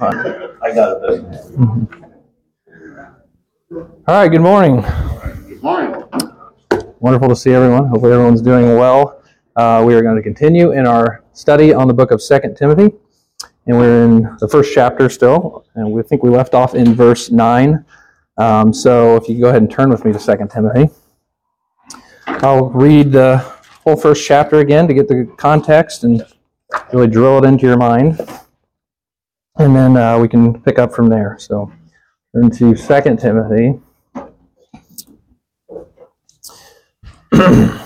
I 0.00 0.74
got 0.74 1.02
it. 1.12 1.22
All 3.70 4.02
right, 4.08 4.28
good 4.28 4.40
morning. 4.40 4.80
Good 4.80 5.62
morning. 5.62 6.02
Wonderful 6.98 7.28
to 7.28 7.36
see 7.36 7.52
everyone. 7.52 7.88
Hopefully, 7.88 8.12
everyone's 8.12 8.40
doing 8.40 8.76
well. 8.76 9.22
Uh, 9.54 9.84
we 9.86 9.94
are 9.94 10.00
going 10.00 10.16
to 10.16 10.22
continue 10.22 10.72
in 10.72 10.86
our 10.86 11.22
study 11.34 11.74
on 11.74 11.88
the 11.88 11.94
book 11.94 12.10
of 12.10 12.22
Second 12.22 12.56
Timothy, 12.56 12.94
and 13.66 13.76
we're 13.76 14.04
in 14.04 14.36
the 14.40 14.48
first 14.48 14.72
chapter 14.72 15.10
still, 15.10 15.66
and 15.74 15.92
we 15.92 16.02
think 16.02 16.22
we 16.22 16.30
left 16.30 16.54
off 16.54 16.74
in 16.74 16.94
verse 16.94 17.30
9. 17.30 17.84
Um, 18.38 18.72
so, 18.72 19.16
if 19.16 19.28
you 19.28 19.38
go 19.40 19.50
ahead 19.50 19.60
and 19.60 19.70
turn 19.70 19.90
with 19.90 20.06
me 20.06 20.12
to 20.12 20.18
Second 20.18 20.48
Timothy, 20.48 20.88
I'll 22.26 22.70
read 22.70 23.12
the 23.12 23.38
whole 23.84 23.96
first 23.96 24.26
chapter 24.26 24.60
again 24.60 24.88
to 24.88 24.94
get 24.94 25.06
the 25.06 25.30
context 25.36 26.04
and 26.04 26.24
really 26.94 27.08
drill 27.08 27.44
it 27.44 27.46
into 27.46 27.66
your 27.66 27.76
mind, 27.76 28.26
and 29.56 29.74
then 29.76 29.96
uh, 29.96 30.18
we 30.18 30.28
can 30.28 30.60
pick 30.62 30.78
up 30.78 30.92
from 30.92 31.08
there. 31.08 31.36
So, 31.38 31.72
turn 32.34 32.50
to 32.52 32.76
Second 32.76 33.18
Timothy. 33.18 33.80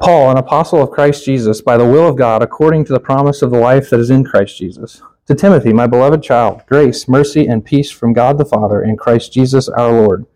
Paul, 0.00 0.30
an 0.30 0.36
apostle 0.36 0.82
of 0.82 0.90
Christ 0.90 1.24
Jesus, 1.24 1.60
by 1.60 1.76
the 1.76 1.84
will 1.84 2.08
of 2.08 2.16
God, 2.16 2.42
according 2.42 2.84
to 2.86 2.92
the 2.92 3.00
promise 3.00 3.42
of 3.42 3.50
the 3.50 3.58
life 3.58 3.90
that 3.90 4.00
is 4.00 4.10
in 4.10 4.24
Christ 4.24 4.58
Jesus. 4.58 5.02
To 5.26 5.34
Timothy, 5.34 5.72
my 5.72 5.86
beloved 5.86 6.22
child, 6.22 6.62
grace, 6.66 7.08
mercy, 7.08 7.46
and 7.46 7.64
peace 7.64 7.90
from 7.90 8.12
God 8.12 8.36
the 8.36 8.44
Father 8.44 8.82
and 8.82 8.98
Christ 8.98 9.32
Jesus 9.32 9.68
our 9.70 9.90
Lord. 9.90 10.26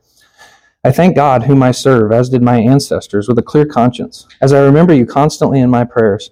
I 0.82 0.92
thank 0.92 1.14
God, 1.16 1.42
whom 1.42 1.62
I 1.62 1.72
serve, 1.72 2.12
as 2.12 2.30
did 2.30 2.40
my 2.40 2.58
ancestors, 2.58 3.28
with 3.28 3.38
a 3.38 3.42
clear 3.42 3.66
conscience, 3.66 4.26
as 4.40 4.54
I 4.54 4.60
remember 4.60 4.94
you 4.94 5.04
constantly 5.04 5.60
in 5.60 5.68
my 5.68 5.84
prayers. 5.84 6.30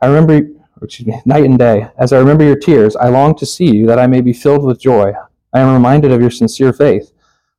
I 0.00 0.06
remember, 0.06 0.48
excuse 0.82 1.06
me, 1.06 1.20
night 1.24 1.44
and 1.44 1.58
day. 1.58 1.88
As 1.98 2.12
I 2.12 2.18
remember 2.18 2.44
your 2.44 2.58
tears, 2.58 2.96
I 2.96 3.08
long 3.08 3.34
to 3.36 3.46
see 3.46 3.74
you, 3.74 3.86
that 3.86 3.98
I 3.98 4.06
may 4.06 4.20
be 4.20 4.32
filled 4.32 4.64
with 4.64 4.80
joy. 4.80 5.12
I 5.52 5.60
am 5.60 5.72
reminded 5.72 6.12
of 6.12 6.20
your 6.20 6.30
sincere 6.30 6.72
faith, 6.72 7.12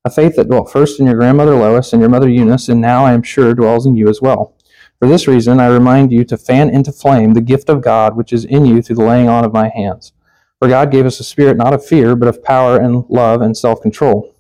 a 0.06 0.10
faith 0.10 0.36
that 0.36 0.48
dwelt 0.48 0.72
first 0.72 1.00
in 1.00 1.08
your 1.08 1.16
grandmother 1.16 1.56
Lois 1.56 1.94
and 1.94 2.02
your 2.02 2.10
mother 2.10 2.30
Eunice, 2.30 2.70
and 2.70 2.80
now 2.80 3.06
I 3.06 3.14
am 3.14 3.24
sure 3.24 3.54
dwells 3.54 3.86
in 3.86 3.96
you 3.96 4.08
as 4.08 4.22
well. 4.22 4.56
For 5.00 5.08
this 5.08 5.28
reason, 5.28 5.60
I 5.60 5.68
remind 5.68 6.12
you 6.12 6.24
to 6.26 6.38
fan 6.38 6.70
into 6.70 6.92
flame 6.92 7.34
the 7.34 7.42
gift 7.42 7.70
of 7.70 7.82
God 7.82 8.16
which 8.16 8.34
is 8.34 8.46
in 8.46 8.66
you 8.66 8.82
through 8.82 8.96
the 8.96 9.06
laying 9.06 9.30
on 9.30 9.46
of 9.46 9.54
my 9.54 9.70
hands. 9.70 10.14
For 10.60 10.68
God 10.68 10.92
gave 10.92 11.06
us 11.06 11.20
a 11.20 11.24
spirit 11.24 11.56
not 11.56 11.74
of 11.74 11.86
fear, 11.86 12.16
but 12.16 12.28
of 12.28 12.44
power 12.44 12.78
and 12.78 13.06
love 13.10 13.42
and 13.42 13.56
self 13.56 13.82
control. 13.82 14.34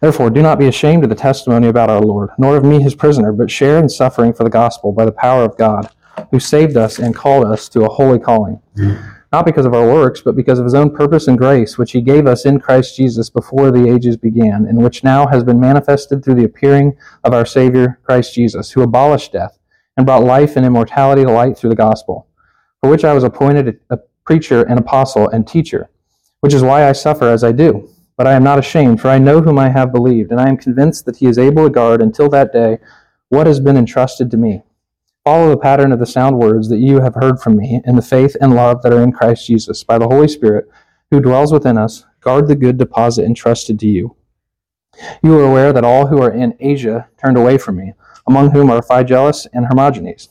Therefore, 0.00 0.30
do 0.30 0.40
not 0.40 0.58
be 0.58 0.66
ashamed 0.66 1.04
of 1.04 1.10
the 1.10 1.16
testimony 1.16 1.68
about 1.68 1.90
our 1.90 2.00
Lord, 2.00 2.30
nor 2.38 2.56
of 2.56 2.64
me 2.64 2.82
his 2.82 2.94
prisoner, 2.94 3.32
but 3.32 3.50
share 3.50 3.78
in 3.78 3.90
suffering 3.90 4.32
for 4.32 4.44
the 4.44 4.50
gospel 4.50 4.92
by 4.92 5.04
the 5.04 5.12
power 5.12 5.44
of 5.44 5.58
God, 5.58 5.90
who 6.30 6.40
saved 6.40 6.76
us 6.76 6.98
and 6.98 7.14
called 7.14 7.44
us 7.44 7.68
to 7.70 7.84
a 7.84 7.88
holy 7.88 8.18
calling. 8.18 8.60
Not 9.32 9.46
because 9.46 9.64
of 9.64 9.74
our 9.74 9.86
works, 9.86 10.20
but 10.20 10.34
because 10.34 10.58
of 10.58 10.64
his 10.64 10.74
own 10.74 10.94
purpose 10.94 11.28
and 11.28 11.38
grace, 11.38 11.78
which 11.78 11.92
he 11.92 12.00
gave 12.00 12.26
us 12.26 12.46
in 12.46 12.58
Christ 12.58 12.96
Jesus 12.96 13.30
before 13.30 13.70
the 13.70 13.88
ages 13.88 14.16
began, 14.16 14.66
and 14.66 14.82
which 14.82 15.04
now 15.04 15.26
has 15.28 15.44
been 15.44 15.60
manifested 15.60 16.24
through 16.24 16.34
the 16.34 16.44
appearing 16.44 16.96
of 17.22 17.32
our 17.32 17.46
Savior, 17.46 18.00
Christ 18.02 18.34
Jesus, 18.34 18.72
who 18.72 18.82
abolished 18.82 19.32
death 19.32 19.56
and 19.96 20.04
brought 20.04 20.24
life 20.24 20.56
and 20.56 20.66
immortality 20.66 21.22
to 21.22 21.30
light 21.30 21.56
through 21.56 21.70
the 21.70 21.76
gospel, 21.76 22.26
for 22.80 22.90
which 22.90 23.04
I 23.04 23.14
was 23.14 23.22
appointed 23.22 23.78
a 23.90 23.98
preacher 24.24 24.62
and 24.62 24.78
apostle 24.78 25.28
and 25.28 25.46
teacher, 25.46 25.90
which 26.40 26.54
is 26.54 26.62
why 26.62 26.88
I 26.88 26.92
suffer 26.92 27.28
as 27.28 27.44
I 27.44 27.52
do. 27.52 27.88
But 28.16 28.26
I 28.26 28.32
am 28.32 28.42
not 28.42 28.58
ashamed, 28.58 29.00
for 29.00 29.08
I 29.08 29.18
know 29.18 29.40
whom 29.40 29.58
I 29.58 29.68
have 29.68 29.92
believed, 29.92 30.30
and 30.30 30.40
I 30.40 30.48
am 30.48 30.56
convinced 30.56 31.06
that 31.06 31.16
he 31.16 31.26
is 31.26 31.38
able 31.38 31.64
to 31.64 31.70
guard 31.70 32.02
until 32.02 32.28
that 32.30 32.52
day 32.52 32.78
what 33.28 33.46
has 33.46 33.60
been 33.60 33.76
entrusted 33.76 34.30
to 34.32 34.36
me. 34.36 34.62
Follow 35.30 35.50
the 35.50 35.56
pattern 35.56 35.92
of 35.92 36.00
the 36.00 36.06
sound 36.06 36.36
words 36.36 36.68
that 36.68 36.80
you 36.80 37.00
have 37.02 37.14
heard 37.14 37.38
from 37.38 37.56
me 37.56 37.80
in 37.84 37.94
the 37.94 38.02
faith 38.02 38.36
and 38.40 38.52
love 38.52 38.82
that 38.82 38.92
are 38.92 39.04
in 39.04 39.12
Christ 39.12 39.46
Jesus, 39.46 39.84
by 39.84 39.96
the 39.96 40.08
Holy 40.08 40.26
Spirit, 40.26 40.68
who 41.12 41.20
dwells 41.20 41.52
within 41.52 41.78
us. 41.78 42.04
Guard 42.18 42.48
the 42.48 42.56
good 42.56 42.76
deposit 42.78 43.26
entrusted 43.26 43.78
to 43.78 43.86
you. 43.86 44.16
You 45.22 45.38
are 45.38 45.44
aware 45.44 45.72
that 45.72 45.84
all 45.84 46.08
who 46.08 46.20
are 46.20 46.32
in 46.32 46.56
Asia 46.58 47.08
turned 47.16 47.36
away 47.36 47.58
from 47.58 47.76
me, 47.76 47.92
among 48.26 48.50
whom 48.50 48.70
are 48.70 48.82
Phygelus 48.82 49.46
and 49.52 49.66
Hermogenes. 49.66 50.30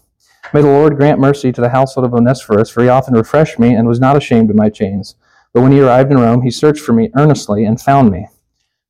May 0.53 0.63
the 0.63 0.67
Lord 0.67 0.97
grant 0.97 1.17
mercy 1.17 1.53
to 1.53 1.61
the 1.61 1.69
household 1.69 2.05
of 2.05 2.13
Onesiphorus, 2.13 2.69
for 2.69 2.83
he 2.83 2.89
often 2.89 3.13
refreshed 3.13 3.57
me 3.57 3.75
and 3.75 3.87
was 3.87 4.01
not 4.01 4.17
ashamed 4.17 4.49
of 4.49 4.57
my 4.57 4.67
chains. 4.67 5.15
But 5.53 5.61
when 5.61 5.71
he 5.71 5.79
arrived 5.79 6.11
in 6.11 6.19
Rome, 6.19 6.41
he 6.41 6.51
searched 6.51 6.81
for 6.81 6.91
me 6.91 7.09
earnestly 7.15 7.63
and 7.63 7.79
found 7.79 8.11
me. 8.11 8.27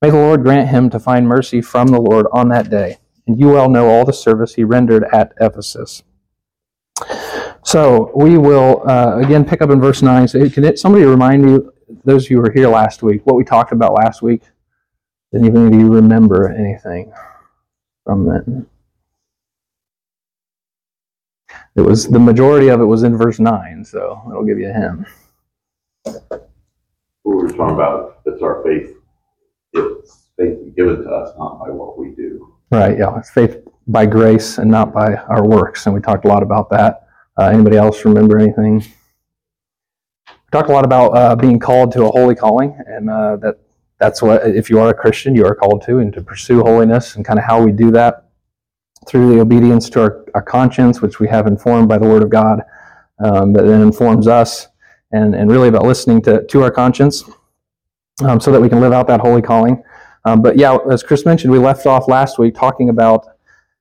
May 0.01 0.09
the 0.09 0.17
Lord 0.17 0.41
grant 0.41 0.69
him 0.69 0.89
to 0.89 0.99
find 0.99 1.27
mercy 1.27 1.61
from 1.61 1.89
the 1.89 2.01
Lord 2.01 2.25
on 2.33 2.49
that 2.49 2.71
day. 2.71 2.97
And 3.27 3.39
you 3.39 3.49
well 3.49 3.69
know 3.69 3.87
all 3.87 4.05
the 4.05 4.11
service 4.11 4.55
he 4.55 4.63
rendered 4.63 5.05
at 5.13 5.33
Ephesus. 5.39 6.01
So 7.63 8.11
we 8.15 8.37
will 8.37 8.81
uh, 8.89 9.17
again 9.17 9.45
pick 9.45 9.61
up 9.61 9.69
in 9.69 9.79
verse 9.79 10.01
9. 10.01 10.27
So 10.27 10.49
can 10.49 10.63
it, 10.63 10.79
somebody 10.79 11.05
remind 11.05 11.45
me, 11.45 11.59
those 12.03 12.25
of 12.25 12.31
you 12.31 12.37
who 12.37 12.43
were 12.43 12.51
here 12.51 12.67
last 12.67 13.03
week, 13.03 13.25
what 13.25 13.35
we 13.35 13.43
talked 13.43 13.71
about 13.71 13.93
last 13.93 14.21
week? 14.21 14.41
Did 15.31 15.45
any 15.45 15.67
of 15.67 15.73
you 15.73 15.93
remember 15.93 16.49
anything 16.49 17.13
from 18.03 18.25
that? 18.25 18.65
It 21.75 21.81
was 21.81 22.07
the 22.07 22.19
majority 22.19 22.69
of 22.69 22.81
it 22.81 22.85
was 22.85 23.03
in 23.03 23.15
verse 23.15 23.39
9, 23.39 23.85
so 23.85 24.21
it'll 24.29 24.43
give 24.43 24.57
you 24.57 24.69
a 24.69 24.73
hint. 24.73 25.07
We 27.23 27.35
were 27.35 27.49
talking 27.49 27.75
about 27.75 28.21
it's 28.25 28.41
our 28.41 28.63
faith. 28.63 28.95
It's 29.73 30.29
faith 30.37 30.57
given 30.75 31.03
to 31.03 31.09
us, 31.09 31.35
not 31.37 31.59
by 31.59 31.69
what 31.69 31.99
we 31.99 32.15
do. 32.15 32.55
Right, 32.71 32.97
yeah. 32.97 33.17
It's 33.19 33.29
faith 33.29 33.68
by 33.89 34.05
grace 34.05 34.59
and 34.59 34.69
not 34.69 34.93
by 34.93 35.15
our 35.15 35.45
works. 35.45 35.85
And 35.85 35.95
we 35.95 35.99
talked 35.99 36.23
a 36.23 36.27
lot 36.27 36.43
about 36.43 36.69
that. 36.69 37.07
Uh, 37.37 37.45
anybody 37.45 37.75
else 37.75 38.05
remember 38.05 38.37
anything? 38.37 38.79
We 40.27 40.51
talked 40.51 40.69
a 40.69 40.73
lot 40.73 40.85
about 40.85 41.09
uh, 41.09 41.35
being 41.35 41.59
called 41.59 41.91
to 41.93 42.05
a 42.05 42.09
holy 42.09 42.35
calling, 42.35 42.77
and 42.85 43.09
uh, 43.09 43.37
that 43.37 43.59
that's 43.97 44.21
what, 44.21 44.45
if 44.47 44.69
you 44.69 44.79
are 44.79 44.89
a 44.89 44.93
Christian, 44.93 45.35
you 45.35 45.45
are 45.45 45.55
called 45.55 45.81
to, 45.87 45.99
and 45.99 46.13
to 46.13 46.21
pursue 46.21 46.61
holiness, 46.61 47.15
and 47.15 47.25
kind 47.25 47.39
of 47.39 47.45
how 47.45 47.61
we 47.61 47.71
do 47.71 47.91
that 47.91 48.29
through 49.07 49.33
the 49.33 49.41
obedience 49.41 49.89
to 49.89 50.01
our, 50.01 50.25
our 50.35 50.41
conscience, 50.41 51.01
which 51.01 51.19
we 51.19 51.27
have 51.27 51.47
informed 51.47 51.89
by 51.89 51.97
the 51.97 52.07
Word 52.07 52.21
of 52.21 52.29
God, 52.29 52.61
um, 53.23 53.53
that 53.53 53.65
then 53.65 53.81
informs 53.81 54.27
us, 54.27 54.67
and, 55.11 55.33
and 55.33 55.51
really 55.51 55.67
about 55.67 55.83
listening 55.83 56.21
to, 56.21 56.45
to 56.45 56.61
our 56.61 56.71
conscience 56.71 57.23
um, 58.23 58.39
so 58.39 58.51
that 58.51 58.61
we 58.61 58.69
can 58.69 58.79
live 58.79 58.93
out 58.93 59.07
that 59.07 59.19
holy 59.19 59.41
calling. 59.41 59.81
Um, 60.25 60.41
but 60.41 60.57
yeah, 60.57 60.77
as 60.91 61.01
Chris 61.01 61.25
mentioned, 61.25 61.51
we 61.51 61.59
left 61.59 61.85
off 61.85 62.07
last 62.07 62.37
week 62.37 62.53
talking 62.55 62.89
about 62.89 63.25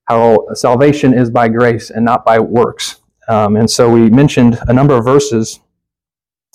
how 0.08 0.46
salvation 0.54 1.12
is 1.12 1.30
by 1.30 1.48
grace 1.48 1.90
and 1.90 2.04
not 2.04 2.24
by 2.24 2.38
works. 2.38 3.02
Um, 3.28 3.56
and 3.56 3.70
so 3.70 3.90
we 3.90 4.08
mentioned 4.08 4.58
a 4.68 4.72
number 4.72 4.94
of 4.94 5.04
verses 5.04 5.60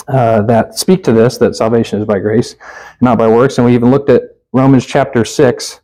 uh, 0.07 0.41
that 0.41 0.77
speak 0.77 1.03
to 1.03 1.13
this, 1.13 1.37
that 1.37 1.55
salvation 1.55 1.99
is 1.99 2.05
by 2.05 2.17
grace, 2.19 2.55
not 2.99 3.17
by 3.17 3.27
works. 3.27 3.57
And 3.57 3.65
we 3.65 3.75
even 3.75 3.91
looked 3.91 4.09
at 4.09 4.23
Romans 4.51 4.85
chapter 4.85 5.23
6 5.23 5.81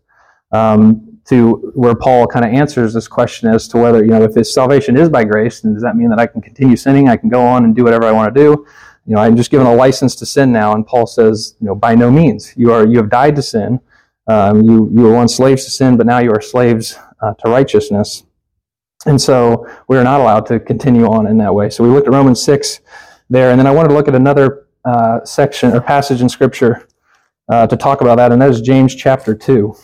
um, 0.51 1.19
to 1.25 1.71
where 1.75 1.93
Paul 1.93 2.25
kind 2.25 2.43
of 2.43 2.51
answers 2.51 2.93
this 2.93 3.07
question 3.07 3.49
as 3.49 3.67
to 3.67 3.77
whether, 3.77 4.03
you 4.03 4.09
know, 4.09 4.23
if 4.23 4.33
his 4.33 4.51
salvation 4.51 4.97
is 4.97 5.07
by 5.07 5.23
grace, 5.23 5.61
then 5.61 5.75
does 5.75 5.83
that 5.83 5.95
mean 5.95 6.09
that 6.09 6.19
I 6.19 6.25
can 6.25 6.41
continue 6.41 6.75
sinning? 6.75 7.07
I 7.07 7.17
can 7.17 7.29
go 7.29 7.45
on 7.45 7.65
and 7.65 7.75
do 7.75 7.83
whatever 7.83 8.05
I 8.05 8.11
want 8.11 8.33
to 8.33 8.41
do? 8.41 8.65
You 9.05 9.15
know, 9.15 9.21
I'm 9.21 9.35
just 9.35 9.51
given 9.51 9.67
a 9.67 9.75
license 9.75 10.15
to 10.17 10.25
sin 10.25 10.51
now. 10.51 10.73
And 10.73 10.85
Paul 10.85 11.05
says, 11.05 11.55
you 11.61 11.67
know, 11.67 11.75
by 11.75 11.93
no 11.93 12.09
means. 12.09 12.53
You 12.57 12.73
are, 12.73 12.85
you 12.85 12.97
have 12.97 13.11
died 13.11 13.35
to 13.35 13.43
sin. 13.43 13.79
Um, 14.27 14.61
you, 14.63 14.89
you 14.91 15.01
were 15.01 15.13
once 15.13 15.35
slaves 15.35 15.65
to 15.65 15.71
sin, 15.71 15.97
but 15.97 16.05
now 16.05 16.19
you 16.19 16.31
are 16.31 16.41
slaves 16.41 16.97
uh, 17.21 17.33
to 17.33 17.49
righteousness. 17.49 18.23
And 19.05 19.19
so 19.19 19.67
we 19.87 19.97
are 19.97 20.03
not 20.03 20.19
allowed 20.19 20.45
to 20.47 20.59
continue 20.59 21.05
on 21.05 21.27
in 21.27 21.37
that 21.37 21.53
way. 21.53 21.69
So 21.69 21.83
we 21.83 21.89
looked 21.89 22.07
at 22.07 22.13
Romans 22.13 22.41
6 22.41 22.81
there, 23.29 23.51
and 23.51 23.59
then 23.59 23.67
I 23.67 23.71
wanted 23.71 23.89
to 23.89 23.93
look 23.93 24.07
at 24.07 24.15
another 24.15 24.67
uh, 24.85 25.23
section 25.23 25.73
or 25.73 25.81
passage 25.81 26.21
in 26.21 26.27
Scripture 26.29 26.87
uh, 27.49 27.67
to 27.67 27.77
talk 27.77 28.01
about 28.01 28.15
that, 28.15 28.31
and 28.31 28.41
that 28.41 28.49
is 28.49 28.61
James 28.61 28.95
chapter 28.95 29.33
2. 29.35 29.75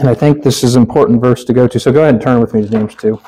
And 0.00 0.08
I 0.08 0.14
think 0.14 0.42
this 0.42 0.64
is 0.64 0.74
an 0.74 0.82
important 0.82 1.20
verse 1.20 1.44
to 1.44 1.52
go 1.52 1.68
to. 1.68 1.78
So 1.78 1.92
go 1.92 2.00
ahead 2.02 2.14
and 2.14 2.22
turn 2.22 2.40
with 2.40 2.54
me 2.54 2.62
to 2.62 2.68
James 2.68 2.94
2. 2.96 3.20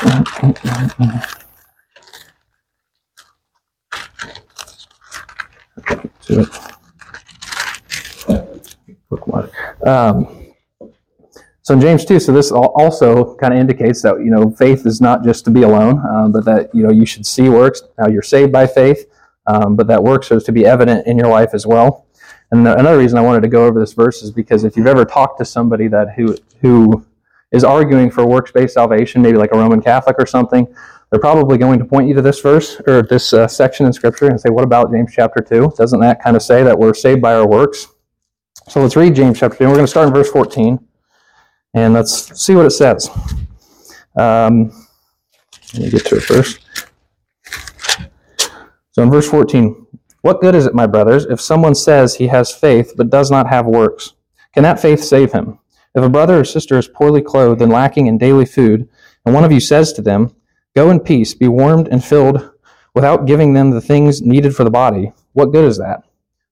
to 6.30 6.40
it. 6.40 6.79
Um, 9.86 10.46
so 11.62 11.74
in 11.74 11.80
James 11.80 12.04
2, 12.04 12.20
so 12.20 12.32
this 12.32 12.50
also 12.50 13.34
kind 13.36 13.52
of 13.52 13.60
indicates 13.60 14.02
that, 14.02 14.18
you 14.18 14.30
know, 14.30 14.50
faith 14.50 14.86
is 14.86 15.00
not 15.00 15.22
just 15.22 15.44
to 15.44 15.50
be 15.50 15.62
alone, 15.62 16.02
um, 16.08 16.32
but 16.32 16.44
that, 16.44 16.74
you 16.74 16.82
know, 16.82 16.90
you 16.90 17.04
should 17.04 17.26
see 17.26 17.48
works. 17.48 17.82
Now 17.98 18.08
you're 18.08 18.22
saved 18.22 18.50
by 18.50 18.66
faith, 18.66 19.06
um, 19.46 19.76
but 19.76 19.86
that 19.88 20.02
works 20.02 20.30
is 20.30 20.44
to 20.44 20.52
be 20.52 20.64
evident 20.64 21.06
in 21.06 21.18
your 21.18 21.28
life 21.28 21.50
as 21.52 21.66
well. 21.66 22.06
And 22.50 22.66
the, 22.66 22.76
another 22.76 22.98
reason 22.98 23.18
I 23.18 23.22
wanted 23.22 23.42
to 23.42 23.48
go 23.48 23.66
over 23.66 23.78
this 23.78 23.92
verse 23.92 24.22
is 24.22 24.30
because 24.30 24.64
if 24.64 24.76
you've 24.76 24.86
ever 24.86 25.04
talked 25.04 25.38
to 25.38 25.44
somebody 25.44 25.86
that 25.88 26.14
who 26.14 26.36
who 26.60 27.06
is 27.52 27.64
arguing 27.64 28.10
for 28.10 28.26
works-based 28.26 28.74
salvation, 28.74 29.22
maybe 29.22 29.38
like 29.38 29.52
a 29.52 29.58
Roman 29.58 29.80
Catholic 29.80 30.16
or 30.18 30.26
something, 30.26 30.66
they're 31.10 31.20
probably 31.20 31.58
going 31.58 31.78
to 31.78 31.84
point 31.84 32.08
you 32.08 32.14
to 32.14 32.22
this 32.22 32.40
verse 32.40 32.80
or 32.86 33.02
this 33.02 33.32
uh, 33.32 33.46
section 33.46 33.86
in 33.86 33.92
Scripture 33.92 34.26
and 34.26 34.40
say, 34.40 34.50
"What 34.50 34.64
about 34.64 34.90
James 34.90 35.12
chapter 35.14 35.42
two? 35.42 35.72
Doesn't 35.76 36.00
that 36.00 36.22
kind 36.22 36.36
of 36.36 36.42
say 36.42 36.62
that 36.64 36.78
we're 36.78 36.94
saved 36.94 37.20
by 37.22 37.34
our 37.34 37.46
works?" 37.46 37.86
So 38.70 38.80
let's 38.80 38.94
read 38.94 39.16
James 39.16 39.36
chapter 39.36 39.58
two. 39.58 39.64
We're 39.64 39.74
going 39.74 39.84
to 39.84 39.90
start 39.90 40.06
in 40.06 40.14
verse 40.14 40.30
fourteen, 40.30 40.78
and 41.74 41.92
let's 41.92 42.40
see 42.40 42.54
what 42.54 42.66
it 42.66 42.70
says. 42.70 43.10
Um, 44.16 44.68
let 45.74 45.82
me 45.82 45.90
get 45.90 46.06
to 46.06 46.18
it 46.18 46.22
first. 46.22 46.60
So 48.92 49.02
in 49.02 49.10
verse 49.10 49.28
14, 49.28 49.86
what 50.22 50.40
good 50.40 50.54
is 50.54 50.66
it, 50.66 50.74
my 50.74 50.86
brothers, 50.86 51.24
if 51.26 51.40
someone 51.40 51.74
says 51.74 52.14
he 52.14 52.28
has 52.28 52.54
faith 52.54 52.92
but 52.96 53.10
does 53.10 53.28
not 53.28 53.48
have 53.48 53.66
works? 53.66 54.12
Can 54.54 54.62
that 54.62 54.80
faith 54.80 55.02
save 55.02 55.32
him? 55.32 55.58
If 55.96 56.04
a 56.04 56.08
brother 56.08 56.38
or 56.38 56.44
sister 56.44 56.78
is 56.78 56.86
poorly 56.86 57.22
clothed 57.22 57.62
and 57.62 57.72
lacking 57.72 58.06
in 58.06 58.18
daily 58.18 58.46
food, 58.46 58.88
and 59.26 59.34
one 59.34 59.42
of 59.42 59.50
you 59.50 59.58
says 59.58 59.92
to 59.94 60.02
them, 60.02 60.32
Go 60.76 60.90
in 60.90 61.00
peace, 61.00 61.34
be 61.34 61.48
warmed 61.48 61.88
and 61.88 62.04
filled, 62.04 62.50
without 62.94 63.26
giving 63.26 63.52
them 63.52 63.70
the 63.70 63.80
things 63.80 64.22
needed 64.22 64.54
for 64.54 64.62
the 64.62 64.70
body, 64.70 65.12
what 65.32 65.52
good 65.52 65.64
is 65.64 65.78
that? 65.78 66.04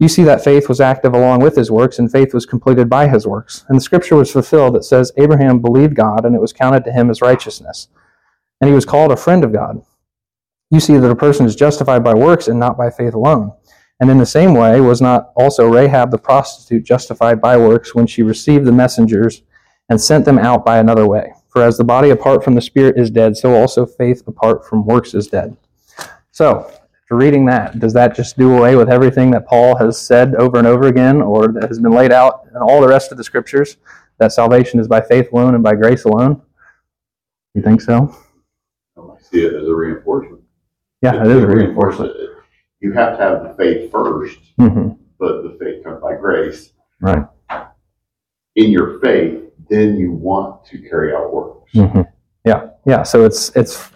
You 0.00 0.08
see 0.08 0.24
that 0.24 0.42
faith 0.42 0.66
was 0.66 0.80
active 0.80 1.12
along 1.12 1.40
with 1.40 1.54
his 1.54 1.70
works, 1.70 1.98
and 1.98 2.10
faith 2.10 2.32
was 2.32 2.46
completed 2.46 2.88
by 2.88 3.06
his 3.06 3.26
works. 3.26 3.66
And 3.68 3.76
the 3.76 3.82
scripture 3.82 4.16
was 4.16 4.32
fulfilled 4.32 4.74
that 4.74 4.84
says, 4.84 5.12
Abraham 5.18 5.60
believed 5.60 5.94
God, 5.94 6.24
and 6.24 6.34
it 6.34 6.40
was 6.40 6.54
counted 6.54 6.84
to 6.84 6.92
him 6.92 7.10
as 7.10 7.20
righteousness. 7.20 7.88
And 8.60 8.68
he 8.68 8.74
was 8.74 8.86
called 8.86 9.12
a 9.12 9.16
friend 9.16 9.44
of 9.44 9.52
God. 9.52 9.82
You 10.70 10.80
see 10.80 10.96
that 10.96 11.10
a 11.10 11.14
person 11.14 11.44
is 11.44 11.54
justified 11.54 12.02
by 12.02 12.14
works 12.14 12.48
and 12.48 12.58
not 12.58 12.78
by 12.78 12.88
faith 12.88 13.12
alone. 13.12 13.52
And 14.00 14.10
in 14.10 14.16
the 14.16 14.24
same 14.24 14.54
way, 14.54 14.80
was 14.80 15.02
not 15.02 15.32
also 15.36 15.68
Rahab 15.68 16.10
the 16.10 16.18
prostitute 16.18 16.84
justified 16.84 17.38
by 17.38 17.58
works 17.58 17.94
when 17.94 18.06
she 18.06 18.22
received 18.22 18.64
the 18.64 18.72
messengers 18.72 19.42
and 19.90 20.00
sent 20.00 20.24
them 20.24 20.38
out 20.38 20.64
by 20.64 20.78
another 20.78 21.06
way? 21.06 21.34
For 21.48 21.62
as 21.62 21.76
the 21.76 21.84
body 21.84 22.08
apart 22.08 22.42
from 22.42 22.54
the 22.54 22.62
spirit 22.62 22.98
is 22.98 23.10
dead, 23.10 23.36
so 23.36 23.54
also 23.54 23.84
faith 23.84 24.26
apart 24.26 24.66
from 24.66 24.86
works 24.86 25.12
is 25.12 25.26
dead. 25.26 25.58
So, 26.30 26.72
after 27.10 27.24
reading 27.24 27.44
that, 27.44 27.80
does 27.80 27.92
that 27.92 28.14
just 28.14 28.38
do 28.38 28.56
away 28.56 28.76
with 28.76 28.88
everything 28.88 29.32
that 29.32 29.44
Paul 29.44 29.76
has 29.76 30.00
said 30.00 30.36
over 30.36 30.58
and 30.58 30.66
over 30.66 30.86
again, 30.86 31.20
or 31.20 31.48
that 31.48 31.66
has 31.66 31.80
been 31.80 31.90
laid 31.90 32.12
out 32.12 32.46
in 32.54 32.58
all 32.58 32.80
the 32.80 32.86
rest 32.86 33.10
of 33.10 33.18
the 33.18 33.24
scriptures, 33.24 33.78
that 34.18 34.32
salvation 34.32 34.78
is 34.78 34.86
by 34.86 35.00
faith 35.00 35.32
alone 35.32 35.56
and 35.56 35.64
by 35.64 35.74
grace 35.74 36.04
alone? 36.04 36.40
You 37.54 37.62
think 37.62 37.80
so? 37.80 38.14
I 38.96 39.02
see 39.20 39.44
it 39.44 39.54
as 39.54 39.66
a 39.66 39.74
reinforcement. 39.74 40.40
Yeah, 41.02 41.20
it 41.20 41.26
is 41.26 41.42
a 41.42 41.46
reinforcement. 41.48 42.12
You 42.78 42.92
have 42.92 43.18
to 43.18 43.24
have 43.24 43.42
the 43.42 43.54
faith 43.58 43.90
first, 43.90 44.38
hmm 44.56 44.90
but 45.18 45.42
the 45.42 45.58
faith 45.60 45.84
comes 45.84 46.00
by 46.00 46.14
grace. 46.14 46.72
Right. 47.02 47.26
In 48.54 48.70
your 48.70 49.00
faith, 49.00 49.50
then 49.68 49.96
you 49.96 50.12
want 50.12 50.64
to 50.66 50.78
carry 50.78 51.12
out 51.12 51.34
works. 51.34 51.72
hmm 51.74 52.02
Yeah, 52.46 52.68
yeah. 52.86 53.02
So 53.02 53.24
it's 53.24 53.50
it's 53.56 53.90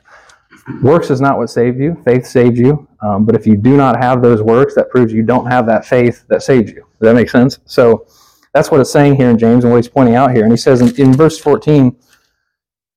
works 0.82 1.10
is 1.10 1.20
not 1.20 1.38
what 1.38 1.50
saved 1.50 1.78
you. 1.78 2.00
Faith 2.04 2.26
saved 2.26 2.58
you. 2.58 2.88
Um, 3.02 3.24
but 3.24 3.34
if 3.34 3.46
you 3.46 3.56
do 3.56 3.76
not 3.76 3.96
have 3.98 4.22
those 4.22 4.42
works, 4.42 4.74
that 4.74 4.90
proves 4.90 5.12
you 5.12 5.22
don't 5.22 5.46
have 5.46 5.66
that 5.66 5.84
faith 5.84 6.24
that 6.28 6.42
saved 6.42 6.70
you. 6.70 6.76
Does 6.76 7.00
that 7.00 7.14
make 7.14 7.30
sense? 7.30 7.58
So 7.66 8.06
that's 8.52 8.70
what 8.70 8.80
it's 8.80 8.90
saying 8.90 9.16
here 9.16 9.30
in 9.30 9.38
James 9.38 9.64
and 9.64 9.72
what 9.72 9.78
he's 9.78 9.88
pointing 9.88 10.14
out 10.14 10.30
here. 10.32 10.44
And 10.44 10.52
he 10.52 10.56
says 10.56 10.80
in, 10.80 10.94
in 11.00 11.12
verse 11.12 11.38
14, 11.38 11.94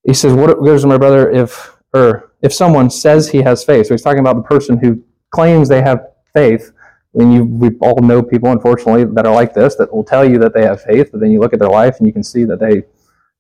he 0.04 0.14
says, 0.14 0.34
"What 0.34 0.64
goes 0.64 0.84
to 0.84 0.88
my 0.88 0.98
brother 0.98 1.30
if 1.30 1.75
or 1.94 2.31
if 2.42 2.54
someone 2.54 2.90
says 2.90 3.30
he 3.30 3.42
has 3.42 3.64
faith?" 3.64 3.88
So 3.88 3.94
he's 3.94 4.02
talking 4.02 4.20
about 4.20 4.38
the 4.38 4.44
person 4.44 4.78
who 4.78 5.04
claims 5.31 5.68
they 5.68 5.81
have 5.81 6.08
faith. 6.34 6.72
When 7.12 7.31
you, 7.31 7.46
we 7.46 7.75
all 7.81 8.00
know 8.02 8.22
people, 8.22 8.52
unfortunately, 8.52 9.06
that 9.16 9.25
are 9.25 9.34
like 9.34 9.54
this, 9.54 9.75
that 9.75 9.92
will 9.92 10.04
tell 10.04 10.24
you 10.24 10.38
that 10.40 10.54
they 10.54 10.62
have 10.63 10.84
faith, 10.84 11.10
but 11.12 11.20
then 11.20 11.31
you 11.31 11.40
look 11.40 11.54
at 11.54 11.60
their 11.60 11.70
life 11.70 11.98
and 11.98 12.06
you 12.06 12.13
can 12.13 12.24
see 12.24 12.44
that 12.44 12.60
they 12.60 12.84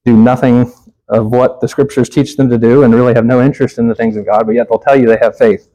do 0.03 0.17
nothing 0.17 0.73
of 1.09 1.27
what 1.27 1.61
the 1.61 1.67
scriptures 1.67 2.09
teach 2.09 2.35
them 2.35 2.49
to 2.49 2.57
do 2.57 2.83
and 2.83 2.93
really 2.93 3.13
have 3.13 3.25
no 3.25 3.41
interest 3.41 3.77
in 3.77 3.87
the 3.87 3.95
things 3.95 4.15
of 4.17 4.25
God, 4.25 4.45
but 4.45 4.55
yet 4.55 4.67
they'll 4.69 4.79
tell 4.79 4.99
you 4.99 5.07
they 5.07 5.17
have 5.21 5.37
faith. 5.37 5.69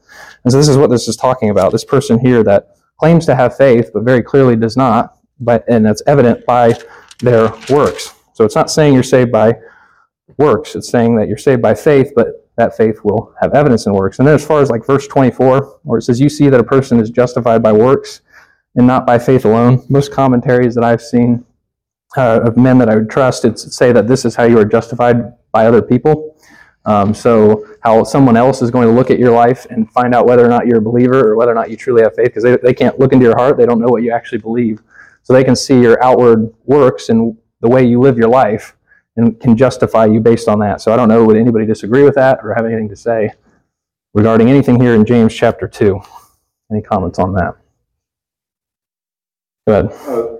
And 0.45 0.53
so 0.53 0.59
this 0.59 0.69
is 0.69 0.77
what 0.77 0.91
this 0.91 1.09
is 1.09 1.17
talking 1.17 1.51
about. 1.51 1.73
This 1.73 1.85
person 1.85 2.19
here 2.19 2.43
that 2.45 2.77
claims 2.99 3.25
to 3.27 3.35
have 3.35 3.57
faith, 3.57 3.91
but 3.95 4.03
very 4.03 4.23
clearly 4.23 4.57
does 4.57 4.77
not, 4.77 5.19
but 5.41 5.65
and 5.69 5.85
that's 5.85 6.03
evident 6.07 6.45
by 6.47 6.75
their 7.21 7.53
works. 7.71 8.15
So 8.35 8.45
it's 8.45 8.55
not 8.55 8.71
saying 8.71 8.95
you're 8.95 9.03
saved 9.03 9.33
by 9.33 9.55
works. 10.37 10.75
It's 10.75 10.89
saying 10.89 11.17
that 11.17 11.29
you're 11.29 11.39
saved 11.39 11.63
by 11.63 11.75
faith, 11.75 12.13
but 12.15 12.49
that 12.57 12.77
faith 12.77 13.01
will 13.03 13.35
have 13.41 13.55
evidence 13.55 13.87
in 13.87 13.95
works. 13.95 14.19
And 14.19 14.29
then 14.29 14.35
as 14.35 14.47
far 14.47 14.61
as 14.61 14.71
like 14.71 14.87
verse 14.87 15.07
24, 15.07 15.81
where 15.83 15.99
it 15.99 16.03
says, 16.03 16.21
You 16.21 16.29
see 16.29 16.49
that 16.49 16.61
a 16.61 16.65
person 16.65 17.01
is 17.01 17.11
justified 17.11 17.63
by 17.63 17.73
works 17.73 18.21
and 18.75 18.87
not 18.87 19.07
by 19.07 19.19
faith 19.19 19.45
alone. 19.45 19.85
Most 19.89 20.13
commentaries 20.13 20.75
that 20.75 20.85
I've 20.85 21.03
seen 21.03 21.45
uh, 22.17 22.41
of 22.45 22.57
men 22.57 22.79
that 22.79 22.89
I 22.89 22.97
would 22.97 23.11
trust, 23.11 23.45
it's 23.45 23.77
say 23.77 23.93
that 23.93 24.07
this 24.07 24.25
is 24.25 24.35
how 24.35 24.45
you 24.45 24.59
are 24.59 24.65
justified 24.65 25.33
by 25.53 25.67
other 25.67 25.83
people. 25.83 26.37
Um, 26.85 27.15
so 27.15 27.65
how 27.83 28.03
someone 28.03 28.37
else 28.37 28.61
is 28.61 28.71
going 28.71 28.89
to 28.89 28.93
look 28.93 29.11
at 29.11 29.19
your 29.19 29.33
life 29.33 29.67
and 29.71 29.91
find 29.93 30.15
out 30.15 30.27
whether 30.27 30.45
or 30.45 30.49
not 30.49 30.67
you're 30.67 30.79
a 30.79 30.83
believer 30.83 31.31
or 31.31 31.37
whether 31.37 31.53
or 31.53 31.55
not 31.55 31.71
you 31.71 31.77
truly 31.77 32.03
have 32.03 32.15
faith, 32.15 32.27
because 32.27 32.43
they, 32.43 32.57
they 32.57 32.75
can't 32.75 32.99
look 32.99 33.13
into 33.13 33.25
your 33.25 33.37
heart. 33.37 33.57
They 33.57 33.67
don't 33.67 33.81
know 33.81 33.89
what 33.89 34.03
you 34.03 34.13
actually 34.13 34.39
believe. 34.39 34.81
So 35.23 35.33
they 35.33 35.45
can 35.45 35.55
see 35.55 35.81
your 35.81 36.03
outward 36.03 36.53
works 36.65 37.09
and 37.09 37.37
the 37.61 37.69
way 37.69 37.85
you 37.85 38.01
live 38.01 38.19
your 38.19 38.29
life 38.29 38.77
and 39.17 39.39
can 39.41 39.57
justify 39.57 40.07
you 40.07 40.21
based 40.21 40.49
on 40.49 40.59
that. 40.61 40.81
So 40.81 40.93
I 40.93 40.97
don't 40.97 41.09
know, 41.09 41.25
would 41.25 41.37
anybody 41.37 41.67
disagree 41.67 42.03
with 42.03 42.17
that 42.17 42.41
or 42.43 42.55
have 42.55 42.65
anything 42.65 42.89
to 42.89 42.97
say 42.97 43.31
regarding 44.15 44.49
anything 44.49 44.81
here 44.81 44.95
in 44.95 45.05
James 45.05 45.35
chapter 45.35 45.69
2? 45.69 46.01
Any 46.73 46.83
comments 46.83 47.19
on 47.19 47.35
that? 47.35 47.55
Go 49.67 49.81
ahead. 49.81 50.39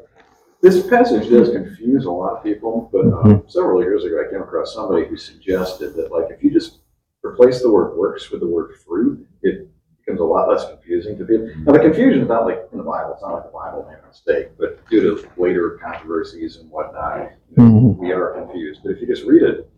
This 0.63 0.87
passage 0.87 1.29
does 1.29 1.51
confuse 1.51 2.05
a 2.05 2.11
lot 2.11 2.37
of 2.37 2.45
people, 2.45 2.89
but 2.93 3.07
um, 3.07 3.43
several 3.49 3.83
years 3.83 4.05
ago, 4.05 4.23
I 4.25 4.31
came 4.31 4.41
across 4.43 4.73
somebody 4.73 5.07
who 5.07 5.17
suggested 5.17 5.95
that, 5.97 6.13
like, 6.13 6.27
if 6.31 6.43
you 6.43 6.53
just 6.53 6.79
replace 7.25 7.61
the 7.61 7.71
word 7.71 7.97
works 7.97 8.31
with 8.31 8.41
the 8.41 8.47
word 8.47 8.77
fruit, 8.87 9.27
it 9.43 9.69
becomes 9.99 10.21
a 10.21 10.25
lot 10.25 10.49
less 10.49 10.65
confusing 10.69 11.19
to 11.19 11.25
people. 11.25 11.49
Now, 11.65 11.73
the 11.73 11.81
confusion 11.81 12.23
is 12.23 12.29
not 12.29 12.45
like 12.47 12.69
in 12.71 12.79
the 12.79 12.85
Bible; 12.85 13.13
it's 13.13 13.23
not 13.23 13.35
like 13.35 13.45
the 13.45 13.51
Bible 13.51 13.87
made 13.91 13.99
a 14.05 14.07
mistake, 14.07 14.51
but 14.57 14.89
due 14.89 15.01
to 15.17 15.29
later 15.37 15.81
controversies 15.83 16.59
and 16.59 16.71
whatnot, 16.71 17.33
you 17.51 17.57
know, 17.57 17.65
Mhm. 17.71 17.97
we 17.99 18.13
are 18.13 18.31
confused. 18.33 18.83
But 18.85 18.93
if 18.93 19.01
you 19.01 19.09
just 19.09 19.27
read 19.27 19.43
it, 19.43 19.69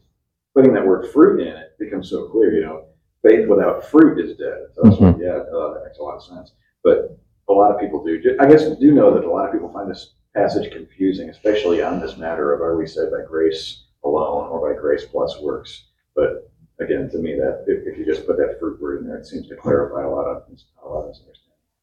putting 0.55 0.75
that 0.75 0.87
word 0.87 1.07
fruit 1.09 1.41
in 1.41 1.49
it 1.49 1.79
becomes 1.79 2.11
so 2.11 2.29
clear. 2.29 2.53
You 2.53 2.61
know, 2.63 2.85
faith 3.23 3.49
without 3.49 3.85
fruit 3.87 4.19
is 4.23 4.37
dead. 4.37 4.67
So 4.75 4.83
like, 4.83 5.17
yeah, 5.19 5.37
uh, 5.37 5.73
that 5.75 5.83
makes 5.87 5.99
a 5.99 6.03
lot 6.03 6.17
of 6.17 6.23
sense. 6.25 6.53
But 6.83 7.19
a 7.49 7.53
lot 7.55 7.75
of 7.75 7.81
people 7.81 8.05
do. 8.05 8.37
I 8.39 8.47
guess 8.47 8.69
do 8.77 8.93
know 8.93 9.15
that 9.15 9.25
a 9.25 9.31
lot 9.31 9.47
of 9.47 9.53
people 9.53 9.71
find 9.73 9.91
this 9.91 10.15
passage 10.35 10.73
confusing, 10.73 11.31
especially 11.31 11.83
on 11.83 12.01
this 12.01 12.17
matter 12.17 12.53
of 12.53 12.61
are 12.61 12.77
we 12.77 12.87
saved 12.87 13.13
by 13.13 13.23
grace 13.27 13.85
alone 14.05 14.49
or 14.49 14.69
by 14.69 14.79
grace 14.79 15.05
plus 15.05 15.41
works. 15.41 15.85
But 16.15 16.51
again, 16.81 17.09
to 17.11 17.19
me, 17.19 17.35
that 17.35 17.65
if, 17.67 17.87
if 17.87 17.99
you 17.99 18.05
just 18.05 18.27
put 18.27 18.37
that 18.39 18.59
fruit 18.59 18.81
word 18.81 19.01
in 19.01 19.09
there, 19.09 19.19
it 19.19 19.27
seems 19.27 19.49
to 19.49 19.57
clarify 19.57 20.03
a 20.03 20.11
lot 20.11 20.27
of 20.27 20.43
a 20.83 20.89
lot 20.89 21.09
of. 21.09 21.17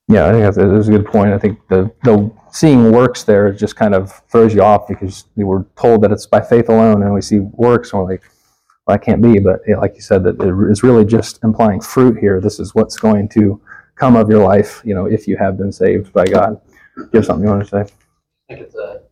Yeah, 0.08 0.28
I 0.28 0.32
think 0.32 0.56
that's, 0.56 0.88
a 0.88 0.92
good 0.92 1.06
point. 1.06 1.32
I 1.32 1.38
think 1.38 1.60
the, 1.70 1.90
the 2.04 2.30
seeing 2.52 2.92
works 2.92 3.24
there 3.24 3.54
just 3.54 3.78
kind 3.78 3.96
of 3.96 4.12
throws 4.30 4.54
you 4.54 4.62
off 4.62 4.86
because 4.86 5.26
we 5.38 5.46
were 5.46 5.66
told 5.78 6.02
that 6.02 6.12
it's 6.12 6.26
by 6.26 6.42
faith 6.42 6.68
alone, 6.68 7.02
and 7.02 7.14
we 7.14 7.22
see 7.22 7.40
works, 7.40 7.94
and 7.94 8.02
we're 8.02 8.12
like, 8.12 8.24
well, 8.86 8.98
that 8.98 9.06
can't 9.06 9.22
be. 9.22 9.40
But 9.40 9.62
like 9.80 9.96
you 9.96 10.02
said, 10.02 10.24
that 10.26 10.42
it 10.42 10.70
is 10.70 10.84
really 10.84 11.06
just 11.06 11.42
implying 11.46 11.80
fruit 11.80 12.18
here. 12.18 12.42
This 12.42 12.60
is 12.60 12.76
what's 12.76 12.98
going 12.98 13.30
to 13.30 13.62
come 13.96 14.18
of 14.18 14.30
your 14.30 14.44
life, 14.44 14.82
you 14.84 14.94
know, 14.94 15.06
if 15.06 15.30
you 15.30 15.38
have 15.38 15.58
been 15.58 15.72
saved 15.72 16.12
by 16.12 16.26
God. 16.26 16.60
Do 16.98 17.04
you 17.14 17.20
have 17.20 17.26
something 17.26 17.46
you 17.46 17.54
want 17.54 17.66
to 17.70 17.86
say? 17.86 17.94
I 18.52 18.56
think 18.56 18.66
it's 18.68 18.76
a 18.76 19.04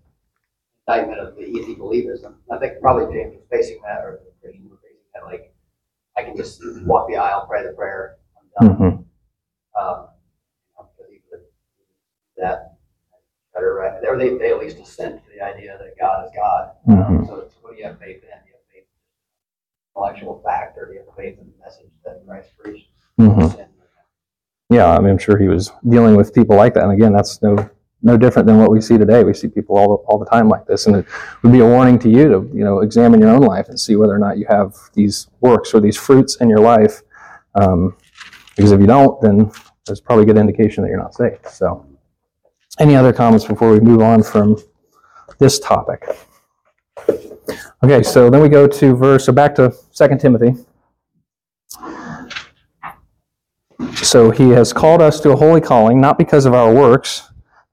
indictment 0.87 1.19
of 1.19 1.35
the 1.35 1.43
easy 1.43 1.75
believism. 1.75 2.33
I 2.51 2.57
think 2.57 2.81
probably 2.81 3.05
James 3.15 3.35
was 3.35 3.45
facing 3.49 3.79
that, 3.85 4.03
or 4.03 4.19
the 4.25 4.31
Christians 4.41 4.69
were 4.69 4.77
facing 4.77 4.99
that, 5.13 5.23
like, 5.25 5.53
I 6.17 6.23
can 6.23 6.35
just 6.35 6.61
walk 6.85 7.07
the 7.07 7.15
aisle, 7.15 7.45
pray 7.47 7.63
the 7.63 7.71
prayer, 7.71 8.17
I'm 8.61 8.67
done. 8.67 8.75
hmm 8.75 8.83
Um, 8.83 8.97
you 9.79 10.75
know, 10.75 10.89
because 10.97 11.09
he 11.09 11.19
could 11.31 11.39
do 11.39 12.41
that 12.41 12.73
better, 13.53 13.75
right? 13.75 14.03
Or 14.05 14.17
they, 14.17 14.37
they 14.37 14.49
at 14.51 14.59
least 14.59 14.77
assent 14.79 15.23
to 15.23 15.29
the 15.33 15.41
idea 15.41 15.77
that 15.77 15.97
God 15.97 16.25
is 16.25 16.31
God. 16.35 16.71
Um, 16.89 16.97
Mhm. 17.23 17.27
So 17.27 17.35
it's, 17.37 17.55
what 17.61 17.73
do 17.73 17.77
you 17.79 17.85
have 17.85 17.97
faith 17.99 18.17
in? 18.17 18.21
Do 18.21 18.49
you 18.49 18.55
have 18.55 18.65
faith 18.73 18.83
in 18.83 19.95
intellectual 19.95 20.41
fact, 20.43 20.77
or 20.77 20.87
do 20.87 20.93
you 20.93 21.03
have 21.05 21.15
faith 21.15 21.39
in 21.39 21.45
the 21.45 21.63
message 21.63 21.91
that 22.03 22.25
Christ 22.27 22.49
preached? 22.57 22.89
hmm 23.17 23.39
And, 23.39 23.67
Yeah, 24.69 24.89
I 24.89 24.99
mean, 24.99 25.11
I'm 25.11 25.17
sure 25.17 25.37
he 25.37 25.47
was 25.47 25.71
dealing 25.87 26.17
with 26.17 26.33
people 26.33 26.57
like 26.57 26.73
that. 26.73 26.83
And 26.83 26.91
again, 26.91 27.13
that's 27.13 27.41
no 27.41 27.69
no 28.01 28.17
different 28.17 28.47
than 28.47 28.57
what 28.57 28.71
we 28.71 28.81
see 28.81 28.97
today. 28.97 29.23
We 29.23 29.33
see 29.33 29.47
people 29.47 29.77
all 29.77 29.89
the, 29.89 30.03
all 30.05 30.17
the 30.17 30.25
time 30.25 30.47
like 30.47 30.65
this, 30.65 30.87
and 30.87 30.95
it 30.95 31.05
would 31.43 31.51
be 31.51 31.59
a 31.59 31.65
warning 31.65 31.99
to 31.99 32.09
you 32.09 32.29
to 32.29 32.49
you 32.53 32.63
know 32.63 32.79
examine 32.79 33.19
your 33.19 33.29
own 33.29 33.41
life 33.41 33.67
and 33.69 33.79
see 33.79 33.95
whether 33.95 34.13
or 34.13 34.19
not 34.19 34.37
you 34.37 34.45
have 34.47 34.75
these 34.93 35.27
works 35.41 35.73
or 35.73 35.81
these 35.81 35.97
fruits 35.97 36.37
in 36.37 36.49
your 36.49 36.59
life. 36.59 37.01
Um, 37.55 37.95
because 38.55 38.71
if 38.71 38.79
you 38.79 38.87
don't, 38.87 39.21
then 39.21 39.51
there's 39.85 40.01
probably 40.01 40.23
a 40.23 40.25
good 40.25 40.37
indication 40.37 40.83
that 40.83 40.89
you're 40.89 40.99
not 40.99 41.13
saved. 41.13 41.47
So, 41.47 41.85
any 42.79 42.95
other 42.95 43.13
comments 43.13 43.45
before 43.45 43.71
we 43.71 43.79
move 43.79 44.01
on 44.01 44.23
from 44.23 44.57
this 45.39 45.59
topic? 45.59 46.05
Okay, 47.81 48.03
so 48.03 48.29
then 48.29 48.41
we 48.41 48.49
go 48.49 48.67
to 48.67 48.95
verse. 48.95 49.25
So 49.25 49.31
back 49.31 49.55
to 49.55 49.73
Second 49.91 50.19
Timothy. 50.19 50.53
So 53.95 54.31
he 54.31 54.49
has 54.49 54.73
called 54.73 55.01
us 55.01 55.19
to 55.21 55.31
a 55.31 55.35
holy 55.35 55.61
calling, 55.61 56.01
not 56.01 56.17
because 56.17 56.45
of 56.45 56.53
our 56.53 56.73
works, 56.73 57.28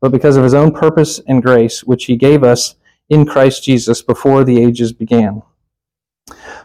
but 0.06 0.12
because 0.12 0.36
of 0.36 0.44
his 0.44 0.54
own 0.54 0.70
purpose 0.70 1.18
and 1.26 1.42
grace, 1.42 1.82
which 1.82 2.04
he 2.04 2.14
gave 2.16 2.44
us 2.44 2.76
in 3.08 3.26
Christ 3.26 3.64
Jesus 3.64 4.02
before 4.02 4.44
the 4.44 4.62
ages 4.62 4.92
began. 4.92 5.42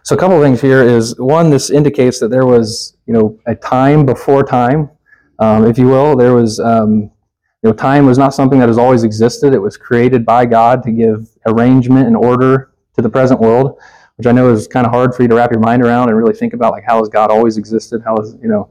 So 0.03 0.13
a 0.13 0.17
couple 0.19 0.37
of 0.37 0.43
things 0.43 0.61
here 0.61 0.83
is 0.83 1.19
one, 1.19 1.49
this 1.49 1.71
indicates 1.71 2.19
that 2.19 2.27
there 2.27 2.45
was, 2.45 2.95
you 3.07 3.13
know, 3.15 3.39
a 3.47 3.55
time 3.55 4.05
before 4.05 4.43
time, 4.43 4.91
um, 5.39 5.65
if 5.65 5.79
you 5.79 5.87
will. 5.87 6.15
There 6.15 6.35
was, 6.35 6.59
um, 6.59 7.09
you 7.63 7.63
know, 7.63 7.73
time 7.73 8.05
was 8.05 8.19
not 8.19 8.35
something 8.35 8.59
that 8.59 8.69
has 8.69 8.77
always 8.77 9.03
existed. 9.03 9.55
It 9.55 9.59
was 9.59 9.75
created 9.75 10.23
by 10.23 10.45
God 10.45 10.83
to 10.83 10.91
give 10.91 11.27
arrangement 11.47 12.05
and 12.05 12.15
order 12.15 12.73
to 12.95 13.01
the 13.01 13.09
present 13.09 13.39
world, 13.39 13.79
which 14.17 14.27
I 14.27 14.31
know 14.33 14.51
is 14.51 14.67
kind 14.67 14.85
of 14.85 14.93
hard 14.93 15.15
for 15.15 15.23
you 15.23 15.29
to 15.29 15.35
wrap 15.35 15.49
your 15.49 15.61
mind 15.61 15.81
around 15.81 16.09
and 16.09 16.15
really 16.15 16.33
think 16.33 16.53
about, 16.53 16.73
like 16.73 16.83
how 16.85 16.99
has 16.99 17.09
God 17.09 17.31
always 17.31 17.57
existed? 17.57 18.03
How 18.05 18.17
is, 18.17 18.35
you 18.39 18.49
know, 18.49 18.69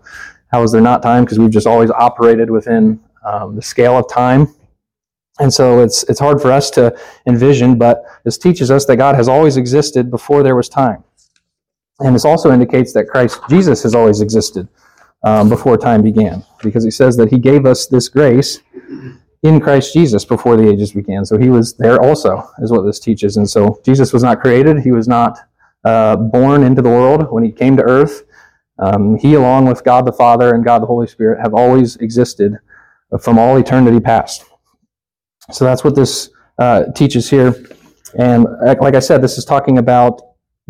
how 0.52 0.62
is 0.62 0.70
there 0.70 0.80
not 0.80 1.02
time? 1.02 1.24
Because 1.24 1.40
we've 1.40 1.50
just 1.50 1.66
always 1.66 1.90
operated 1.90 2.50
within 2.50 3.00
um, 3.24 3.56
the 3.56 3.62
scale 3.62 3.98
of 3.98 4.08
time. 4.08 4.46
And 5.40 5.52
so 5.52 5.82
it's 5.82 6.02
it's 6.04 6.20
hard 6.20 6.40
for 6.40 6.52
us 6.52 6.70
to 6.72 6.94
envision, 7.26 7.78
but 7.78 8.04
this 8.24 8.38
teaches 8.38 8.70
us 8.70 8.84
that 8.84 8.96
God 8.96 9.14
has 9.14 9.28
always 9.28 9.56
existed 9.56 10.10
before 10.10 10.42
there 10.42 10.54
was 10.54 10.68
time. 10.68 11.02
And 12.00 12.14
this 12.14 12.24
also 12.24 12.52
indicates 12.52 12.92
that 12.92 13.06
Christ 13.08 13.40
Jesus 13.48 13.82
has 13.82 13.94
always 13.94 14.20
existed 14.20 14.68
um, 15.22 15.48
before 15.48 15.76
time 15.76 16.02
began, 16.02 16.44
because 16.62 16.84
he 16.84 16.90
says 16.90 17.16
that 17.16 17.30
he 17.30 17.38
gave 17.38 17.66
us 17.66 17.86
this 17.86 18.08
grace 18.08 18.60
in 19.42 19.60
Christ 19.60 19.94
Jesus 19.94 20.26
before 20.26 20.56
the 20.56 20.68
ages 20.68 20.92
began. 20.92 21.24
So 21.24 21.38
he 21.38 21.48
was 21.48 21.74
there 21.74 22.02
also, 22.02 22.46
is 22.58 22.70
what 22.70 22.84
this 22.84 23.00
teaches. 23.00 23.38
And 23.38 23.48
so 23.48 23.80
Jesus 23.84 24.12
was 24.12 24.22
not 24.22 24.40
created, 24.40 24.80
he 24.80 24.92
was 24.92 25.08
not 25.08 25.38
uh, 25.84 26.16
born 26.16 26.62
into 26.62 26.82
the 26.82 26.90
world 26.90 27.32
when 27.32 27.44
he 27.44 27.52
came 27.52 27.76
to 27.78 27.82
earth. 27.82 28.24
Um, 28.78 29.16
he, 29.16 29.34
along 29.34 29.66
with 29.66 29.84
God 29.84 30.06
the 30.06 30.12
Father 30.12 30.54
and 30.54 30.64
God 30.64 30.82
the 30.82 30.86
Holy 30.86 31.06
Spirit, 31.06 31.40
have 31.40 31.54
always 31.54 31.96
existed 31.96 32.58
from 33.20 33.38
all 33.38 33.56
eternity 33.56 34.00
past. 34.00 34.44
So 35.52 35.64
that's 35.64 35.84
what 35.84 35.94
this 35.94 36.30
uh, 36.58 36.84
teaches 36.94 37.28
here. 37.28 37.54
And 38.18 38.46
uh, 38.46 38.74
like 38.80 38.94
I 38.94 39.00
said, 39.00 39.22
this 39.22 39.38
is 39.38 39.44
talking 39.44 39.78
about 39.78 40.20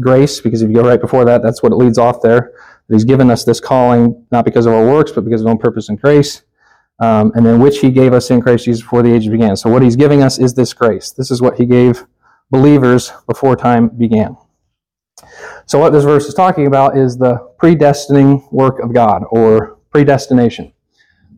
grace, 0.00 0.40
because 0.40 0.62
if 0.62 0.68
you 0.68 0.74
go 0.74 0.82
right 0.82 1.00
before 1.00 1.24
that, 1.24 1.42
that's 1.42 1.62
what 1.62 1.72
it 1.72 1.76
leads 1.76 1.98
off 1.98 2.22
there. 2.22 2.52
He's 2.88 3.04
given 3.04 3.30
us 3.30 3.44
this 3.44 3.60
calling 3.60 4.26
not 4.32 4.44
because 4.44 4.66
of 4.66 4.72
our 4.72 4.86
works, 4.86 5.12
but 5.12 5.24
because 5.24 5.40
of 5.40 5.46
his 5.46 5.50
own 5.50 5.58
purpose 5.58 5.88
and 5.88 6.00
grace. 6.00 6.42
Um, 6.98 7.32
and 7.34 7.46
then 7.46 7.60
which 7.60 7.78
he 7.78 7.90
gave 7.90 8.12
us 8.12 8.30
in 8.30 8.42
Christ 8.42 8.66
Jesus 8.66 8.82
before 8.82 9.02
the 9.02 9.12
age 9.12 9.30
began. 9.30 9.56
So 9.56 9.70
what 9.70 9.82
he's 9.82 9.96
giving 9.96 10.22
us 10.22 10.38
is 10.38 10.52
this 10.54 10.74
grace. 10.74 11.12
This 11.12 11.30
is 11.30 11.40
what 11.40 11.56
he 11.56 11.64
gave 11.64 12.04
believers 12.50 13.12
before 13.26 13.56
time 13.56 13.88
began. 13.88 14.36
So 15.66 15.78
what 15.78 15.92
this 15.92 16.04
verse 16.04 16.26
is 16.26 16.34
talking 16.34 16.66
about 16.66 16.98
is 16.98 17.16
the 17.16 17.52
predestining 17.62 18.50
work 18.52 18.80
of 18.80 18.92
God, 18.92 19.22
or 19.30 19.78
predestination, 19.90 20.72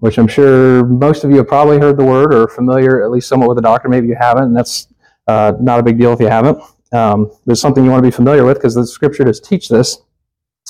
which 0.03 0.19
I'm 0.19 0.27
sure 0.27 0.85
most 0.85 1.23
of 1.23 1.31
you 1.31 1.37
have 1.37 1.47
probably 1.47 1.79
heard 1.79 1.97
the 1.97 2.05
word 2.05 2.35
or 2.35 2.49
familiar 2.49 3.05
at 3.05 3.13
least 3.13 3.29
somewhat 3.29 3.49
with 3.49 3.57
the 3.57 3.63
doctrine. 3.63 3.93
Maybe 3.93 4.09
you 4.09 4.17
haven't, 4.19 4.47
and 4.47 4.57
that's 4.57 4.89
uh, 5.29 5.53
not 5.61 5.79
a 5.79 5.83
big 5.85 5.97
deal 5.97 6.13
if 6.13 6.19
you 6.19 6.27
haven't. 6.27 6.61
Um, 6.91 7.31
there's 7.47 7.61
something 7.61 7.85
you 7.85 7.91
want 7.93 8.03
to 8.03 8.09
be 8.09 8.11
familiar 8.11 8.45
with 8.45 8.57
because 8.57 8.75
the 8.75 8.85
scripture 8.85 9.23
does 9.23 9.39
teach 9.39 9.69
this. 9.69 9.99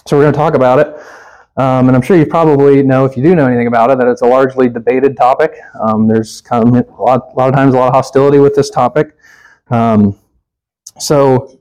So 0.06 0.18
we're 0.18 0.24
going 0.24 0.34
to 0.34 0.38
talk 0.38 0.54
about 0.54 0.80
it. 0.80 0.88
Um, 1.56 1.88
and 1.88 1.96
I'm 1.96 2.02
sure 2.02 2.18
you 2.18 2.26
probably 2.26 2.82
know, 2.82 3.06
if 3.06 3.16
you 3.16 3.22
do 3.22 3.34
know 3.34 3.46
anything 3.46 3.68
about 3.68 3.90
it, 3.90 3.96
that 4.00 4.06
it's 4.06 4.20
a 4.20 4.26
largely 4.26 4.68
debated 4.68 5.16
topic. 5.16 5.54
Um, 5.80 6.06
there's 6.06 6.42
kind 6.42 6.68
of 6.68 6.74
a 6.74 7.02
lot, 7.02 7.30
a 7.32 7.34
lot, 7.34 7.48
of 7.48 7.54
times 7.54 7.72
a 7.72 7.78
lot 7.78 7.88
of 7.88 7.94
hostility 7.94 8.38
with 8.38 8.54
this 8.54 8.68
topic. 8.68 9.16
Um, 9.70 10.18
so 10.98 11.58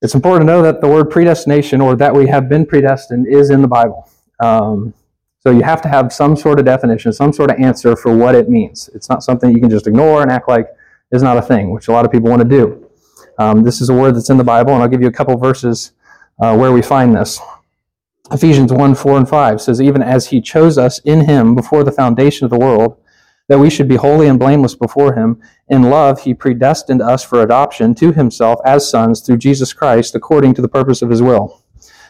it's 0.00 0.14
important 0.14 0.48
to 0.48 0.52
know 0.54 0.62
that 0.62 0.80
the 0.80 0.88
word 0.88 1.10
predestination, 1.10 1.82
or 1.82 1.94
that 1.96 2.14
we 2.14 2.26
have 2.28 2.48
been 2.48 2.64
predestined, 2.64 3.26
is 3.26 3.50
in 3.50 3.60
the 3.60 3.68
Bible. 3.68 4.08
So 5.46 5.52
you 5.52 5.62
have 5.62 5.80
to 5.82 5.88
have 5.88 6.12
some 6.12 6.34
sort 6.34 6.58
of 6.58 6.64
definition, 6.64 7.12
some 7.12 7.32
sort 7.32 7.52
of 7.52 7.60
answer 7.60 7.94
for 7.94 8.12
what 8.12 8.34
it 8.34 8.48
means. 8.48 8.90
It's 8.94 9.08
not 9.08 9.22
something 9.22 9.54
you 9.54 9.60
can 9.60 9.70
just 9.70 9.86
ignore 9.86 10.20
and 10.20 10.28
act 10.28 10.48
like 10.48 10.66
is 11.12 11.22
not 11.22 11.36
a 11.36 11.40
thing, 11.40 11.70
which 11.70 11.86
a 11.86 11.92
lot 11.92 12.04
of 12.04 12.10
people 12.10 12.28
want 12.28 12.42
to 12.42 12.48
do. 12.48 12.90
Um, 13.38 13.62
this 13.62 13.80
is 13.80 13.88
a 13.88 13.94
word 13.94 14.16
that's 14.16 14.28
in 14.28 14.38
the 14.38 14.42
Bible, 14.42 14.72
and 14.72 14.82
I'll 14.82 14.88
give 14.88 15.00
you 15.00 15.06
a 15.06 15.12
couple 15.12 15.36
verses 15.36 15.92
uh, 16.42 16.56
where 16.56 16.72
we 16.72 16.82
find 16.82 17.14
this. 17.14 17.38
Ephesians 18.32 18.72
1 18.72 18.96
4 18.96 19.18
and 19.18 19.28
5 19.28 19.60
says, 19.60 19.80
Even 19.80 20.02
as 20.02 20.26
he 20.26 20.40
chose 20.40 20.78
us 20.78 20.98
in 21.04 21.26
him 21.26 21.54
before 21.54 21.84
the 21.84 21.92
foundation 21.92 22.44
of 22.44 22.50
the 22.50 22.58
world, 22.58 22.96
that 23.46 23.60
we 23.60 23.70
should 23.70 23.86
be 23.86 23.94
holy 23.94 24.26
and 24.26 24.40
blameless 24.40 24.74
before 24.74 25.14
him. 25.14 25.40
In 25.68 25.82
love, 25.82 26.22
he 26.22 26.34
predestined 26.34 27.00
us 27.00 27.22
for 27.22 27.40
adoption 27.40 27.94
to 27.94 28.10
himself 28.10 28.58
as 28.64 28.90
sons 28.90 29.20
through 29.20 29.36
Jesus 29.36 29.72
Christ, 29.72 30.16
according 30.16 30.54
to 30.54 30.62
the 30.62 30.66
purpose 30.66 31.02
of 31.02 31.10
his 31.10 31.22
will. 31.22 31.62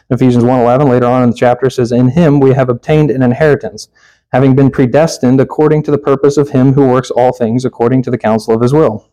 Ephesians 0.09 0.43
1.11, 0.43 0.89
later 0.89 1.05
on 1.05 1.23
in 1.23 1.31
the 1.31 1.35
chapter, 1.35 1.69
says, 1.69 1.91
In 1.91 2.09
him 2.09 2.39
we 2.39 2.53
have 2.53 2.69
obtained 2.69 3.11
an 3.11 3.21
inheritance, 3.21 3.89
having 4.31 4.55
been 4.55 4.71
predestined 4.71 5.41
according 5.41 5.83
to 5.83 5.91
the 5.91 5.97
purpose 5.97 6.37
of 6.37 6.49
him 6.49 6.73
who 6.73 6.87
works 6.87 7.11
all 7.11 7.33
things 7.33 7.65
according 7.65 8.03
to 8.03 8.11
the 8.11 8.17
counsel 8.17 8.53
of 8.53 8.61
his 8.61 8.73
will. 8.73 9.09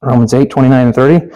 Romans 0.00 0.32
8:29 0.32 0.86
and 0.86 0.94
30. 0.94 1.30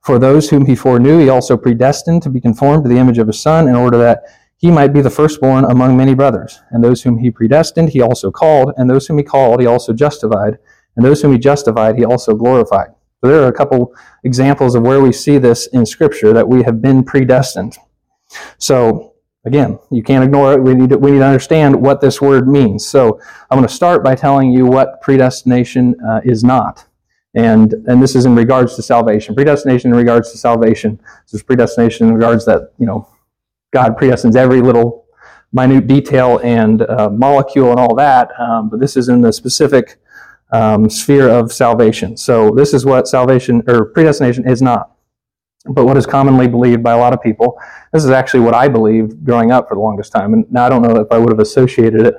For 0.00 0.18
those 0.18 0.50
whom 0.50 0.66
he 0.66 0.74
foreknew, 0.74 1.18
he 1.18 1.28
also 1.28 1.56
predestined 1.56 2.22
to 2.22 2.30
be 2.30 2.40
conformed 2.40 2.84
to 2.84 2.88
the 2.88 2.98
image 2.98 3.18
of 3.18 3.26
his 3.26 3.40
Son, 3.40 3.68
in 3.68 3.74
order 3.74 3.98
that 3.98 4.24
he 4.56 4.70
might 4.70 4.92
be 4.92 5.00
the 5.00 5.10
firstborn 5.10 5.64
among 5.64 5.96
many 5.96 6.14
brothers. 6.14 6.60
And 6.70 6.82
those 6.82 7.02
whom 7.02 7.18
he 7.18 7.30
predestined, 7.30 7.90
he 7.90 8.00
also 8.00 8.30
called. 8.30 8.72
And 8.76 8.88
those 8.88 9.06
whom 9.06 9.18
he 9.18 9.24
called, 9.24 9.60
he 9.60 9.66
also 9.66 9.92
justified. 9.92 10.58
And 10.96 11.04
those 11.04 11.22
whom 11.22 11.32
he 11.32 11.38
justified, 11.38 11.96
he 11.96 12.04
also 12.04 12.34
glorified. 12.34 12.88
So 13.20 13.30
there 13.30 13.42
are 13.42 13.48
a 13.48 13.52
couple 13.52 13.94
examples 14.22 14.74
of 14.74 14.82
where 14.82 15.00
we 15.00 15.12
see 15.12 15.38
this 15.38 15.66
in 15.68 15.86
Scripture 15.86 16.32
that 16.32 16.48
we 16.48 16.62
have 16.62 16.80
been 16.80 17.02
predestined. 17.02 17.76
So 18.58 19.14
again, 19.44 19.78
you 19.90 20.02
can't 20.02 20.24
ignore 20.24 20.54
it. 20.54 20.62
We 20.62 20.74
need 20.74 20.90
to, 20.90 20.98
we 20.98 21.12
need 21.12 21.18
to 21.18 21.26
understand 21.26 21.80
what 21.80 22.00
this 22.00 22.20
word 22.20 22.48
means. 22.48 22.86
So 22.86 23.20
I'm 23.50 23.58
going 23.58 23.68
to 23.68 23.74
start 23.74 24.02
by 24.02 24.14
telling 24.14 24.50
you 24.50 24.66
what 24.66 25.00
predestination 25.02 25.94
uh, 26.00 26.20
is 26.24 26.42
not. 26.42 26.86
And, 27.34 27.72
and 27.88 28.02
this 28.02 28.14
is 28.14 28.26
in 28.26 28.36
regards 28.36 28.76
to 28.76 28.82
salvation. 28.82 29.34
Predestination 29.34 29.90
in 29.90 29.96
regards 29.96 30.30
to 30.32 30.38
salvation. 30.38 31.00
This 31.24 31.34
is 31.34 31.42
predestination 31.42 32.06
in 32.06 32.14
regards 32.14 32.44
that, 32.46 32.72
you 32.78 32.86
know, 32.86 33.08
God 33.72 33.96
predestines 33.96 34.36
every 34.36 34.60
little 34.60 35.06
minute 35.52 35.86
detail 35.86 36.40
and 36.44 36.82
uh, 36.82 37.10
molecule 37.10 37.70
and 37.70 37.80
all 37.80 37.94
that. 37.96 38.30
Um, 38.38 38.70
but 38.70 38.80
this 38.80 38.96
is 38.96 39.08
in 39.08 39.20
the 39.20 39.32
specific 39.32 39.96
um, 40.52 40.88
sphere 40.88 41.28
of 41.28 41.52
salvation. 41.52 42.16
So 42.16 42.50
this 42.50 42.72
is 42.72 42.84
what 42.84 43.08
salvation 43.08 43.62
or 43.66 43.86
predestination 43.86 44.48
is 44.48 44.62
not. 44.62 44.93
But 45.66 45.86
what 45.86 45.96
is 45.96 46.06
commonly 46.06 46.46
believed 46.46 46.82
by 46.82 46.92
a 46.92 46.98
lot 46.98 47.14
of 47.14 47.22
people, 47.22 47.58
this 47.92 48.04
is 48.04 48.10
actually 48.10 48.40
what 48.40 48.54
I 48.54 48.68
believed 48.68 49.24
growing 49.24 49.50
up 49.50 49.68
for 49.68 49.74
the 49.74 49.80
longest 49.80 50.12
time. 50.12 50.34
And 50.34 50.50
now 50.52 50.66
I 50.66 50.68
don't 50.68 50.82
know 50.82 50.96
if 50.96 51.10
I 51.10 51.18
would 51.18 51.30
have 51.30 51.40
associated 51.40 52.06
it 52.06 52.14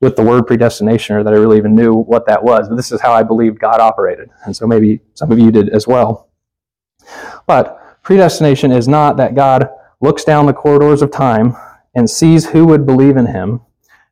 with 0.00 0.16
the 0.16 0.22
word 0.22 0.46
predestination 0.46 1.16
or 1.16 1.22
that 1.22 1.32
I 1.32 1.36
really 1.36 1.58
even 1.58 1.74
knew 1.74 1.94
what 1.94 2.26
that 2.26 2.42
was. 2.42 2.68
But 2.68 2.76
this 2.76 2.92
is 2.92 3.00
how 3.00 3.12
I 3.12 3.22
believed 3.22 3.58
God 3.58 3.80
operated. 3.80 4.30
And 4.44 4.56
so 4.56 4.66
maybe 4.66 5.00
some 5.14 5.30
of 5.30 5.38
you 5.38 5.50
did 5.50 5.68
as 5.70 5.86
well. 5.86 6.30
But 7.46 8.02
predestination 8.02 8.72
is 8.72 8.88
not 8.88 9.16
that 9.18 9.34
God 9.34 9.68
looks 10.00 10.24
down 10.24 10.46
the 10.46 10.52
corridors 10.52 11.02
of 11.02 11.10
time 11.10 11.56
and 11.94 12.08
sees 12.08 12.46
who 12.46 12.66
would 12.66 12.86
believe 12.86 13.16
in 13.16 13.26
him 13.26 13.60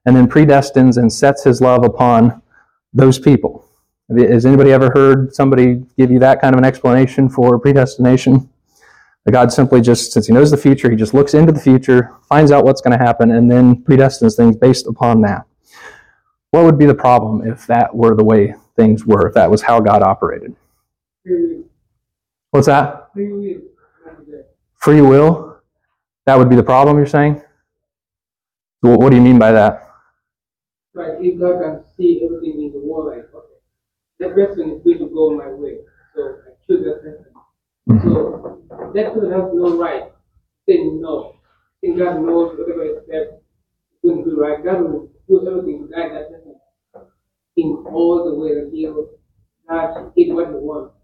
and 0.07 0.15
then 0.15 0.29
predestines 0.29 0.97
and 0.97 1.13
sets 1.13 1.45
his 1.45 1.61
love 1.61 1.85
upon 1.85 2.43
those 2.93 3.19
people. 3.19 3.67
Has 4.11 4.45
anybody 4.45 4.73
ever 4.73 4.91
heard 4.91 5.35
somebody 5.35 5.83
give 5.97 6.11
you 6.11 6.19
that 6.19 6.41
kind 6.41 6.55
of 6.55 6.59
an 6.59 6.65
explanation 6.65 7.29
for 7.29 7.59
predestination? 7.59 8.51
God 9.33 9.53
simply 9.53 9.81
just, 9.81 10.13
since 10.13 10.27
he 10.27 10.35
knows 10.35 10.51
the 10.51 10.57
future, 10.57 10.91
he 10.91 10.97
just 10.97 11.15
looks 11.15 11.33
into 11.33 11.51
the 11.51 11.61
future, 11.61 12.11
finds 12.29 12.53
out 12.53 12.65
what's 12.65 12.83
going 12.83 12.97
to 12.97 13.03
happen, 13.03 13.31
and 13.31 13.51
then 13.51 13.83
predestines 13.83 14.37
things 14.37 14.57
based 14.57 14.87
upon 14.87 15.23
that. 15.23 15.47
What 16.51 16.65
would 16.65 16.79
be 16.79 16.87
the 16.87 16.95
problem 16.95 17.47
if 17.47 17.67
that 17.67 17.95
were 17.95 18.15
the 18.15 18.25
way 18.25 18.55
things 18.77 19.07
were, 19.07 19.27
if 19.27 19.35
that 19.35 19.51
was 19.51 19.63
how 19.63 19.81
God 19.81 20.03
operated? 20.03 20.55
What's 22.51 22.67
that? 22.67 23.09
Free 24.77 25.01
will? 25.01 25.63
That 26.27 26.39
would 26.39 26.51
be 26.51 26.57
the 26.57 26.63
problem, 26.63 26.99
you're 26.99 27.07
saying? 27.07 27.43
What, 28.81 29.01
what 29.01 29.11
do 29.11 29.17
you 29.17 29.23
mean 29.23 29.39
by 29.39 29.53
that? 29.53 29.89
Right, 30.93 31.15
if 31.21 31.41
God 31.41 31.61
can 31.61 31.85
see 31.97 32.23
everything 32.25 32.63
in 32.63 32.73
the 32.73 32.79
world, 32.79 33.07
like, 33.07 33.25
okay, 33.35 33.59
that 34.21 34.35
person 34.35 34.71
is 34.71 34.83
going 34.85 34.99
to 34.99 35.07
go 35.07 35.31
my 35.31 35.49
way, 35.49 35.79
so 36.15 36.23
I 36.23 36.51
choose 36.67 36.85
that 36.85 37.03
person. 37.03 37.34
Mm-hmm. 37.89 38.09
So 38.09 38.63
that 38.95 39.15
person 39.15 39.31
has 39.31 39.51
no 39.53 39.77
right 39.77 40.05
to 40.05 40.73
say 40.73 40.79
no. 40.85 41.37
I 41.37 41.87
think 41.87 41.99
God 41.99 42.21
knows 42.21 42.59
whatever 42.59 42.85
is 42.85 43.07
that 43.09 43.41
going 44.03 44.25
to 44.25 44.31
do 44.31 44.41
right. 44.41 44.65
God 44.65 44.81
will 44.83 45.11
do 45.29 45.47
everything 45.47 45.87
to 45.87 45.95
guide 45.95 46.13
that 46.13 46.31
person 46.31 46.55
in 47.57 47.85
all 47.93 48.25
the 48.25 48.35
way 48.35 48.55
that 48.55 48.71
he 48.73 48.87
will 48.87 49.11
not 49.69 50.15
get 50.17 50.35
what 50.35 50.49
he 50.49 50.55
wants. 50.55 50.95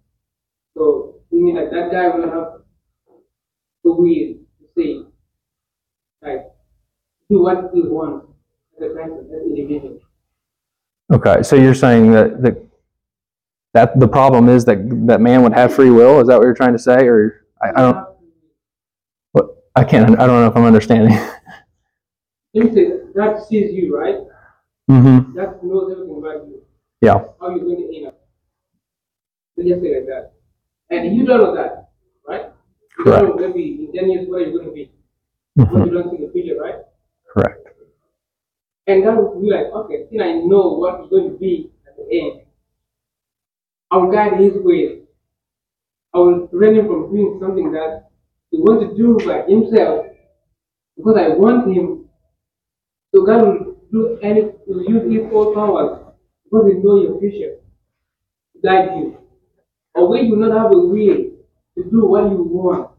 So 0.77 1.17
we 1.31 1.43
mean 1.43 1.57
that 1.57 1.71
that 1.71 1.91
guy 1.93 2.09
will 2.09 2.31
have 2.31 2.63
the 3.85 3.93
will 3.93 4.05
to 4.05 4.67
say, 4.77 5.03
like, 6.23 6.47
do 7.29 7.43
what 7.43 7.71
he 7.75 7.83
wants 7.83 8.27
as 8.77 8.91
a 8.91 8.95
person, 8.95 9.27
as 9.27 9.43
an 9.43 9.55
individual. 9.57 9.99
Okay, 11.13 11.43
so 11.43 11.57
you're 11.57 11.75
saying 11.75 12.13
that 12.13 12.43
the 12.43 12.70
that 13.75 13.99
the 13.99 14.09
problem 14.09 14.49
is 14.49 14.65
that 14.65 14.79
that 15.07 15.21
man 15.21 15.43
would 15.43 15.53
have 15.53 15.75
free 15.75 15.91
will. 15.91 16.21
Is 16.21 16.29
that 16.29 16.37
what 16.37 16.45
you're 16.45 16.55
trying 16.55 16.73
to 16.73 16.79
say, 16.79 17.07
or 17.07 17.47
I, 17.63 17.69
I 17.71 17.83
don't? 17.83 18.07
What 19.33 19.47
I 19.77 19.85
can't. 19.85 20.11
I 20.19 20.27
don't 20.27 20.41
know 20.41 20.47
if 20.47 20.57
I'm 20.57 20.65
understanding. 20.65 21.17
God 23.21 23.43
sees 23.47 23.73
you, 23.73 23.97
right? 23.97 24.17
mm-hmm. 24.91 25.37
God 25.37 25.63
knows 25.63 25.93
everything 25.93 26.17
about 26.19 26.47
you. 26.49 26.63
Yeah. 27.01 27.25
How 27.41 27.51
you 27.55 27.61
going 27.61 27.77
to 27.77 27.97
end 27.97 28.07
up. 28.09 28.21
So 29.57 29.63
just 29.63 29.83
say 29.83 29.95
like 29.97 30.07
that. 30.07 30.33
And 30.91 31.17
you 31.17 31.27
don't 31.27 31.41
know 31.41 31.55
that, 31.55 31.91
right? 32.27 32.47
You 32.99 33.05
don't 33.05 33.37
know 33.41 33.49
maybe 33.49 33.89
in 33.89 33.93
10 33.93 34.11
years 34.11 34.29
where 34.29 34.41
you're 34.41 34.53
going 34.53 34.67
to 34.67 34.73
be. 34.73 34.91
What 35.55 35.69
Mhm. 35.69 35.87
you 35.87 35.93
don't 35.93 36.11
see 36.11 36.25
the 36.25 36.33
future, 36.33 36.61
right? 36.61 36.77
Correct. 37.33 37.67
And 38.87 39.07
that 39.07 39.17
would 39.17 39.41
be 39.41 39.51
like, 39.51 39.67
okay, 39.67 40.07
then 40.11 40.23
I 40.23 40.33
know 40.35 40.79
what 40.79 41.05
is 41.05 41.11
going 41.11 41.33
to 41.33 41.39
be 41.39 41.71
at 41.87 41.97
the 41.97 42.07
end. 42.11 42.41
I 43.91 43.97
will 43.97 44.11
guide 44.11 44.39
his 44.39 44.55
way. 44.57 45.03
I 46.15 46.19
will 46.19 46.49
prevent 46.49 46.79
him 46.79 46.87
from 46.87 47.11
doing 47.11 47.39
something 47.41 47.73
that 47.73 48.11
he 48.51 48.59
wants 48.59 48.91
to 48.91 48.97
do 48.97 49.19
by 49.27 49.43
himself 49.43 50.07
because 50.97 51.17
I 51.17 51.29
want 51.29 51.75
him. 51.75 52.09
So 53.15 53.25
God 53.25 53.43
will 53.43 53.77
do 53.91 54.19
any, 54.23 54.43
will 54.67 54.85
use 54.89 55.13
his 55.13 55.33
own 55.33 55.55
powers 55.55 55.99
because 56.45 56.67
he 56.67 56.79
knows 56.79 57.05
your 57.05 57.21
future 57.21 57.57
to 58.53 58.61
guide 58.63 58.97
you. 58.97 59.19
Or 59.95 60.09
when 60.09 60.27
you 60.27 60.37
not 60.37 60.57
have 60.57 60.73
a 60.73 60.79
will 60.79 61.31
to 61.77 61.91
do 61.91 62.07
what 62.07 62.31
you 62.31 62.43
want. 62.43 62.91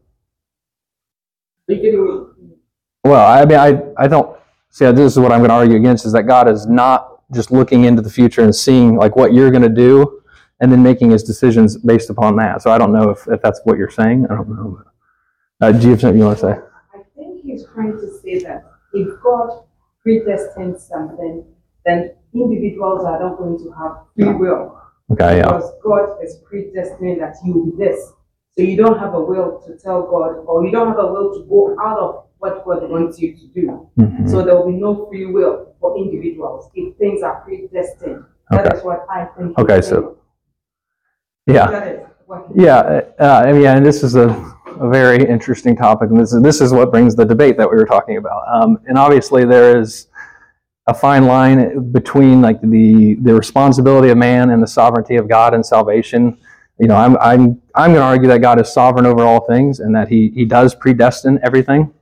Are 1.68 1.74
you 1.74 1.82
getting 1.82 2.04
me? 2.04 2.56
Well, 3.04 3.26
I 3.26 3.44
mean, 3.44 3.58
I, 3.58 3.82
I 3.96 4.08
don't 4.08 4.36
see. 4.70 4.84
This 4.92 5.12
is 5.12 5.18
what 5.18 5.32
I'm 5.32 5.40
going 5.40 5.48
to 5.48 5.54
argue 5.54 5.76
against: 5.76 6.04
is 6.04 6.12
that 6.12 6.24
God 6.24 6.48
is 6.48 6.66
not 6.66 7.22
just 7.32 7.50
looking 7.50 7.84
into 7.84 8.02
the 8.02 8.10
future 8.10 8.42
and 8.42 8.54
seeing 8.54 8.96
like 8.96 9.16
what 9.16 9.32
you're 9.32 9.50
going 9.50 9.62
to 9.62 9.68
do, 9.68 10.21
and 10.62 10.72
then 10.72 10.82
making 10.82 11.10
His 11.10 11.22
decisions 11.24 11.76
based 11.76 12.08
upon 12.08 12.36
that. 12.36 12.62
So 12.62 12.70
I 12.70 12.78
don't 12.78 12.92
know 12.92 13.10
if, 13.10 13.26
if 13.28 13.42
that's 13.42 13.60
what 13.64 13.76
you're 13.76 13.90
saying. 13.90 14.26
I 14.30 14.36
don't 14.36 14.48
know. 14.48 14.80
Uh, 15.60 15.72
do 15.72 15.84
you 15.84 15.90
have 15.90 16.00
something 16.00 16.18
you 16.18 16.24
want 16.26 16.38
to 16.38 16.42
say? 16.46 16.52
I 16.94 17.02
think 17.16 17.44
he's 17.44 17.66
trying 17.74 17.92
to 17.92 18.08
say 18.22 18.38
that 18.44 18.64
if 18.94 19.08
God 19.22 19.64
predestined 20.02 20.80
something, 20.80 21.44
then 21.84 22.14
individuals 22.32 23.04
are 23.04 23.18
not 23.20 23.38
going 23.38 23.58
to 23.58 23.70
have 23.72 23.92
free 24.14 24.32
will. 24.32 24.78
Okay, 25.10 25.38
yeah. 25.38 25.42
Because 25.42 25.70
God 25.84 26.22
is 26.24 26.38
predestined 26.48 27.20
that 27.20 27.34
you 27.44 27.52
will 27.54 27.66
be 27.66 27.84
this. 27.84 28.12
So 28.56 28.62
you 28.62 28.76
don't 28.76 28.98
have 28.98 29.14
a 29.14 29.20
will 29.20 29.62
to 29.66 29.76
tell 29.78 30.02
God, 30.02 30.44
or 30.46 30.64
you 30.64 30.70
don't 30.70 30.88
have 30.88 30.98
a 30.98 31.12
will 31.12 31.32
to 31.34 31.44
go 31.48 31.76
out 31.82 31.98
of 31.98 32.24
what 32.38 32.64
God 32.64 32.88
wants 32.90 33.18
you 33.20 33.34
to 33.36 33.46
do. 33.48 33.88
Mhm. 33.98 34.28
So 34.28 34.42
there 34.44 34.54
will 34.56 34.66
be 34.66 34.78
no 34.78 35.06
free 35.06 35.26
will 35.26 35.74
for 35.80 35.96
individuals 35.96 36.70
if 36.74 36.96
things 36.98 37.22
are 37.22 37.40
predestined. 37.44 38.24
That 38.50 38.66
Okay. 38.66 38.78
is 38.78 38.84
what 38.84 39.06
I 39.08 39.24
think. 39.36 39.58
Okay, 39.58 39.80
so 39.80 40.18
yeah. 41.46 41.70
That 41.70 41.88
is 41.88 42.00
what 42.26 42.46
he- 42.54 42.64
Yeah, 42.64 43.00
uh, 43.20 43.42
I 43.46 43.52
mean, 43.52 43.62
yeah, 43.62 43.76
and 43.76 43.84
this 43.84 44.02
is 44.02 44.14
a, 44.14 44.28
a 44.80 44.88
very 44.88 45.24
interesting 45.28 45.76
topic, 45.76 46.10
and 46.10 46.18
this 46.20 46.32
is 46.32 46.42
this 46.42 46.60
is 46.60 46.72
what 46.72 46.90
brings 46.90 47.14
the 47.14 47.24
debate 47.24 47.56
that 47.58 47.70
we 47.70 47.76
were 47.76 47.86
talking 47.86 48.16
about. 48.16 48.42
Um, 48.48 48.78
and 48.86 48.96
obviously, 48.98 49.44
there 49.44 49.78
is 49.78 50.08
a 50.86 50.94
fine 50.94 51.26
line 51.26 51.90
between 51.92 52.40
like 52.42 52.60
the 52.60 53.14
the 53.22 53.34
responsibility 53.34 54.10
of 54.10 54.18
man 54.18 54.50
and 54.50 54.62
the 54.62 54.66
sovereignty 54.66 55.16
of 55.16 55.28
God 55.28 55.54
and 55.54 55.64
salvation. 55.64 56.38
You 56.78 56.88
know, 56.88 56.96
I'm 56.96 57.16
I'm 57.18 57.60
I'm 57.74 57.90
going 57.92 58.00
to 58.00 58.02
argue 58.02 58.28
that 58.28 58.38
God 58.40 58.60
is 58.60 58.72
sovereign 58.72 59.06
over 59.06 59.22
all 59.22 59.46
things, 59.46 59.80
and 59.80 59.94
that 59.94 60.08
He 60.08 60.30
He 60.34 60.44
does 60.44 60.74
predestine 60.74 61.38
everything. 61.42 61.92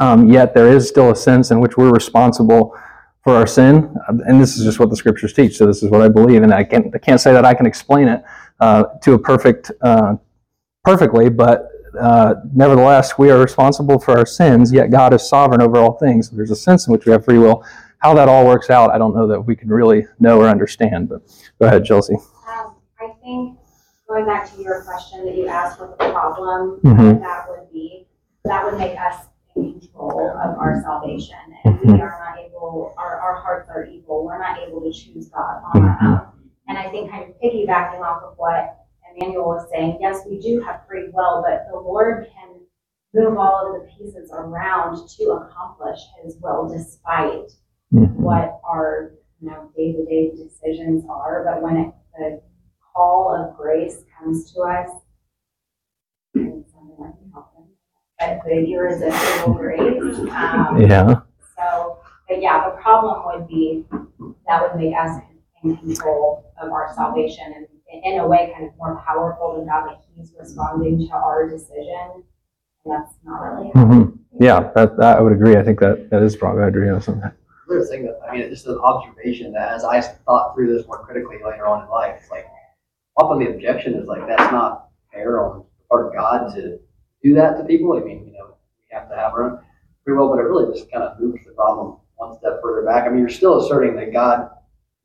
Um, 0.00 0.30
yet 0.30 0.54
there 0.54 0.68
is 0.68 0.88
still 0.88 1.10
a 1.10 1.16
sense 1.16 1.50
in 1.50 1.58
which 1.60 1.76
we're 1.76 1.90
responsible 1.90 2.76
for 3.24 3.34
our 3.34 3.46
sin, 3.48 3.92
and 4.08 4.40
this 4.40 4.56
is 4.56 4.64
just 4.64 4.78
what 4.78 4.88
the 4.90 4.96
scriptures 4.96 5.32
teach. 5.32 5.56
So 5.56 5.66
this 5.66 5.82
is 5.82 5.90
what 5.90 6.00
I 6.00 6.08
believe, 6.08 6.42
and 6.44 6.54
I 6.54 6.62
can't 6.62 6.94
I 6.94 6.98
can't 6.98 7.20
say 7.20 7.32
that 7.32 7.44
I 7.44 7.52
can 7.54 7.66
explain 7.66 8.06
it 8.06 8.22
uh, 8.60 8.84
to 9.02 9.14
a 9.14 9.18
perfect 9.18 9.70
uh, 9.82 10.14
perfectly, 10.84 11.28
but 11.28 11.68
uh, 12.00 12.34
nevertheless, 12.54 13.18
we 13.18 13.30
are 13.30 13.38
responsible 13.38 13.98
for 13.98 14.16
our 14.18 14.26
sins. 14.26 14.72
Yet 14.72 14.90
God 14.90 15.12
is 15.14 15.28
sovereign 15.28 15.60
over 15.62 15.78
all 15.78 15.98
things. 15.98 16.30
There's 16.30 16.50
a 16.50 16.56
sense 16.56 16.86
in 16.86 16.92
which 16.92 17.06
we 17.06 17.12
have 17.12 17.24
free 17.24 17.38
will. 17.38 17.64
How 17.98 18.14
that 18.14 18.28
all 18.28 18.46
works 18.46 18.70
out, 18.70 18.90
I 18.90 18.98
don't 18.98 19.14
know 19.14 19.26
that 19.26 19.40
we 19.40 19.56
can 19.56 19.68
really 19.68 20.06
know 20.20 20.40
or 20.40 20.48
understand. 20.48 21.08
But 21.08 21.22
go 21.60 21.66
ahead, 21.66 21.84
Chelsea. 21.84 22.14
Um, 22.14 22.76
I 23.00 23.08
think 23.22 23.58
going 24.08 24.24
back 24.26 24.54
to 24.54 24.62
your 24.62 24.84
question 24.84 25.24
that 25.24 25.34
you 25.36 25.48
asked 25.48 25.80
what 25.80 25.98
the 25.98 26.10
problem 26.12 26.80
Mhm. 26.84 27.20
that 27.20 27.46
would 27.48 27.72
be, 27.72 28.06
that 28.44 28.64
would 28.64 28.78
make 28.78 28.96
us 28.98 29.26
in 29.56 29.80
control 29.80 30.30
of 30.30 30.56
our 30.58 30.80
salvation. 30.82 31.36
And 31.64 31.80
we 31.80 32.00
are 32.00 32.20
not 32.24 32.38
able, 32.38 32.94
our, 32.96 33.18
our 33.20 33.34
hearts 33.34 33.68
are 33.74 33.84
evil. 33.84 34.24
We're 34.24 34.38
not 34.38 34.58
able 34.60 34.80
to 34.82 34.92
choose 34.92 35.28
God 35.30 35.62
on 35.74 35.82
our 35.82 35.98
own. 36.02 36.20
And 36.68 36.76
I 36.78 36.90
think 36.90 37.10
kind 37.10 37.24
of 37.24 37.34
piggybacking 37.42 38.00
off 38.00 38.22
of 38.22 38.34
what 38.36 38.76
Emmanuel 39.16 39.46
was 39.46 39.68
saying, 39.72 39.98
yes, 40.00 40.20
we 40.28 40.38
do 40.38 40.60
have 40.60 40.86
free 40.86 41.08
will, 41.12 41.42
but 41.46 41.66
the 41.72 41.78
Lord 41.78 42.26
can 42.34 42.60
move 43.14 43.38
all 43.38 43.74
of 43.74 43.80
the 43.80 43.88
pieces 43.96 44.30
around 44.32 45.08
to 45.08 45.24
accomplish 45.30 45.98
his 46.22 46.36
will 46.42 46.68
despite 46.68 47.50
Mhm. 47.92 48.14
what 48.16 48.60
our 48.68 49.12
you 49.40 49.48
know 49.50 49.70
day-to-day 49.74 50.32
decisions 50.36 51.04
are 51.08 51.42
but 51.42 51.62
when 51.62 51.76
it, 51.78 51.94
the 52.18 52.42
call 52.94 53.34
of 53.34 53.56
grace 53.56 54.04
comes 54.18 54.52
to 54.52 54.60
us 54.60 54.90
it's 56.34 56.70
something 56.72 56.96
like 56.98 57.14
helping 57.32 57.68
but 58.18 58.40
the 58.44 58.70
irresistible 58.72 59.54
grace 59.54 60.18
um, 60.30 60.78
Yeah. 60.80 61.20
so 61.56 61.98
but 62.28 62.42
yeah 62.42 62.68
the 62.68 62.76
problem 62.82 63.22
would 63.26 63.48
be 63.48 63.86
that 64.46 64.60
would 64.60 64.78
make 64.78 64.94
us 64.94 65.18
in 65.64 65.76
control 65.78 66.47
of 66.60 66.70
our 66.72 66.92
salvation 66.94 67.44
and 67.56 67.66
in- 67.92 68.12
in 68.14 68.20
a 68.20 68.26
way 68.26 68.52
kind 68.54 68.66
of 68.68 68.76
more 68.76 68.96
powerful 69.06 69.56
than 69.56 69.66
God 69.66 69.86
like 69.86 69.98
he's 70.14 70.34
responding 70.38 71.06
to 71.08 71.14
our 71.14 71.48
decision 71.48 72.22
and 72.84 72.92
that's 72.92 73.14
not 73.24 73.40
really 73.40 73.70
how 73.74 73.86
hmm 73.86 74.02
Yeah, 74.40 74.70
that, 74.74 74.96
that 74.98 75.18
I 75.18 75.20
would 75.20 75.32
agree. 75.32 75.56
I 75.56 75.62
think 75.62 75.80
that 75.80 76.10
that 76.10 76.22
is 76.22 76.36
probably 76.36 76.62
I 76.64 76.68
agree 76.68 76.88
on 76.90 77.00
something. 77.00 77.30
Another 77.68 77.84
thing 77.86 78.04
that, 78.06 78.20
I 78.26 78.32
mean, 78.32 78.42
it's 78.42 78.50
just 78.50 78.66
an 78.66 78.78
observation 78.78 79.52
that 79.52 79.72
as 79.72 79.84
I 79.84 80.00
thought 80.00 80.54
through 80.54 80.74
this 80.74 80.86
more 80.86 81.04
critically 81.04 81.36
later 81.44 81.66
on 81.66 81.84
in 81.84 81.90
life, 81.90 82.16
it's 82.20 82.30
like, 82.30 82.46
often 83.16 83.38
the 83.40 83.50
objection 83.50 83.94
is 83.94 84.06
like, 84.06 84.26
that's 84.26 84.50
not 84.52 84.88
fair 85.12 85.44
on 85.44 85.58
the 85.58 85.64
part 85.90 86.06
of 86.06 86.12
God 86.14 86.54
to 86.54 86.78
do 87.22 87.34
that 87.34 87.58
to 87.58 87.64
people. 87.64 87.92
I 87.96 88.00
mean, 88.00 88.26
you 88.26 88.32
know, 88.32 88.54
we 88.80 88.96
have 88.96 89.08
to 89.10 89.16
have 89.16 89.32
our 89.32 89.42
own 89.50 89.58
free 90.04 90.16
will, 90.16 90.28
but 90.30 90.38
it 90.38 90.44
really 90.44 90.72
just 90.72 90.90
kind 90.90 91.04
of 91.04 91.18
moves 91.20 91.44
the 91.44 91.52
problem 91.52 91.96
one 92.16 92.38
step 92.38 92.60
further 92.62 92.86
back. 92.86 93.04
I 93.06 93.08
mean, 93.10 93.20
you're 93.20 93.28
still 93.28 93.60
asserting 93.64 93.96
that 93.96 94.12
God 94.12 94.50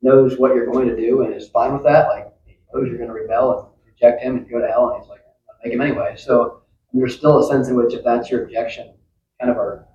knows 0.04 0.38
what 0.38 0.54
you're 0.54 0.66
going 0.70 0.86
to 0.88 0.96
do 0.96 1.22
and 1.22 1.34
is 1.34 1.48
fine 1.48 1.72
with 1.72 1.82
that. 1.84 2.08
Like, 2.08 2.32
he 2.46 2.58
knows 2.72 2.88
you're 2.88 2.98
going 2.98 3.08
to 3.08 3.14
rebel 3.14 3.58
and 3.58 3.92
reject 3.92 4.22
him 4.22 4.36
and 4.36 4.48
go 4.50 4.60
to 4.60 4.68
hell, 4.68 4.90
and 4.90 5.00
he's 5.00 5.08
like, 5.08 5.20
I'll 5.48 5.56
make 5.64 5.72
him 5.72 5.80
anyway. 5.80 6.14
So 6.16 6.62
there's 6.92 7.16
still 7.16 7.38
a 7.38 7.48
sense 7.48 7.68
in 7.68 7.74
which 7.76 7.94
if 7.94 8.04
that's 8.04 8.30
your 8.30 8.44
objection, 8.44 8.94
kind 9.40 9.50
of 9.50 9.56
are, 9.56 9.86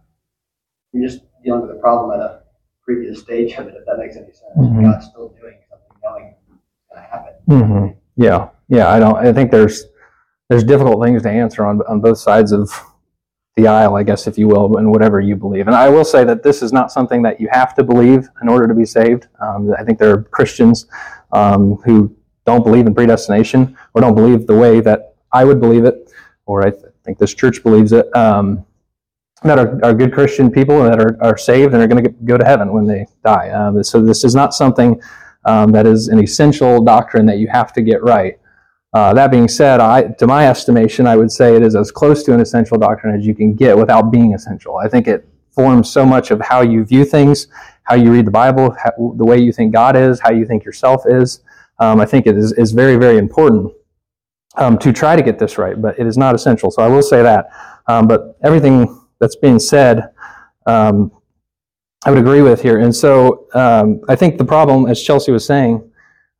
you're 0.92 1.08
just 1.08 1.22
dealing 1.44 1.62
with 1.62 1.72
a 1.72 1.80
problem 1.80 2.20
at 2.20 2.26
a 2.26 2.42
previous 2.84 3.20
stage 3.22 3.54
of 3.54 3.68
it, 3.68 3.76
if 3.78 3.86
that 3.86 3.98
makes 4.00 4.16
any 4.18 4.26
sense. 4.26 4.58
Mhm. 4.58 4.84
God's 4.84 5.06
still 5.06 5.30
doing 5.40 5.58
something, 5.70 5.98
knowing 6.04 6.34
it's 6.34 6.60
going 6.92 7.02
to 7.04 7.10
happen. 7.10 7.34
hmm 7.48 7.88
Yeah, 8.16 8.50
yeah. 8.68 8.90
I 8.90 9.00
don't. 9.00 9.16
I 9.16 9.32
think 9.32 9.52
there's 9.52 9.86
there's 10.50 10.64
difficult 10.64 11.02
things 11.04 11.22
to 11.24 11.30
answer 11.30 11.64
on 11.66 11.82
on 11.88 12.02
both 12.02 12.18
sides 12.18 12.52
of 12.52 12.70
the 13.60 13.68
aisle, 13.68 13.96
I 13.96 14.04
guess, 14.04 14.28
if 14.28 14.38
you 14.38 14.48
will, 14.48 14.78
and 14.78 14.92
whatever 14.92 15.20
you 15.20 15.36
believe. 15.36 15.68
And 15.68 15.76
I 15.76 15.90
will 15.90 16.06
say 16.06 16.24
that 16.24 16.44
this 16.44 16.62
is 16.62 16.72
not 16.72 16.92
something 16.92 17.22
that 17.24 17.40
you 17.42 17.48
have 17.52 17.74
to 17.76 17.84
believe 17.84 18.30
in 18.42 18.50
order 18.50 18.68
to 18.68 18.74
be 18.74 18.86
saved. 18.86 19.28
Um, 19.42 19.74
I 19.78 19.84
think 19.84 20.00
there 20.00 20.14
are 20.14 20.24
Christians 20.24 20.88
um, 21.32 21.76
who 21.86 22.16
don't 22.46 22.64
believe 22.64 22.88
in 22.88 22.96
predestination 22.96 23.78
or 23.94 24.02
don't 24.02 24.16
believe 24.16 24.48
the 24.48 24.56
way 24.56 24.80
that 24.82 25.16
I 25.32 25.44
would 25.44 25.60
believe 25.60 25.86
it, 25.86 26.12
or 26.46 26.66
I 26.66 26.72
th- 26.72 26.84
think 27.04 27.18
this 27.18 27.34
church 27.34 27.62
believes 27.64 27.92
it. 27.92 28.16
Um, 28.16 28.66
that 29.44 29.58
are, 29.58 29.80
are 29.86 29.94
good 29.94 30.14
Christian 30.14 30.52
people 30.52 30.84
that 30.84 31.00
are, 31.00 31.18
are 31.22 31.38
saved 31.38 31.74
and 31.74 31.82
are 31.82 31.88
going 31.88 32.04
to 32.04 32.10
go 32.10 32.38
to 32.38 32.44
heaven 32.44 32.74
when 32.74 32.86
they 32.86 33.06
die. 33.24 33.50
Um, 33.50 33.82
so 33.84 34.02
this 34.02 34.24
is 34.24 34.36
not 34.36 34.54
something 34.54 35.02
um, 35.46 35.72
that 35.72 35.86
is 35.86 36.10
an 36.10 36.20
essential 36.22 36.84
doctrine 36.84 37.26
that 37.28 37.38
you 37.38 37.48
have 37.48 37.72
to 37.74 37.82
get 37.82 38.04
right. 38.04 38.38
Uh, 38.92 39.14
that 39.14 39.30
being 39.30 39.48
said, 39.48 39.80
I, 39.80 40.04
to 40.04 40.26
my 40.26 40.48
estimation, 40.48 41.06
I 41.06 41.16
would 41.16 41.32
say 41.32 41.56
it 41.56 41.62
is 41.62 41.76
as 41.76 41.92
close 41.92 42.24
to 42.24 42.34
an 42.34 42.40
essential 42.40 42.78
doctrine 42.78 43.16
as 43.16 43.26
you 43.26 43.36
can 43.36 43.54
get 43.54 43.78
without 43.78 44.12
being 44.12 44.34
essential. 44.34 44.78
I 44.78 44.88
think 44.88 45.08
it 45.08 45.28
forms 45.52 45.92
so 45.92 46.06
much 46.06 46.32
of 46.32 46.42
how 46.42 46.62
you 46.62 46.84
view 46.86 47.06
things, 47.06 47.48
how 47.84 47.96
you 47.96 48.12
read 48.12 48.26
the 48.26 48.32
Bible, 48.32 48.76
how, 48.84 48.92
the 49.18 49.26
way 49.26 49.38
you 49.38 49.52
think 49.52 49.74
God 49.74 49.96
is, 49.96 50.20
how 50.20 50.32
you 50.32 50.46
think 50.46 50.64
yourself 50.64 51.04
is. 51.06 51.42
Um, 51.78 52.00
I 52.00 52.06
think 52.06 52.26
it 52.26 52.36
is, 52.36 52.52
is 52.54 52.72
very, 52.72 52.98
very 52.98 53.18
important 53.18 53.72
um, 54.56 54.78
to 54.80 54.92
try 54.92 55.16
to 55.16 55.22
get 55.22 55.38
this 55.38 55.58
right, 55.58 55.80
but 55.80 55.98
it 56.00 56.08
is 56.08 56.18
not 56.18 56.34
essential. 56.34 56.72
So 56.72 56.82
I 56.82 56.88
will 56.88 57.04
say 57.04 57.22
that. 57.22 57.50
Um, 57.88 58.08
but 58.08 58.38
everything 58.44 59.00
that's 59.20 59.36
being 59.36 59.60
said, 59.60 60.10
um, 60.66 61.12
I 62.06 62.10
would 62.10 62.20
agree 62.20 62.42
with 62.42 62.62
here. 62.62 62.80
And 62.80 62.96
so 62.96 63.48
um, 63.54 64.02
I 64.08 64.16
think 64.16 64.38
the 64.38 64.46
problem, 64.46 64.88
as 64.88 65.02
Chelsea 65.02 65.32
was 65.32 65.46
saying, 65.46 65.89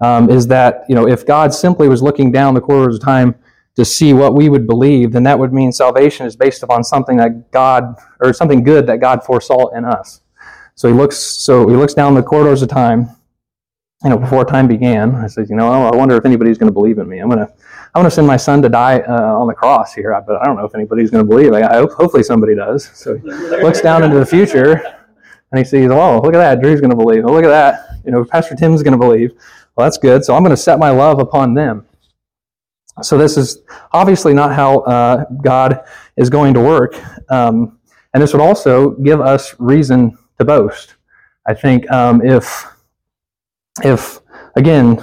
um, 0.02 0.30
is 0.30 0.48
that 0.48 0.84
you 0.88 0.96
know 0.96 1.08
if 1.08 1.26
God 1.26 1.54
simply 1.54 1.88
was 1.88 2.02
looking 2.02 2.32
down 2.32 2.54
the 2.54 2.62
corridors 2.62 2.96
of 2.96 3.02
time 3.02 3.36
to 3.76 3.86
see 3.86 4.14
what 4.14 4.36
we 4.36 4.50
would 4.50 4.68
believe, 4.68 5.12
then 5.12 5.24
that 5.24 5.40
would 5.40 5.54
mean 5.54 5.72
salvation 5.72 6.26
is 6.26 6.36
based 6.36 6.64
upon 6.64 6.84
something 6.84 7.18
that 7.18 7.52
God 7.52 7.96
or 8.20 8.34
something 8.34 8.64
good 8.64 8.86
that 8.88 9.00
God 9.00 9.24
foresaw 9.24 9.68
in 9.70 9.86
us. 9.86 10.22
So 10.76 10.88
he 10.88 10.94
looks 10.94 11.18
so 11.18 11.68
he 11.68 11.76
looks 11.76 11.94
down 11.94 12.14
the 12.14 12.24
corridors 12.24 12.62
of 12.62 12.70
time. 12.70 13.10
You 14.04 14.12
know, 14.12 14.18
before 14.18 14.46
time 14.46 14.66
began, 14.66 15.14
I 15.16 15.28
said, 15.28 15.50
you 15.50 15.58
know, 15.58 15.70
I 15.70 15.94
wonder 15.94 16.16
if 16.16 16.26
anybody's 16.26 16.58
going 16.58 16.70
to 16.70 16.74
believe 16.74 17.00
in 17.00 17.10
me. 17.10 17.20
I'm 17.20 17.28
gonna, 17.28 17.50
I'm 17.94 18.00
gonna 18.00 18.10
send 18.10 18.26
my 18.28 18.38
son 18.38 18.62
to 18.62 18.70
die 18.70 19.00
uh, 19.00 19.38
on 19.38 19.46
the 19.48 19.54
cross 19.54 19.94
here, 19.94 20.18
but 20.26 20.42
I 20.42 20.46
don't 20.46 20.56
know 20.56 20.64
if 20.64 20.74
anybody's 20.74 21.12
going 21.12 21.22
to 21.22 21.28
believe. 21.28 21.52
I 21.52 21.76
hope, 21.76 21.92
hopefully, 21.92 22.24
somebody 22.24 22.56
does. 22.56 22.90
So 22.94 23.18
he 23.18 23.28
looks 23.28 23.82
down 23.82 24.04
into 24.04 24.18
the 24.18 24.26
future, 24.26 25.00
and 25.52 25.60
he 25.60 25.66
sees, 25.66 25.90
oh, 25.92 26.22
look 26.22 26.34
at 26.34 26.38
that, 26.38 26.62
Drew's 26.62 26.80
going 26.80 26.92
to 26.92 26.96
believe. 26.96 27.26
Oh, 27.26 27.34
look 27.34 27.44
at 27.44 27.50
that, 27.50 28.00
you 28.06 28.12
know, 28.14 28.24
Pastor 28.24 28.56
Tim's 28.56 28.84
going 28.84 28.94
to 28.94 28.98
believe. 28.98 29.34
Well, 29.80 29.86
that's 29.86 29.98
good. 29.98 30.26
So 30.26 30.36
I'm 30.36 30.44
going 30.44 30.54
to 30.54 30.62
set 30.62 30.78
my 30.78 30.90
love 30.90 31.22
upon 31.22 31.54
them. 31.54 31.86
So 33.02 33.18
this 33.18 33.38
is 33.38 33.60
obviously 33.94 34.34
not 34.34 34.54
how 34.54 34.80
uh, 34.80 35.24
God 35.42 35.86
is 36.18 36.30
going 36.30 36.54
to 36.56 36.60
work, 36.60 37.02
um, 37.32 37.80
and 38.14 38.22
this 38.22 38.34
would 38.34 38.42
also 38.42 38.90
give 38.90 39.22
us 39.22 39.56
reason 39.58 40.18
to 40.38 40.44
boast. 40.44 40.96
I 41.48 41.54
think 41.54 41.90
um, 41.92 42.22
if 42.26 42.66
if 43.82 44.20
again 44.58 45.02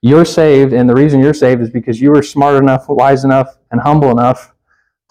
you're 0.00 0.24
saved, 0.24 0.72
and 0.72 0.88
the 0.88 0.94
reason 0.94 1.20
you're 1.20 1.34
saved 1.34 1.60
is 1.60 1.68
because 1.68 2.00
you 2.00 2.10
were 2.10 2.22
smart 2.22 2.56
enough, 2.56 2.86
wise 2.88 3.22
enough, 3.22 3.58
and 3.70 3.82
humble 3.82 4.10
enough 4.10 4.54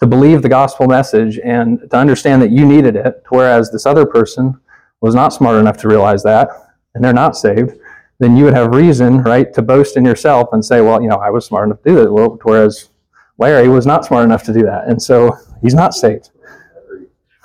to 0.00 0.06
believe 0.08 0.42
the 0.42 0.48
gospel 0.48 0.88
message 0.88 1.38
and 1.44 1.88
to 1.92 1.96
understand 1.96 2.42
that 2.42 2.50
you 2.50 2.66
needed 2.66 2.96
it, 2.96 3.22
whereas 3.28 3.70
this 3.70 3.86
other 3.86 4.04
person 4.04 4.60
was 5.00 5.14
not 5.14 5.28
smart 5.32 5.58
enough 5.58 5.76
to 5.76 5.86
realize 5.86 6.24
that, 6.24 6.48
and 6.96 7.04
they're 7.04 7.12
not 7.12 7.36
saved, 7.36 7.78
then 8.18 8.36
you 8.36 8.44
would 8.44 8.54
have 8.54 8.74
reason, 8.74 9.22
right, 9.22 9.52
to 9.54 9.62
boast 9.62 9.96
in 9.96 10.04
yourself 10.04 10.50
and 10.52 10.64
say, 10.64 10.80
well, 10.80 11.02
you 11.02 11.08
know, 11.08 11.16
I 11.16 11.30
was 11.30 11.46
smart 11.46 11.66
enough 11.66 11.82
to 11.82 11.90
do 11.90 11.94
that, 11.96 12.38
whereas 12.44 12.90
Larry 13.38 13.68
was 13.68 13.86
not 13.86 14.04
smart 14.04 14.24
enough 14.24 14.44
to 14.44 14.52
do 14.52 14.62
that, 14.62 14.86
and 14.86 15.02
so 15.02 15.36
he's 15.62 15.74
not 15.74 15.94
saved. 15.94 16.30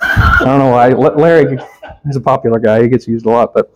I 0.00 0.44
don't 0.44 0.58
know 0.58 0.70
why. 0.70 0.88
Larry 0.88 1.58
is 2.08 2.16
a 2.16 2.20
popular 2.20 2.58
guy; 2.58 2.82
he 2.82 2.88
gets 2.88 3.06
used 3.06 3.26
a 3.26 3.30
lot, 3.30 3.52
but 3.52 3.70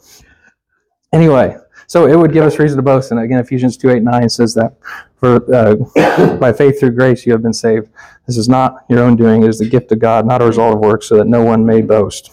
anyway. 1.13 1.57
So 1.87 2.07
it 2.07 2.17
would 2.17 2.33
give 2.33 2.45
us 2.45 2.59
reason 2.59 2.77
to 2.77 2.83
boast. 2.83 3.11
And 3.11 3.21
again, 3.21 3.41
Ephesians 3.41 3.77
2 3.77 3.91
8 3.91 4.03
9 4.03 4.29
says 4.31 4.55
that 4.55 4.75
for 5.17 5.55
uh, 5.55 6.37
by 6.37 6.53
faith 6.53 6.81
through 6.81 6.93
grace 6.93 7.27
you 7.27 7.33
have 7.33 7.43
been 7.43 7.53
saved. 7.53 7.89
This 8.27 8.37
is 8.37 8.49
not 8.49 8.85
your 8.89 9.01
own 9.01 9.17
doing, 9.17 9.43
it 9.43 9.49
is 9.49 9.59
the 9.59 9.69
gift 9.69 9.93
of 9.93 9.99
God, 9.99 10.27
not 10.27 10.41
a 10.41 10.47
result 10.47 10.75
of 10.75 10.81
works, 10.81 11.09
so 11.09 11.17
that 11.17 11.27
no 11.27 11.43
one 11.43 11.65
may 11.65 11.83
boast. 11.83 12.31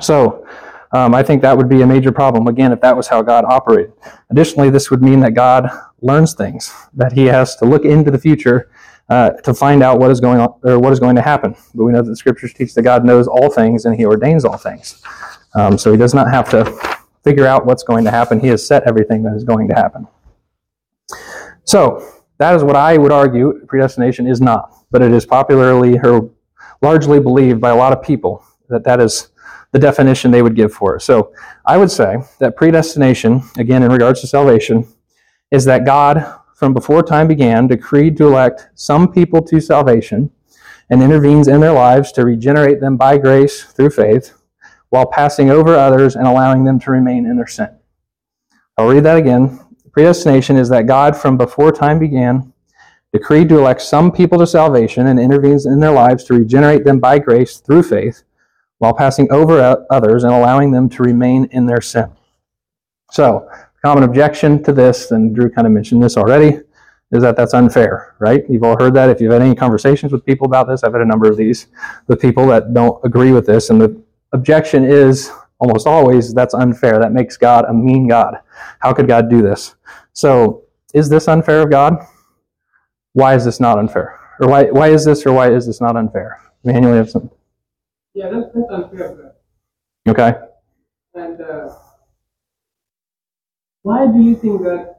So 0.00 0.46
um, 0.92 1.14
I 1.14 1.22
think 1.22 1.42
that 1.42 1.56
would 1.56 1.68
be 1.68 1.82
a 1.82 1.86
major 1.86 2.12
problem, 2.12 2.46
again, 2.46 2.72
if 2.72 2.80
that 2.80 2.96
was 2.96 3.08
how 3.08 3.22
God 3.22 3.44
operated. 3.44 3.92
Additionally, 4.30 4.70
this 4.70 4.90
would 4.90 5.02
mean 5.02 5.20
that 5.20 5.34
God 5.34 5.70
learns 6.00 6.34
things, 6.34 6.72
that 6.94 7.12
he 7.12 7.26
has 7.26 7.56
to 7.56 7.64
look 7.64 7.84
into 7.84 8.10
the 8.10 8.18
future 8.18 8.70
uh, 9.08 9.30
to 9.30 9.54
find 9.54 9.82
out 9.82 9.98
what 9.98 10.10
is 10.10 10.20
going 10.20 10.40
on 10.40 10.54
or 10.62 10.78
what 10.78 10.92
is 10.92 11.00
going 11.00 11.16
to 11.16 11.22
happen. 11.22 11.54
But 11.74 11.84
we 11.84 11.92
know 11.92 12.02
that 12.02 12.08
the 12.08 12.16
scriptures 12.16 12.52
teach 12.52 12.74
that 12.74 12.82
God 12.82 13.04
knows 13.04 13.26
all 13.26 13.50
things 13.50 13.84
and 13.84 13.96
he 13.96 14.04
ordains 14.04 14.44
all 14.44 14.56
things. 14.56 15.02
Um, 15.54 15.78
so 15.78 15.92
he 15.92 15.98
does 15.98 16.14
not 16.14 16.30
have 16.30 16.48
to 16.50 16.64
figure 17.24 17.46
out 17.46 17.66
what's 17.66 17.82
going 17.82 18.04
to 18.04 18.10
happen. 18.10 18.40
He 18.40 18.48
has 18.48 18.66
set 18.66 18.84
everything 18.86 19.22
that 19.24 19.34
is 19.34 19.44
going 19.44 19.68
to 19.68 19.74
happen. 19.74 20.06
So, 21.64 22.14
that 22.38 22.54
is 22.54 22.62
what 22.62 22.76
I 22.76 22.96
would 22.96 23.10
argue 23.10 23.64
predestination 23.66 24.28
is 24.28 24.40
not, 24.40 24.72
but 24.92 25.02
it 25.02 25.10
is 25.12 25.26
popularly 25.26 25.98
or 25.98 26.30
largely 26.80 27.18
believed 27.18 27.60
by 27.60 27.70
a 27.70 27.76
lot 27.76 27.92
of 27.92 28.00
people 28.00 28.44
that 28.68 28.84
that 28.84 29.00
is 29.00 29.28
the 29.72 29.78
definition 29.78 30.30
they 30.30 30.42
would 30.42 30.56
give 30.56 30.72
for 30.72 30.96
it. 30.96 31.02
So, 31.02 31.32
I 31.66 31.76
would 31.76 31.90
say 31.90 32.16
that 32.38 32.56
predestination, 32.56 33.42
again 33.58 33.82
in 33.82 33.92
regards 33.92 34.20
to 34.22 34.26
salvation, 34.26 34.86
is 35.50 35.64
that 35.66 35.84
God, 35.84 36.24
from 36.54 36.74
before 36.74 37.02
time 37.02 37.28
began, 37.28 37.66
decreed 37.66 38.16
to 38.18 38.26
elect 38.26 38.68
some 38.74 39.12
people 39.12 39.42
to 39.42 39.60
salvation 39.60 40.30
and 40.90 41.02
intervenes 41.02 41.48
in 41.48 41.60
their 41.60 41.72
lives 41.72 42.12
to 42.12 42.24
regenerate 42.24 42.80
them 42.80 42.96
by 42.96 43.18
grace 43.18 43.64
through 43.64 43.90
faith 43.90 44.34
while 44.90 45.06
passing 45.06 45.50
over 45.50 45.74
others 45.74 46.16
and 46.16 46.26
allowing 46.26 46.64
them 46.64 46.78
to 46.80 46.90
remain 46.90 47.26
in 47.26 47.36
their 47.36 47.46
sin. 47.46 47.68
I'll 48.76 48.88
read 48.88 49.04
that 49.04 49.16
again. 49.16 49.60
Predestination 49.92 50.56
is 50.56 50.68
that 50.68 50.86
God, 50.86 51.16
from 51.16 51.36
before 51.36 51.72
time 51.72 51.98
began, 51.98 52.52
decreed 53.12 53.48
to 53.48 53.58
elect 53.58 53.82
some 53.82 54.12
people 54.12 54.38
to 54.38 54.46
salvation 54.46 55.08
and 55.08 55.18
intervenes 55.18 55.66
in 55.66 55.80
their 55.80 55.92
lives 55.92 56.24
to 56.24 56.34
regenerate 56.34 56.84
them 56.84 57.00
by 57.00 57.18
grace 57.18 57.58
through 57.58 57.82
faith, 57.82 58.22
while 58.78 58.94
passing 58.94 59.30
over 59.32 59.84
others 59.90 60.24
and 60.24 60.32
allowing 60.32 60.70
them 60.70 60.88
to 60.88 61.02
remain 61.02 61.48
in 61.52 61.66
their 61.66 61.80
sin. 61.80 62.10
So, 63.10 63.50
common 63.84 64.04
objection 64.04 64.62
to 64.64 64.72
this, 64.72 65.10
and 65.10 65.34
Drew 65.34 65.50
kind 65.50 65.66
of 65.66 65.72
mentioned 65.72 66.02
this 66.02 66.16
already, 66.16 66.60
is 67.10 67.22
that 67.22 67.36
that's 67.36 67.54
unfair, 67.54 68.14
right? 68.18 68.44
You've 68.48 68.62
all 68.62 68.76
heard 68.78 68.94
that. 68.94 69.08
If 69.08 69.20
you've 69.20 69.32
had 69.32 69.42
any 69.42 69.54
conversations 69.54 70.12
with 70.12 70.26
people 70.26 70.46
about 70.46 70.68
this, 70.68 70.84
I've 70.84 70.92
had 70.92 71.00
a 71.00 71.06
number 71.06 71.30
of 71.30 71.36
these 71.36 71.68
with 72.06 72.20
people 72.20 72.46
that 72.48 72.74
don't 72.74 73.02
agree 73.04 73.32
with 73.32 73.46
this, 73.46 73.70
and 73.70 73.80
the 73.80 74.00
objection 74.32 74.84
is 74.84 75.30
almost 75.58 75.86
always 75.86 76.34
that's 76.34 76.54
unfair. 76.54 76.98
That 76.98 77.12
makes 77.12 77.36
God 77.36 77.64
a 77.68 77.72
mean 77.72 78.08
God. 78.08 78.38
How 78.80 78.92
could 78.92 79.08
God 79.08 79.30
do 79.30 79.42
this? 79.42 79.74
So, 80.12 80.64
is 80.94 81.08
this 81.08 81.28
unfair 81.28 81.62
of 81.62 81.70
God? 81.70 81.96
Why 83.12 83.34
is 83.34 83.44
this 83.44 83.58
not 83.58 83.78
unfair? 83.78 84.18
Or 84.40 84.48
why, 84.48 84.64
why 84.64 84.88
is 84.88 85.04
this 85.04 85.26
or 85.26 85.32
why 85.32 85.50
is 85.50 85.66
this 85.66 85.80
not 85.80 85.96
unfair? 85.96 86.40
Manuel, 86.64 86.92
you 86.92 86.98
have 86.98 87.10
some. 87.10 87.30
Yeah, 88.18 88.30
that's, 88.30 88.46
that's 88.54 88.66
unfair. 88.70 89.34
Okay. 90.08 90.32
And 91.14 91.40
uh, 91.40 91.68
why 93.82 94.06
do 94.06 94.20
you 94.20 94.34
think 94.34 94.62
that 94.62 94.96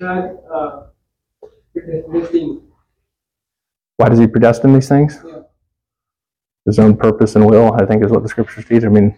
God 0.00 0.38
uh, 0.52 0.86
this 1.74 2.28
thing? 2.30 2.62
Why 3.96 4.08
does 4.08 4.18
He 4.18 4.26
predestine 4.26 4.72
these 4.72 4.88
things? 4.88 5.18
Yeah 5.26 5.42
his 6.68 6.78
own 6.78 6.96
purpose 6.96 7.34
and 7.34 7.46
will, 7.46 7.72
I 7.72 7.86
think 7.86 8.04
is 8.04 8.10
what 8.10 8.22
the 8.22 8.28
scriptures 8.28 8.66
teach. 8.66 8.84
I 8.84 8.88
mean, 8.88 9.16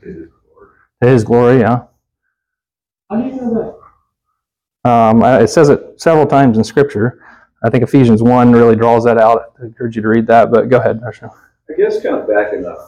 to 1.02 1.08
his 1.08 1.24
glory, 1.24 1.60
yeah. 1.60 1.82
How 3.10 3.16
do 3.16 3.26
you 3.26 3.34
know 3.34 3.80
that? 4.84 4.90
Um, 4.90 5.22
it 5.24 5.48
says 5.48 5.68
it 5.68 6.00
several 6.00 6.26
times 6.26 6.56
in 6.56 6.64
scripture. 6.64 7.22
I 7.64 7.68
think 7.68 7.82
Ephesians 7.82 8.22
1 8.22 8.52
really 8.52 8.76
draws 8.76 9.04
that 9.04 9.18
out. 9.18 9.52
I 9.60 9.66
encourage 9.66 9.96
you 9.96 10.02
to 10.02 10.08
read 10.08 10.28
that, 10.28 10.52
but 10.52 10.68
go 10.68 10.78
ahead, 10.78 11.00
Marshall. 11.00 11.36
I 11.68 11.74
guess 11.76 12.00
kind 12.00 12.14
of 12.14 12.28
backing 12.28 12.64
up, 12.64 12.78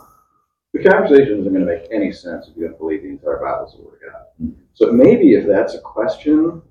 the 0.72 0.82
conversation 0.82 1.40
isn't 1.40 1.52
going 1.52 1.66
to 1.66 1.72
make 1.72 1.88
any 1.92 2.12
sense 2.12 2.48
if 2.48 2.56
you 2.56 2.66
don't 2.66 2.78
believe 2.78 3.02
the 3.02 3.08
entire 3.08 3.38
Bible 3.38 3.66
is 3.66 3.74
the 3.74 3.82
Word 3.82 3.98
of 4.06 4.12
God. 4.12 4.54
So 4.74 4.90
maybe 4.90 5.34
if 5.34 5.46
that's 5.46 5.74
a 5.74 5.80
question, 5.80 6.62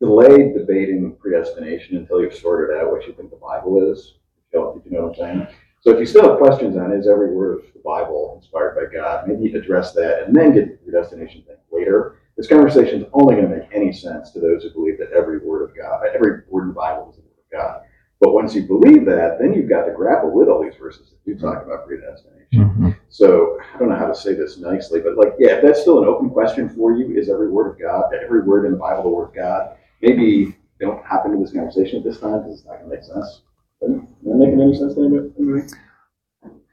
delay 0.00 0.52
debating 0.52 1.16
predestination 1.20 1.98
until 1.98 2.22
you've 2.22 2.34
sorted 2.34 2.76
out 2.76 2.90
what 2.90 3.06
you 3.06 3.12
think 3.12 3.30
the 3.30 3.36
Bible 3.36 3.92
is. 3.92 4.14
You 4.52 4.60
know 4.86 5.06
what 5.08 5.18
I'm 5.20 5.46
saying? 5.46 5.46
So 5.80 5.90
if 5.90 5.98
you 5.98 6.06
still 6.06 6.28
have 6.28 6.38
questions 6.38 6.76
on 6.78 6.92
is 6.92 7.06
every 7.06 7.34
word 7.34 7.58
of 7.58 7.64
the 7.74 7.80
Bible 7.84 8.40
inspired 8.40 8.76
by 8.76 8.96
God, 8.96 9.28
maybe 9.28 9.52
address 9.52 9.92
that 9.92 10.24
and 10.26 10.34
then 10.34 10.54
get 10.54 10.80
your 10.86 11.02
destination 11.02 11.42
thing 11.42 11.56
later. 11.70 12.20
This 12.36 12.48
conversation 12.48 13.02
is 13.02 13.08
only 13.12 13.34
going 13.34 13.48
to 13.48 13.56
make 13.56 13.68
any 13.74 13.92
sense 13.92 14.30
to 14.32 14.40
those 14.40 14.62
who 14.62 14.70
believe 14.70 14.98
that 14.98 15.12
every 15.12 15.38
word 15.38 15.68
of 15.68 15.76
God, 15.76 16.06
every 16.14 16.42
word 16.48 16.62
in 16.62 16.68
the 16.68 16.74
Bible 16.74 17.10
is 17.10 17.16
the 17.16 17.22
word 17.22 17.44
of 17.44 17.52
God. 17.52 17.80
But 18.20 18.32
once 18.32 18.54
you 18.54 18.62
believe 18.62 19.04
that, 19.04 19.38
then 19.38 19.52
you've 19.52 19.68
got 19.68 19.84
to 19.84 19.92
grapple 19.92 20.32
with 20.32 20.48
all 20.48 20.62
these 20.62 20.78
verses 20.80 21.10
that 21.10 21.24
do 21.26 21.38
talk 21.38 21.62
about 21.64 21.86
predestination. 21.86 22.43
Mm-hmm. 22.60 22.90
So 23.08 23.58
I 23.74 23.78
don't 23.78 23.88
know 23.88 23.96
how 23.96 24.06
to 24.06 24.14
say 24.14 24.34
this 24.34 24.58
nicely, 24.58 25.00
but 25.00 25.16
like, 25.16 25.34
yeah, 25.38 25.60
that's 25.60 25.80
still 25.80 26.02
an 26.02 26.08
open 26.08 26.30
question 26.30 26.68
for 26.68 26.96
you, 26.96 27.16
is 27.16 27.28
every 27.28 27.50
word 27.50 27.70
of 27.70 27.80
God, 27.80 28.12
every 28.14 28.42
word 28.42 28.66
in 28.66 28.72
the 28.72 28.78
Bible 28.78 29.02
the 29.02 29.08
word 29.08 29.28
of 29.28 29.34
God? 29.34 29.76
Maybe 30.02 30.56
don't 30.80 31.04
hop 31.04 31.24
into 31.26 31.38
this 31.38 31.52
conversation 31.52 31.98
at 31.98 32.04
this 32.04 32.20
time 32.20 32.38
because 32.38 32.58
it's 32.58 32.66
not 32.66 32.78
going 32.78 32.90
to 32.90 32.96
make 32.96 33.04
sense. 33.04 33.42
Am 33.82 34.08
I 34.26 34.36
making 34.36 34.60
any 34.60 34.74
sense 34.74 34.94
to 34.94 35.00
anybody? 35.00 35.68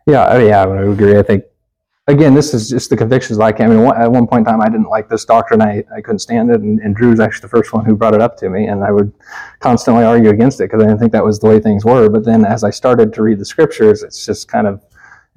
Yeah, 0.08 0.38
yeah, 0.39 0.63
I 0.63 0.65
would 0.65 0.94
agree. 0.94 1.17
I 1.17 1.24
think 1.24 1.44
again, 2.08 2.34
this 2.34 2.54
is 2.54 2.70
just 2.70 2.89
the 2.89 2.98
convictions 2.98 3.39
I 3.39 3.52
came. 3.52 3.72
I 3.72 3.76
mean, 3.76 3.86
at 3.88 4.12
one 4.12 4.28
point 4.28 4.48
in 4.48 4.52
time, 4.52 4.62
I 4.62 4.70
didn't 4.70 4.89
like 4.89 5.10
this 5.10 5.26
doctrine. 5.26 5.62
I, 5.62 5.84
I 5.96 6.02
couldn't 6.02 6.20
stand 6.20 6.50
it, 6.50 6.62
and, 6.62 6.80
and 6.80 6.96
Drew's 6.96 7.20
actually 7.20 7.41
the 7.41 7.50
first 7.50 7.74
one 7.74 7.86
who 7.86 7.96
brought 7.96 8.13
it 8.13 8.22
up 8.22 8.38
to 8.38 8.50
me, 8.50 8.67
and 8.67 8.84
I 8.84 8.91
would 8.91 9.12
constantly 9.60 10.04
argue 10.04 10.30
against 10.30 10.60
it 10.60 10.65
because 10.65 10.84
I 10.84 10.88
didn't 10.88 11.00
think 11.00 11.12
that 11.13 11.24
was 11.24 11.39
the 11.39 11.48
way 11.48 11.60
things 11.60 11.86
were. 11.86 12.10
But 12.10 12.26
then, 12.26 12.46
as 12.46 12.63
I 12.63 12.70
started 12.70 13.13
to 13.13 13.24
read 13.24 13.39
the 13.39 13.46
scriptures, 13.46 14.04
it's 14.04 14.26
just 14.26 14.48
kind 14.48 14.67
of 14.67 14.84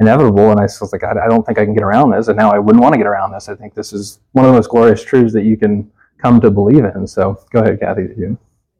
inevitable, 0.00 0.50
and 0.50 0.60
I 0.60 0.64
was 0.64 0.92
like, 0.92 1.04
I, 1.04 1.12
I 1.24 1.28
don't 1.28 1.44
think 1.44 1.58
I 1.58 1.64
can 1.64 1.74
get 1.74 1.82
around 1.82 2.10
this, 2.10 2.28
and 2.28 2.36
now 2.36 2.50
I 2.50 2.58
wouldn't 2.58 2.82
want 2.82 2.94
to 2.94 2.98
get 2.98 3.06
around 3.06 3.32
this. 3.32 3.48
I 3.48 3.54
think 3.54 3.74
this 3.74 3.92
is 3.92 4.20
one 4.32 4.44
of 4.44 4.50
the 4.50 4.56
most 4.56 4.70
glorious 4.70 5.04
truths 5.04 5.32
that 5.34 5.44
you 5.44 5.56
can 5.56 5.90
come 6.18 6.40
to 6.40 6.50
believe 6.50 6.84
in. 6.84 7.06
So, 7.06 7.38
go 7.52 7.60
ahead, 7.60 7.80
Kathy. 7.80 8.08
To 8.08 8.14
you. 8.16 8.38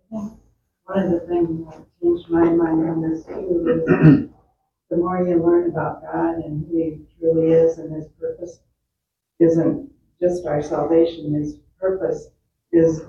One 0.09 1.03
of 1.03 1.11
the 1.11 1.20
things 1.20 1.66
that 1.66 1.85
changed 2.03 2.29
my 2.31 2.44
mind 2.44 2.88
on 2.88 3.03
this 3.03 3.24
too 3.24 3.66
is 3.68 3.85
the 4.90 4.96
more 4.96 5.27
you 5.27 5.42
learn 5.42 5.70
about 5.70 6.03
God 6.03 6.37
and 6.44 6.66
who 6.66 6.77
He 6.77 6.98
truly 7.18 7.53
is 7.53 7.79
and 7.79 7.94
His 7.94 8.07
purpose 8.20 8.61
isn't 9.40 9.90
just 10.20 10.46
our 10.46 10.62
salvation. 10.62 11.35
His 11.35 11.57
purpose 11.81 12.29
is 12.72 13.03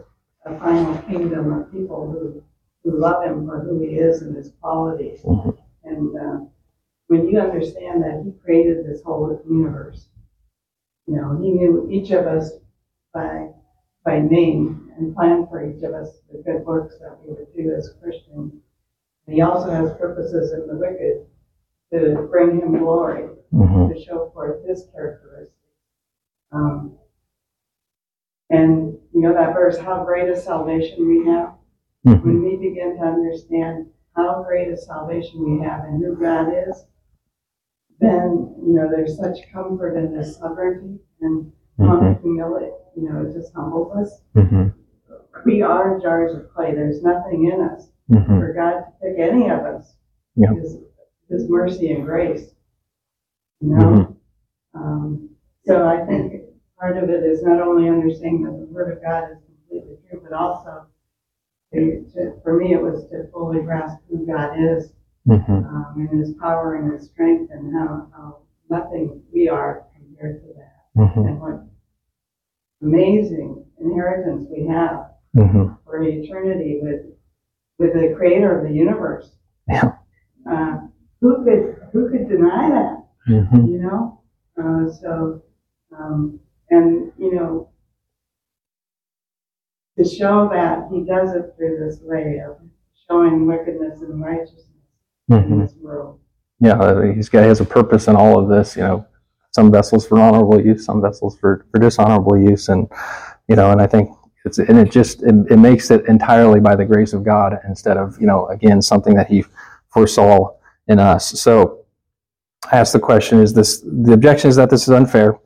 a 0.46 0.58
final 0.60 0.98
kingdom 1.04 1.52
of 1.52 1.72
people 1.72 2.10
who, 2.12 2.44
who 2.84 3.00
love 3.00 3.24
Him 3.24 3.46
for 3.46 3.60
who 3.60 3.82
He 3.82 3.96
is 3.96 4.22
and 4.22 4.36
His 4.36 4.52
qualities. 4.62 5.20
Mm-hmm. 5.24 5.50
And 5.84 6.15
uh, 6.18 6.46
when 7.08 7.28
you 7.28 7.39
understand 7.39 8.04
that 8.04 8.24
He 8.26 8.32
created 8.44 8.86
this 8.86 9.02
whole 9.04 9.41
universe, 9.48 10.08
you 11.08 11.15
know, 11.15 11.39
He 11.41 11.52
knew 11.52 11.88
each 11.89 12.12
of 12.12 12.26
us 12.26 12.52
by 13.13 13.50
by 14.06 14.20
name 14.20 14.91
and 14.98 15.15
planned 15.15 15.50
for 15.50 15.68
each 15.68 15.84
of 15.84 15.94
us 15.94 16.10
the 16.32 16.41
good 16.44 16.63
works 16.65 16.96
that 17.00 17.18
we 17.22 17.34
would 17.34 17.54
do 17.56 17.74
as 17.76 17.94
Christians. 18.02 18.54
And 19.26 19.36
he 19.36 19.41
also 19.41 19.72
has 19.72 19.98
purposes 19.98 20.54
in 20.54 20.68
the 20.68 20.76
wicked 20.76 21.26
to 21.91 22.28
bring 22.30 22.60
him 22.60 22.78
glory, 22.78 23.30
mm-hmm. 23.52 23.91
to 23.91 24.06
show 24.06 24.30
forth 24.34 24.65
his 24.68 24.88
characteristics. 24.94 25.52
Um, 26.52 26.98
and 28.52 28.98
you 29.12 29.22
know 29.22 29.34
that 29.34 29.54
verse, 29.54 29.78
how 29.80 30.04
great 30.04 30.30
a 30.30 30.39
salvation 30.39 31.08
we 31.08 31.26
have. 31.32 31.56
Mm-hmm. 32.06 32.28
When 32.28 32.44
we 32.44 32.70
begin 32.70 32.98
to 32.98 33.04
understand 33.04 33.88
how 34.15 34.44
great 34.48 34.72
a 34.72 34.78
salvation 34.78 35.44
we 35.44 35.65
have 35.65 35.86
and 35.86 36.04
who 36.04 36.15
God 36.15 36.50
is, 36.70 36.86
then 38.00 38.56
you 38.66 38.74
know 38.74 38.90
there's 38.90 39.18
such 39.18 39.38
comfort 39.54 39.96
in 39.98 40.14
His 40.14 40.36
sovereignty 40.36 41.00
and 41.22 41.52
mm-hmm. 41.80 42.22
humility. 42.22 42.72
You 42.96 43.10
know, 43.10 43.26
it 43.28 43.34
just 43.34 43.54
humbles 43.54 43.96
us. 43.98 44.22
Mm-hmm. 44.36 44.70
We 45.46 45.62
are 45.62 46.00
jars 46.00 46.36
of 46.36 46.54
clay. 46.54 46.74
There's 46.74 47.04
nothing 47.04 47.52
in 47.52 47.62
us 47.62 47.90
Mhm. 48.10 48.40
for 48.40 48.54
God 48.54 48.82
to 48.82 48.92
pick 49.02 49.20
any 49.20 49.50
of 49.50 49.60
us. 49.60 49.96
Yeah. 50.36 50.54
His, 50.54 50.78
his 51.30 51.50
mercy 51.50 51.92
and 51.92 52.06
grace. 52.06 52.54
You 53.62 53.70
know? 53.70 53.86
Mm-hmm. 53.86 54.80
Um, 54.80 55.30
so 55.66 55.88
I 55.88 56.06
think 56.06 56.44
part 56.80 56.98
of 56.98 57.10
it 57.10 57.24
is 57.24 57.42
not 57.42 57.62
only 57.62 57.90
understanding 57.90 58.44
that 58.44 58.60
the 58.60 58.74
Word 58.74 58.96
of 58.98 59.04
God 59.04 59.32
is 59.32 59.38
completely 59.46 59.98
true, 60.10 60.22
but 60.22 60.34
also 60.34 60.86
to, 61.74 62.06
to, 62.14 62.40
for 62.44 62.58
me, 62.58 62.74
it 62.74 62.82
was 62.82 63.08
to 63.10 63.30
fully 63.32 63.62
grasp 63.62 63.98
who 64.10 64.28
God 64.28 64.54
is 64.60 64.94
Mhm. 65.28 65.66
um, 65.66 65.94
and 65.98 66.20
His 66.20 66.34
power 66.36 66.76
and 66.76 66.92
His 66.94 67.10
strength 67.10 67.52
and 67.52 67.74
how, 67.74 68.08
how 68.16 68.38
nothing 68.70 69.24
we 69.34 69.50
are 69.50 69.86
compared 69.96 70.42
to 70.42 70.54
that. 70.54 71.02
Mhm. 71.02 71.28
And 71.28 71.42
what 71.42 71.62
amazing 72.82 73.66
inheritance 73.80 74.48
we 74.50 74.66
have 74.68 75.12
Mhm. 75.36 75.78
for 75.84 76.02
eternity 76.02 76.80
with 76.82 77.06
with 77.78 77.94
the 77.94 78.14
creator 78.16 78.58
of 78.58 78.64
the 78.64 78.74
universe. 78.74 79.36
Yeah. 79.68 79.98
Uh, 80.46 80.88
who 81.22 81.44
could 81.44 81.76
who 81.92 82.10
could 82.10 82.30
deny 82.30 82.70
that? 82.70 83.06
Mhm. 83.28 83.68
You 83.68 83.80
know. 83.80 84.20
Uh, 84.58 84.90
so, 84.90 85.42
um, 85.92 86.40
and 86.70 87.12
you 87.18 87.34
know, 87.36 87.70
to 89.98 90.06
show 90.06 90.48
that 90.50 90.88
he 90.92 91.04
does 91.04 91.34
it 91.34 91.54
through 91.58 91.80
this 91.80 92.00
way 92.02 92.40
of 92.40 92.58
showing 93.10 93.46
wickedness 93.46 94.02
and 94.02 94.22
righteousness 94.22 94.75
in 95.30 95.38
Mhm. 95.44 95.62
this 95.68 95.76
world. 95.82 96.20
Yeah, 96.60 96.74
uh, 96.80 97.02
he's 97.02 97.30
got 97.30 97.42
he 97.42 97.48
has 97.48 97.60
a 97.62 97.66
purpose 97.66 98.08
in 98.08 98.16
all 98.16 98.40
of 98.40 98.48
this. 98.50 98.76
You 98.78 98.84
know, 98.84 99.06
some 99.52 99.72
vessels 99.72 100.08
for 100.08 100.20
honorable 100.20 100.60
use, 100.62 100.86
some 100.86 101.02
vessels 101.02 101.38
for, 101.40 101.66
for 101.72 101.80
dishonorable 101.80 102.38
use, 102.38 102.70
and 102.70 102.88
you 103.48 103.56
know, 103.56 103.72
and 103.72 103.82
I 103.82 103.88
think 103.88 104.10
it's 104.46 104.58
and 104.60 104.78
it 104.78 104.92
just 104.92 105.24
it, 105.24 105.36
it 105.50 105.58
makes 105.58 105.92
it 105.92 106.06
entirely 106.08 106.60
by 106.60 106.76
the 106.76 106.86
grace 106.86 107.14
of 107.14 107.24
God 107.24 107.58
instead 107.68 107.98
of 107.98 108.20
you 108.22 108.28
know 108.28 108.48
again 108.48 108.82
something 108.82 109.16
that 109.16 109.28
He 109.28 109.44
foresaw 109.90 110.52
in 110.88 111.00
us. 111.00 111.28
So, 111.40 111.80
I 112.72 112.78
ask 112.78 112.94
the 112.94 113.00
question: 113.00 113.40
Is 113.40 113.54
this 113.54 113.82
the 113.82 114.14
objection? 114.14 114.50
Is 114.50 114.56
that 114.56 114.70
this 114.70 114.84
is 114.84 114.90
unfair? 114.90 115.40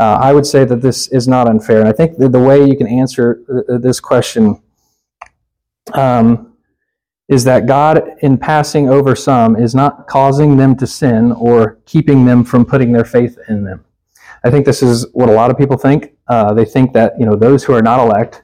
Uh, 0.00 0.18
I 0.20 0.32
would 0.32 0.46
say 0.46 0.64
that 0.64 0.80
this 0.80 1.08
is 1.08 1.28
not 1.28 1.46
unfair, 1.46 1.78
and 1.80 1.88
I 1.88 1.92
think 1.92 2.16
the, 2.18 2.28
the 2.28 2.40
way 2.40 2.64
you 2.64 2.76
can 2.76 2.86
answer 2.88 3.42
uh, 3.68 3.78
this 3.78 4.00
question. 4.00 4.60
Um, 5.92 6.49
is 7.30 7.44
that 7.44 7.64
God, 7.64 8.16
in 8.22 8.36
passing 8.36 8.88
over 8.88 9.14
some, 9.14 9.54
is 9.54 9.72
not 9.72 10.08
causing 10.08 10.56
them 10.56 10.76
to 10.76 10.86
sin 10.86 11.30
or 11.30 11.78
keeping 11.86 12.26
them 12.26 12.42
from 12.42 12.64
putting 12.64 12.92
their 12.92 13.04
faith 13.04 13.38
in 13.48 13.62
them. 13.62 13.84
I 14.42 14.50
think 14.50 14.66
this 14.66 14.82
is 14.82 15.06
what 15.12 15.28
a 15.28 15.32
lot 15.32 15.48
of 15.48 15.56
people 15.56 15.78
think. 15.78 16.12
Uh, 16.26 16.52
they 16.52 16.64
think 16.64 16.92
that 16.92 17.18
you 17.20 17.24
know 17.24 17.36
those 17.36 17.62
who 17.62 17.72
are 17.72 17.82
not 17.82 18.00
elect 18.00 18.42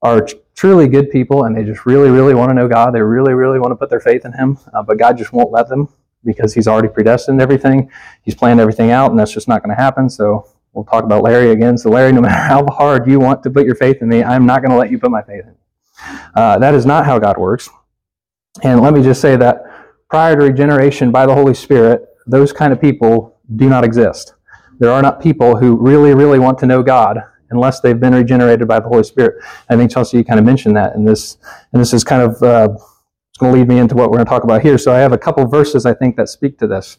are 0.00 0.22
tr- 0.22 0.36
truly 0.54 0.88
good 0.88 1.10
people, 1.10 1.44
and 1.44 1.54
they 1.54 1.62
just 1.62 1.84
really, 1.84 2.08
really 2.08 2.34
want 2.34 2.48
to 2.48 2.54
know 2.54 2.66
God. 2.68 2.94
They 2.94 3.02
really, 3.02 3.34
really 3.34 3.58
want 3.58 3.72
to 3.72 3.76
put 3.76 3.90
their 3.90 4.00
faith 4.00 4.24
in 4.24 4.32
Him, 4.32 4.58
uh, 4.72 4.82
but 4.82 4.98
God 4.98 5.18
just 5.18 5.34
won't 5.34 5.52
let 5.52 5.68
them 5.68 5.88
because 6.24 6.54
He's 6.54 6.66
already 6.66 6.88
predestined 6.88 7.40
everything. 7.42 7.90
He's 8.22 8.34
planned 8.34 8.60
everything 8.60 8.92
out, 8.92 9.10
and 9.10 9.20
that's 9.20 9.32
just 9.32 9.46
not 9.46 9.62
going 9.62 9.76
to 9.76 9.82
happen. 9.82 10.08
So 10.08 10.48
we'll 10.72 10.86
talk 10.86 11.04
about 11.04 11.22
Larry 11.22 11.50
again. 11.50 11.76
So 11.76 11.90
Larry, 11.90 12.12
no 12.12 12.22
matter 12.22 12.34
how 12.48 12.64
hard 12.66 13.06
you 13.06 13.20
want 13.20 13.42
to 13.42 13.50
put 13.50 13.66
your 13.66 13.74
faith 13.74 14.00
in 14.00 14.08
me, 14.08 14.24
I'm 14.24 14.46
not 14.46 14.62
going 14.62 14.70
to 14.70 14.78
let 14.78 14.90
you 14.90 14.98
put 14.98 15.10
my 15.10 15.22
faith 15.22 15.44
in. 15.44 15.56
Uh, 16.34 16.58
that 16.60 16.74
is 16.74 16.86
not 16.86 17.04
how 17.04 17.18
God 17.18 17.36
works. 17.36 17.68
And 18.62 18.80
let 18.80 18.92
me 18.92 19.02
just 19.02 19.20
say 19.20 19.36
that 19.36 19.64
prior 20.10 20.36
to 20.36 20.44
regeneration 20.44 21.10
by 21.10 21.24
the 21.24 21.34
Holy 21.34 21.54
Spirit, 21.54 22.06
those 22.26 22.52
kind 22.52 22.72
of 22.72 22.80
people 22.80 23.40
do 23.56 23.68
not 23.68 23.82
exist. 23.82 24.34
There 24.78 24.90
are 24.90 25.00
not 25.00 25.22
people 25.22 25.56
who 25.56 25.76
really, 25.76 26.14
really 26.14 26.38
want 26.38 26.58
to 26.58 26.66
know 26.66 26.82
God 26.82 27.18
unless 27.50 27.80
they've 27.80 27.98
been 27.98 28.14
regenerated 28.14 28.68
by 28.68 28.80
the 28.80 28.88
Holy 28.88 29.04
Spirit. 29.04 29.42
I 29.68 29.76
think 29.76 29.90
Chelsea, 29.90 30.18
you 30.18 30.24
kind 30.24 30.38
of 30.38 30.44
mentioned 30.46 30.76
that, 30.76 30.94
and 30.94 31.08
this, 31.08 31.38
and 31.72 31.80
this 31.80 31.92
is 31.92 32.04
kind 32.04 32.22
of 32.22 32.42
uh, 32.42 32.68
going 33.38 33.52
to 33.52 33.58
lead 33.58 33.68
me 33.68 33.78
into 33.78 33.94
what 33.94 34.10
we're 34.10 34.16
going 34.16 34.26
to 34.26 34.30
talk 34.30 34.44
about 34.44 34.62
here. 34.62 34.78
So 34.78 34.92
I 34.92 34.98
have 34.98 35.12
a 35.12 35.18
couple 35.18 35.46
verses 35.46 35.86
I 35.86 35.94
think 35.94 36.16
that 36.16 36.28
speak 36.28 36.58
to 36.58 36.66
this. 36.66 36.98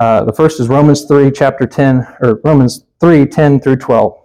Uh, 0.00 0.24
the 0.24 0.32
first 0.32 0.60
is 0.60 0.68
Romans 0.68 1.04
three, 1.04 1.30
chapter 1.30 1.66
ten, 1.66 2.06
or 2.20 2.40
Romans 2.44 2.84
three, 3.00 3.26
ten 3.26 3.60
through 3.60 3.76
twelve, 3.76 4.16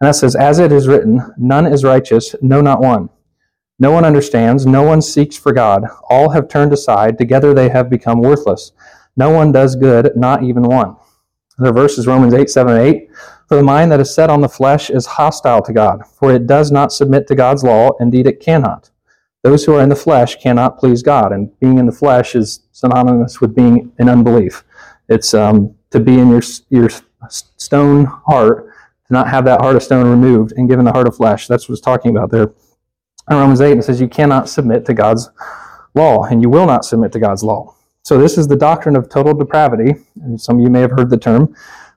and 0.00 0.08
that 0.08 0.14
says, 0.14 0.36
"As 0.36 0.58
it 0.58 0.72
is 0.72 0.88
written, 0.88 1.22
none 1.38 1.66
is 1.66 1.84
righteous, 1.84 2.34
no, 2.42 2.60
not 2.60 2.80
one." 2.80 3.08
No 3.78 3.90
one 3.90 4.06
understands, 4.06 4.64
no 4.64 4.82
one 4.82 5.02
seeks 5.02 5.36
for 5.36 5.52
God. 5.52 5.84
All 6.08 6.30
have 6.30 6.48
turned 6.48 6.72
aside, 6.72 7.18
together 7.18 7.52
they 7.52 7.68
have 7.68 7.90
become 7.90 8.22
worthless. 8.22 8.72
No 9.16 9.30
one 9.30 9.52
does 9.52 9.76
good, 9.76 10.12
not 10.16 10.42
even 10.42 10.62
one. 10.62 10.96
The 11.58 11.72
verse 11.72 11.98
is 11.98 12.06
Romans 12.06 12.32
8, 12.32 12.48
7, 12.48 12.76
and 12.76 12.86
8. 12.86 13.10
For 13.48 13.56
the 13.56 13.62
mind 13.62 13.92
that 13.92 14.00
is 14.00 14.14
set 14.14 14.30
on 14.30 14.40
the 14.40 14.48
flesh 14.48 14.88
is 14.88 15.06
hostile 15.06 15.62
to 15.62 15.72
God, 15.72 16.06
for 16.06 16.32
it 16.32 16.46
does 16.46 16.72
not 16.72 16.92
submit 16.92 17.26
to 17.28 17.34
God's 17.34 17.62
law, 17.62 17.90
indeed 18.00 18.26
it 18.26 18.40
cannot. 18.40 18.90
Those 19.42 19.64
who 19.64 19.74
are 19.74 19.82
in 19.82 19.90
the 19.90 19.96
flesh 19.96 20.36
cannot 20.36 20.78
please 20.78 21.02
God, 21.02 21.32
and 21.32 21.56
being 21.60 21.78
in 21.78 21.86
the 21.86 21.92
flesh 21.92 22.34
is 22.34 22.60
synonymous 22.72 23.40
with 23.40 23.54
being 23.54 23.92
in 23.98 24.08
unbelief. 24.08 24.64
It's 25.08 25.34
um, 25.34 25.74
to 25.90 26.00
be 26.00 26.18
in 26.18 26.30
your, 26.30 26.42
your 26.70 26.90
stone 27.28 28.06
heart, 28.06 28.72
to 29.06 29.12
not 29.12 29.28
have 29.28 29.44
that 29.44 29.60
heart 29.60 29.76
of 29.76 29.82
stone 29.82 30.08
removed 30.08 30.52
and 30.56 30.68
given 30.68 30.84
the 30.84 30.92
heart 30.92 31.06
of 31.06 31.16
flesh. 31.16 31.46
That's 31.46 31.68
what 31.68 31.74
it's 31.74 31.82
talking 31.82 32.10
about 32.10 32.30
there 32.30 32.52
in 33.30 33.36
Romans 33.36 33.60
8, 33.60 33.78
it 33.78 33.82
says 33.82 34.00
you 34.00 34.08
cannot 34.08 34.48
submit 34.48 34.84
to 34.86 34.94
God's 34.94 35.30
law, 35.94 36.24
and 36.24 36.42
you 36.42 36.48
will 36.48 36.66
not 36.66 36.84
submit 36.84 37.12
to 37.12 37.18
God's 37.18 37.42
law. 37.42 37.74
So 38.02 38.18
this 38.18 38.38
is 38.38 38.46
the 38.46 38.56
doctrine 38.56 38.94
of 38.94 39.08
total 39.08 39.34
depravity, 39.34 39.94
and 40.22 40.40
some 40.40 40.56
of 40.58 40.62
you 40.62 40.70
may 40.70 40.80
have 40.80 40.92
heard 40.92 41.10
the 41.10 41.18
term, 41.18 41.54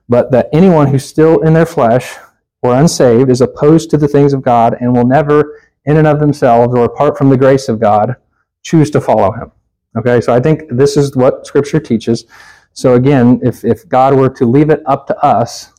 but 0.08 0.32
that 0.32 0.48
anyone 0.52 0.88
who's 0.88 1.04
still 1.04 1.40
in 1.42 1.52
their 1.52 1.66
flesh 1.66 2.16
or 2.62 2.74
unsaved 2.74 3.30
is 3.30 3.40
opposed 3.40 3.90
to 3.90 3.96
the 3.96 4.08
things 4.08 4.32
of 4.32 4.42
God 4.42 4.76
and 4.80 4.94
will 4.94 5.06
never, 5.06 5.62
in 5.84 5.96
and 5.96 6.06
of 6.06 6.18
themselves 6.18 6.74
or 6.74 6.84
apart 6.84 7.16
from 7.16 7.28
the 7.28 7.36
grace 7.36 7.68
of 7.68 7.78
God, 7.78 8.16
choose 8.62 8.90
to 8.90 9.00
follow 9.00 9.30
him. 9.30 9.52
Okay, 9.96 10.20
so 10.20 10.34
I 10.34 10.40
think 10.40 10.62
this 10.70 10.96
is 10.96 11.16
what 11.16 11.46
Scripture 11.46 11.80
teaches. 11.80 12.26
So 12.72 12.94
again, 12.94 13.40
if, 13.42 13.64
if 13.64 13.88
God 13.88 14.14
were 14.14 14.28
to 14.30 14.44
leave 14.44 14.70
it 14.70 14.82
up 14.86 15.06
to 15.08 15.16
us 15.24 15.72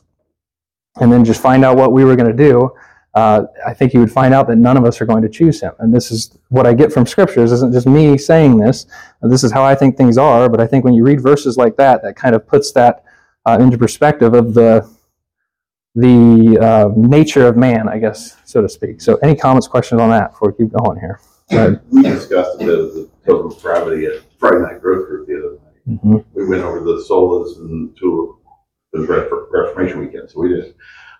and 1.00 1.10
then 1.10 1.24
just 1.24 1.40
find 1.40 1.64
out 1.64 1.76
what 1.76 1.92
we 1.92 2.04
were 2.04 2.16
going 2.16 2.34
to 2.34 2.36
do, 2.36 2.70
uh, 3.14 3.44
I 3.66 3.74
think 3.74 3.92
you 3.92 4.00
would 4.00 4.10
find 4.12 4.32
out 4.32 4.46
that 4.48 4.56
none 4.56 4.76
of 4.76 4.84
us 4.84 5.00
are 5.00 5.06
going 5.06 5.22
to 5.22 5.28
choose 5.28 5.60
him. 5.60 5.72
And 5.78 5.92
this 5.94 6.10
is 6.10 6.38
what 6.48 6.66
I 6.66 6.72
get 6.72 6.92
from 6.92 7.06
scriptures. 7.06 7.50
This 7.50 7.58
isn't 7.58 7.72
just 7.72 7.86
me 7.86 8.16
saying 8.16 8.56
this. 8.56 8.86
This 9.22 9.44
is 9.44 9.52
how 9.52 9.62
I 9.64 9.74
think 9.74 9.96
things 9.96 10.16
are. 10.16 10.48
But 10.48 10.60
I 10.60 10.66
think 10.66 10.84
when 10.84 10.94
you 10.94 11.04
read 11.04 11.20
verses 11.20 11.56
like 11.56 11.76
that, 11.76 12.02
that 12.02 12.16
kind 12.16 12.34
of 12.34 12.46
puts 12.46 12.72
that 12.72 13.04
uh, 13.46 13.58
into 13.60 13.76
perspective 13.76 14.34
of 14.34 14.54
the 14.54 14.88
the 15.94 16.58
uh, 16.58 16.88
nature 16.96 17.46
of 17.46 17.56
man, 17.58 17.86
I 17.86 17.98
guess, 17.98 18.38
so 18.46 18.62
to 18.62 18.68
speak. 18.68 19.02
So, 19.02 19.16
any 19.16 19.36
comments, 19.36 19.68
questions 19.68 20.00
on 20.00 20.08
that 20.08 20.30
before 20.30 20.54
we 20.56 20.64
keep 20.64 20.72
going 20.72 20.98
here? 20.98 21.20
We 21.90 22.02
discussed 22.02 22.54
a 22.62 22.64
bit 22.64 22.78
of 22.78 22.94
the 22.94 23.10
total 23.26 23.50
depravity 23.50 24.06
at 24.06 24.22
Friday 24.38 24.60
Night 24.62 24.80
Growth 24.80 25.06
Group 25.06 25.26
the 25.28 25.36
other 25.36 25.50
night. 25.52 26.02
Mhm. 26.02 26.24
We 26.32 26.46
went 26.48 26.62
over 26.62 26.80
the 26.80 27.04
solas 27.06 27.58
and 27.58 27.94
to 27.98 28.38
the 28.94 29.00
Ref- 29.06 29.28
Reformation 29.50 30.00
weekend, 30.00 30.30
so 30.30 30.40
we 30.40 30.48
did. 30.48 30.74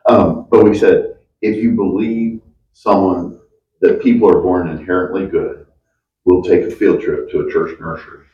Um, 0.09 0.47
but 0.51 0.65
we 0.65 0.75
said, 0.77 1.17
if 1.43 1.63
you 1.63 1.73
believe 1.73 2.41
someone 2.73 3.39
that 3.81 4.01
people 4.03 4.29
are 4.31 4.41
born 4.41 4.69
inherently 4.69 5.27
good, 5.27 5.67
we'll 6.25 6.43
take 6.43 6.63
a 6.65 6.71
field 6.71 7.03
trip 7.03 7.29
to 7.31 7.41
a 7.41 7.53
church 7.53 7.79
nursery 7.81 8.25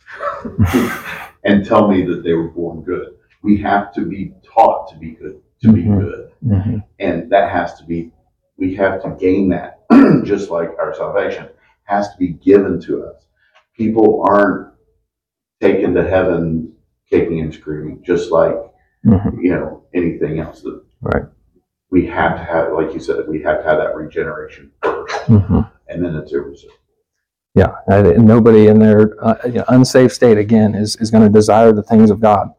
and 1.44 1.64
tell 1.64 1.88
me 1.88 2.04
that 2.04 2.22
they 2.22 2.34
were 2.34 2.48
born 2.48 2.82
good. 2.82 3.14
We 3.42 3.56
have 3.58 3.92
to 3.94 4.02
be 4.02 4.34
taught 4.44 4.90
to 4.92 4.98
be 4.98 5.12
good, 5.12 5.40
to 5.62 5.72
be 5.72 5.84
Mhm. 5.84 6.00
good. 6.00 6.30
Mhm. 6.44 6.84
And 6.98 7.30
that 7.30 7.50
has 7.50 7.78
to 7.80 7.86
be, 7.86 8.12
we 8.58 8.74
have 8.76 9.02
to 9.02 9.16
gain 9.18 9.48
that, 9.50 9.80
just 10.24 10.50
like 10.50 10.70
our 10.78 10.94
salvation 10.94 11.46
has 11.84 12.10
to 12.12 12.18
be 12.18 12.28
given 12.28 12.78
to 12.82 13.04
us. 13.04 13.26
People 13.76 14.22
aren't 14.28 14.68
taken 15.60 15.94
to 15.94 16.06
heaven 16.06 16.72
kicking 17.08 17.40
and 17.40 17.54
screaming, 17.54 18.02
just 18.02 18.30
like, 18.30 18.54
Mhm. 19.06 19.42
you 19.42 19.50
know, 19.50 19.84
anything 19.94 20.40
else. 20.40 20.60
That 20.62 20.82
Right. 21.00 21.22
We 21.90 22.06
have 22.06 22.36
to 22.36 22.44
have, 22.44 22.72
like 22.72 22.92
you 22.92 23.00
said, 23.00 23.26
we 23.28 23.42
have 23.42 23.62
to 23.62 23.68
have 23.68 23.78
that 23.78 23.94
regeneration 23.94 24.70
first, 24.82 25.14
Mhm. 25.26 25.70
and 25.88 26.04
then 26.04 26.14
it's 26.16 26.32
irresistible. 26.32 26.74
Yeah, 27.54 27.72
nobody 28.18 28.68
in 28.68 28.78
their 28.78 29.16
uh, 29.24 29.34
you 29.46 29.52
know, 29.54 29.64
unsafe 29.68 30.12
state 30.12 30.38
again 30.38 30.74
is, 30.74 30.96
is 30.96 31.10
going 31.10 31.24
to 31.24 31.30
desire 31.30 31.72
the 31.72 31.82
things 31.82 32.10
of 32.10 32.20
God. 32.20 32.50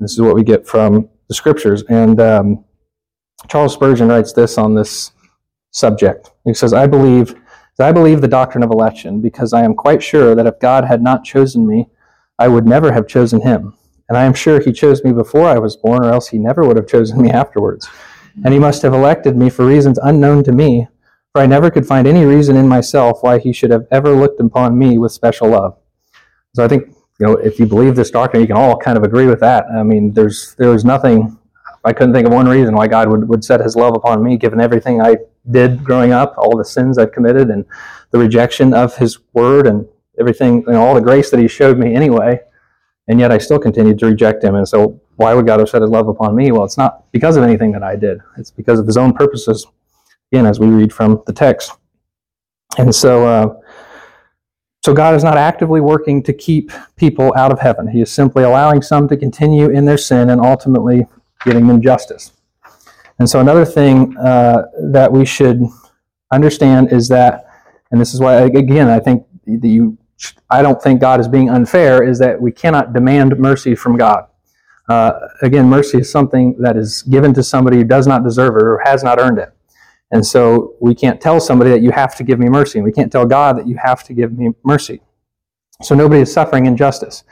This 0.00 0.12
is 0.12 0.20
what 0.20 0.34
we 0.34 0.42
get 0.42 0.66
from 0.66 1.08
the 1.28 1.34
scriptures. 1.34 1.84
And 1.88 2.20
um, 2.20 2.64
Charles 3.48 3.72
Spurgeon 3.72 4.08
writes 4.08 4.32
this 4.32 4.58
on 4.58 4.74
this 4.74 5.12
subject. 5.70 6.32
He 6.44 6.52
says, 6.54 6.72
"I 6.74 6.86
believe, 6.88 7.34
I 7.78 7.92
believe 7.92 8.20
the 8.20 8.28
doctrine 8.28 8.64
of 8.64 8.70
election 8.70 9.20
because 9.20 9.52
I 9.52 9.62
am 9.62 9.74
quite 9.74 10.02
sure 10.02 10.34
that 10.34 10.46
if 10.46 10.58
God 10.58 10.84
had 10.84 11.02
not 11.02 11.24
chosen 11.24 11.66
me, 11.66 11.88
I 12.38 12.48
would 12.48 12.66
never 12.66 12.92
have 12.92 13.06
chosen 13.06 13.40
Him, 13.40 13.74
and 14.08 14.18
I 14.18 14.24
am 14.24 14.34
sure 14.34 14.60
He 14.60 14.72
chose 14.72 15.02
me 15.04 15.12
before 15.12 15.46
I 15.46 15.58
was 15.58 15.76
born, 15.76 16.04
or 16.04 16.10
else 16.12 16.28
He 16.28 16.38
never 16.38 16.62
would 16.62 16.76
have 16.76 16.88
chosen 16.88 17.22
me 17.22 17.30
afterwards. 17.30 17.88
And 18.44 18.52
He 18.52 18.60
must 18.60 18.82
have 18.82 18.94
elected 18.94 19.36
me 19.36 19.50
for 19.50 19.66
reasons 19.66 19.98
unknown 20.02 20.44
to 20.44 20.52
me." 20.52 20.88
For 21.32 21.40
I 21.40 21.46
never 21.46 21.70
could 21.70 21.86
find 21.86 22.06
any 22.06 22.26
reason 22.26 22.56
in 22.56 22.68
myself 22.68 23.22
why 23.22 23.38
he 23.38 23.54
should 23.54 23.70
have 23.70 23.86
ever 23.90 24.10
looked 24.10 24.38
upon 24.38 24.78
me 24.78 24.98
with 24.98 25.12
special 25.12 25.48
love. 25.48 25.78
So 26.54 26.62
I 26.62 26.68
think 26.68 26.88
you 27.18 27.26
know 27.26 27.32
if 27.36 27.58
you 27.58 27.64
believe 27.64 27.96
this 27.96 28.10
doctrine, 28.10 28.42
you 28.42 28.46
can 28.46 28.56
all 28.58 28.76
kind 28.76 28.98
of 28.98 29.04
agree 29.04 29.26
with 29.26 29.40
that. 29.40 29.64
I 29.74 29.82
mean, 29.82 30.12
there's 30.12 30.54
there's 30.58 30.84
nothing. 30.84 31.38
I 31.84 31.92
couldn't 31.92 32.12
think 32.12 32.26
of 32.26 32.32
one 32.34 32.46
reason 32.46 32.76
why 32.76 32.86
God 32.86 33.08
would, 33.08 33.28
would 33.28 33.42
set 33.42 33.60
His 33.60 33.74
love 33.76 33.96
upon 33.96 34.22
me, 34.22 34.36
given 34.36 34.60
everything 34.60 35.00
I 35.00 35.16
did 35.50 35.82
growing 35.82 36.12
up, 36.12 36.34
all 36.36 36.56
the 36.56 36.64
sins 36.64 36.98
I've 36.98 37.12
committed, 37.12 37.48
and 37.48 37.64
the 38.12 38.18
rejection 38.18 38.74
of 38.74 38.96
His 38.96 39.18
Word, 39.32 39.66
and 39.66 39.88
everything, 40.20 40.62
you 40.66 40.74
know, 40.74 40.82
all 40.82 40.94
the 40.94 41.00
grace 41.00 41.30
that 41.30 41.40
He 41.40 41.48
showed 41.48 41.78
me 41.78 41.94
anyway, 41.94 42.40
and 43.08 43.18
yet 43.18 43.32
I 43.32 43.38
still 43.38 43.58
continued 43.58 43.98
to 44.00 44.06
reject 44.06 44.44
Him. 44.44 44.54
And 44.54 44.68
so, 44.68 45.00
why 45.16 45.34
would 45.34 45.46
God 45.46 45.60
have 45.60 45.68
set 45.68 45.82
His 45.82 45.90
love 45.90 46.08
upon 46.08 46.34
me? 46.34 46.52
Well, 46.52 46.64
it's 46.64 46.78
not 46.78 47.10
because 47.12 47.36
of 47.36 47.44
anything 47.44 47.72
that 47.72 47.82
I 47.82 47.96
did. 47.96 48.18
It's 48.36 48.50
because 48.50 48.80
of 48.80 48.86
His 48.86 48.96
own 48.96 49.12
purposes. 49.12 49.66
Again, 50.32 50.46
as 50.46 50.58
we 50.58 50.66
read 50.66 50.92
from 50.92 51.22
the 51.26 51.32
text, 51.32 51.72
and 52.78 52.94
so. 52.94 53.26
Uh, 53.26 53.54
so 54.84 54.92
God 54.92 55.14
is 55.14 55.22
not 55.22 55.38
actively 55.38 55.80
working 55.80 56.24
to 56.24 56.32
keep 56.32 56.72
people 56.96 57.32
out 57.36 57.52
of 57.52 57.60
heaven. 57.60 57.86
He 57.86 58.00
is 58.00 58.10
simply 58.10 58.42
allowing 58.42 58.82
some 58.82 59.06
to 59.08 59.16
continue 59.16 59.70
in 59.70 59.84
their 59.84 59.96
sin 59.96 60.30
and 60.30 60.40
ultimately 60.40 61.06
giving 61.44 61.68
them 61.68 61.80
justice. 61.80 62.32
And 63.20 63.30
so 63.30 63.38
another 63.38 63.64
thing 63.64 64.16
uh, 64.18 64.64
that 64.90 65.12
we 65.12 65.24
should 65.24 65.62
understand 66.32 66.92
is 66.92 67.06
that, 67.08 67.46
and 67.92 68.00
this 68.00 68.12
is 68.12 68.18
why 68.18 68.40
again 68.40 68.88
I 68.88 68.98
think 68.98 69.24
that 69.46 69.68
you, 69.68 69.96
I 70.50 70.62
don't 70.62 70.82
think 70.82 71.00
God 71.00 71.20
is 71.20 71.28
being 71.28 71.48
unfair. 71.48 72.02
Is 72.02 72.18
that 72.18 72.40
we 72.40 72.50
cannot 72.50 72.92
demand 72.92 73.38
mercy 73.38 73.76
from 73.76 73.96
God. 73.96 74.26
Uh, 74.88 75.12
again, 75.42 75.68
mercy 75.68 75.98
is 75.98 76.10
something 76.10 76.56
that 76.58 76.76
is 76.76 77.02
given 77.02 77.32
to 77.34 77.42
somebody 77.42 77.78
who 77.78 77.84
does 77.84 78.06
not 78.06 78.24
deserve 78.24 78.56
it 78.56 78.62
or 78.62 78.80
has 78.84 79.04
not 79.04 79.20
earned 79.20 79.38
it. 79.38 79.52
And 80.10 80.26
so 80.26 80.74
we 80.80 80.94
can't 80.94 81.20
tell 81.20 81.40
somebody 81.40 81.70
that 81.70 81.80
you 81.80 81.90
have 81.90 82.14
to 82.16 82.24
give 82.24 82.38
me 82.38 82.48
mercy, 82.48 82.78
and 82.78 82.84
we 82.84 82.92
can't 82.92 83.10
tell 83.10 83.24
God 83.24 83.56
that 83.56 83.66
you 83.66 83.76
have 83.82 84.04
to 84.04 84.12
give 84.12 84.36
me 84.36 84.50
mercy. 84.62 85.00
So 85.80 85.94
nobody 85.94 86.20
is 86.20 86.32
suffering 86.32 86.66
injustice. 86.66 87.24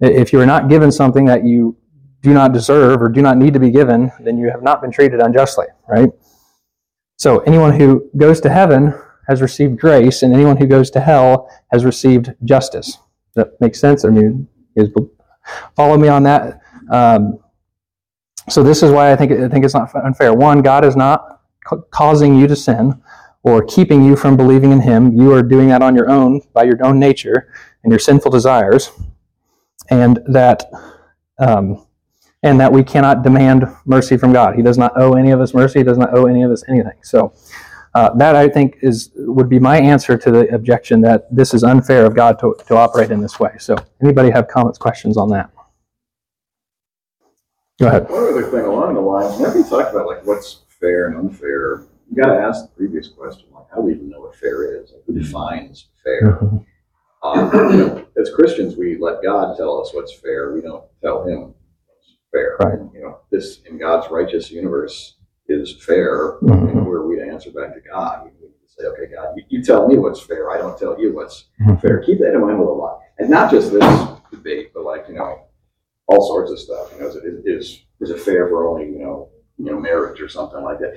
If 0.00 0.32
you 0.32 0.40
are 0.40 0.46
not 0.46 0.68
given 0.68 0.90
something 0.90 1.26
that 1.26 1.44
you 1.44 1.76
do 2.22 2.32
not 2.32 2.52
deserve 2.52 3.02
or 3.02 3.08
do 3.08 3.20
not 3.20 3.36
need 3.36 3.52
to 3.52 3.60
be 3.60 3.70
given, 3.70 4.10
then 4.20 4.38
you 4.38 4.50
have 4.50 4.62
not 4.62 4.80
been 4.80 4.90
treated 4.90 5.20
unjustly, 5.20 5.66
right? 5.88 6.08
So 7.18 7.40
anyone 7.40 7.78
who 7.78 8.08
goes 8.16 8.40
to 8.40 8.48
heaven 8.48 8.94
has 9.28 9.42
received 9.42 9.78
grace, 9.78 10.22
and 10.22 10.32
anyone 10.32 10.56
who 10.56 10.66
goes 10.66 10.90
to 10.92 11.00
hell 11.00 11.50
has 11.70 11.84
received 11.84 12.34
justice. 12.44 12.96
Does 13.34 13.44
that 13.44 13.60
makes 13.60 13.78
sense? 13.78 14.04
I 14.04 14.08
mean, 14.08 14.48
follow 15.76 15.98
me 15.98 16.08
on 16.08 16.22
that. 16.22 16.61
Um, 16.92 17.38
so 18.48 18.62
this 18.62 18.82
is 18.82 18.90
why 18.90 19.12
I 19.12 19.16
think 19.16 19.32
I 19.32 19.48
think 19.48 19.64
it's 19.64 19.74
not 19.74 19.94
unfair. 19.94 20.34
One, 20.34 20.62
God 20.62 20.84
is 20.84 20.94
not 20.94 21.40
causing 21.90 22.36
you 22.36 22.46
to 22.46 22.54
sin 22.54 23.00
or 23.42 23.64
keeping 23.64 24.04
you 24.04 24.14
from 24.14 24.36
believing 24.36 24.72
in 24.72 24.80
Him. 24.80 25.16
You 25.18 25.32
are 25.32 25.42
doing 25.42 25.68
that 25.68 25.82
on 25.82 25.96
your 25.96 26.10
own 26.10 26.40
by 26.52 26.64
your 26.64 26.84
own 26.84 26.98
nature 26.98 27.52
and 27.82 27.90
your 27.90 27.98
sinful 27.98 28.30
desires, 28.30 28.90
and 29.90 30.20
that 30.26 30.64
um, 31.38 31.86
and 32.42 32.60
that 32.60 32.72
we 32.72 32.84
cannot 32.84 33.22
demand 33.22 33.64
mercy 33.86 34.16
from 34.16 34.32
God. 34.32 34.54
He 34.54 34.62
does 34.62 34.76
not 34.76 34.92
owe 34.96 35.14
any 35.14 35.30
of 35.30 35.40
us 35.40 35.54
mercy. 35.54 35.80
He 35.80 35.84
does 35.84 35.98
not 35.98 36.14
owe 36.16 36.26
any 36.26 36.42
of 36.42 36.50
us 36.50 36.62
anything. 36.68 36.98
So. 37.02 37.32
Uh, 37.94 38.08
that 38.14 38.34
I 38.34 38.48
think 38.48 38.78
is 38.80 39.10
would 39.16 39.50
be 39.50 39.58
my 39.58 39.78
answer 39.78 40.16
to 40.16 40.30
the 40.30 40.48
objection 40.54 41.02
that 41.02 41.26
this 41.30 41.52
is 41.52 41.62
unfair 41.62 42.06
of 42.06 42.16
God 42.16 42.38
to, 42.38 42.56
to 42.66 42.74
operate 42.74 43.10
in 43.10 43.20
this 43.20 43.38
way. 43.38 43.50
So, 43.58 43.76
anybody 44.02 44.30
have 44.30 44.48
comments, 44.48 44.78
questions 44.78 45.18
on 45.18 45.28
that? 45.28 45.50
Go 47.80 47.88
ahead. 47.88 48.08
One 48.08 48.22
other 48.28 48.50
thing 48.50 48.60
along 48.64 48.94
the 48.94 49.00
lines, 49.00 49.36
whenever 49.38 49.58
you 49.58 49.64
talk 49.64 49.92
about 49.92 50.06
like 50.06 50.24
what's 50.26 50.62
fair 50.68 51.08
and 51.08 51.16
unfair, 51.16 51.86
you 52.10 52.22
got 52.22 52.34
to 52.34 52.40
ask 52.40 52.62
the 52.66 52.70
previous 52.76 53.08
question, 53.08 53.46
like 53.52 53.64
how 53.70 53.76
do 53.76 53.82
we 53.82 53.94
even 53.94 54.10
know 54.10 54.20
what 54.20 54.36
fair 54.36 54.80
is? 54.82 54.92
Like, 54.92 55.02
who 55.06 55.14
defines 55.18 55.88
fair? 56.04 56.38
Um, 57.22 57.50
you 57.70 57.76
know, 57.78 58.06
as 58.20 58.30
Christians, 58.34 58.76
we 58.76 58.98
let 58.98 59.22
God 59.22 59.56
tell 59.56 59.80
us 59.80 59.92
what's 59.94 60.12
fair. 60.14 60.52
We 60.52 60.60
don't 60.60 60.84
tell 61.02 61.26
Him 61.26 61.54
what's 61.86 62.16
fair. 62.30 62.56
Right. 62.60 62.78
You 62.94 63.00
know, 63.02 63.18
this 63.30 63.60
in 63.64 63.78
God's 63.78 64.10
righteous 64.10 64.50
universe 64.50 65.16
is 65.48 65.82
fair, 65.84 66.38
Mhm. 66.42 66.70
and 66.70 66.80
who 66.84 66.90
are 66.90 67.06
we 67.06 67.16
to 67.16 67.22
answer 67.24 67.50
back 67.50 67.74
to 67.74 67.80
God? 67.80 68.24
We 68.24 68.30
need 68.30 68.52
to 68.52 68.68
say, 68.68 68.86
okay, 68.86 69.06
God, 69.12 69.34
you, 69.36 69.44
you 69.48 69.64
tell 69.64 69.88
me 69.88 69.98
what's 69.98 70.20
fair. 70.20 70.50
I 70.50 70.58
don't 70.58 70.78
tell 70.78 71.00
you 71.00 71.14
what's 71.14 71.46
Mhm. 71.60 71.80
fair. 71.80 72.00
Keep 72.00 72.18
that 72.20 72.34
in 72.34 72.40
mind 72.42 72.58
with 72.60 72.68
a 72.68 72.72
lot, 72.72 73.00
and 73.18 73.30
not 73.30 73.50
just 73.50 73.72
this 73.72 74.08
debate, 74.30 74.72
but 74.74 74.84
like 74.84 75.06
you 75.08 75.14
know, 75.14 75.40
all 76.06 76.26
sorts 76.26 76.50
of 76.50 76.58
stuff. 76.58 76.92
You 76.94 77.00
know, 77.02 77.08
is 77.08 77.16
it 77.16 77.24
is 77.44 77.82
is 78.00 78.10
it 78.10 78.20
fair 78.20 78.48
for 78.48 78.66
only 78.66 78.86
you 78.86 78.98
know 78.98 79.28
you 79.58 79.64
know 79.66 79.78
marriage 79.78 80.20
or 80.20 80.28
something 80.28 80.62
like 80.62 80.78
that? 80.80 80.94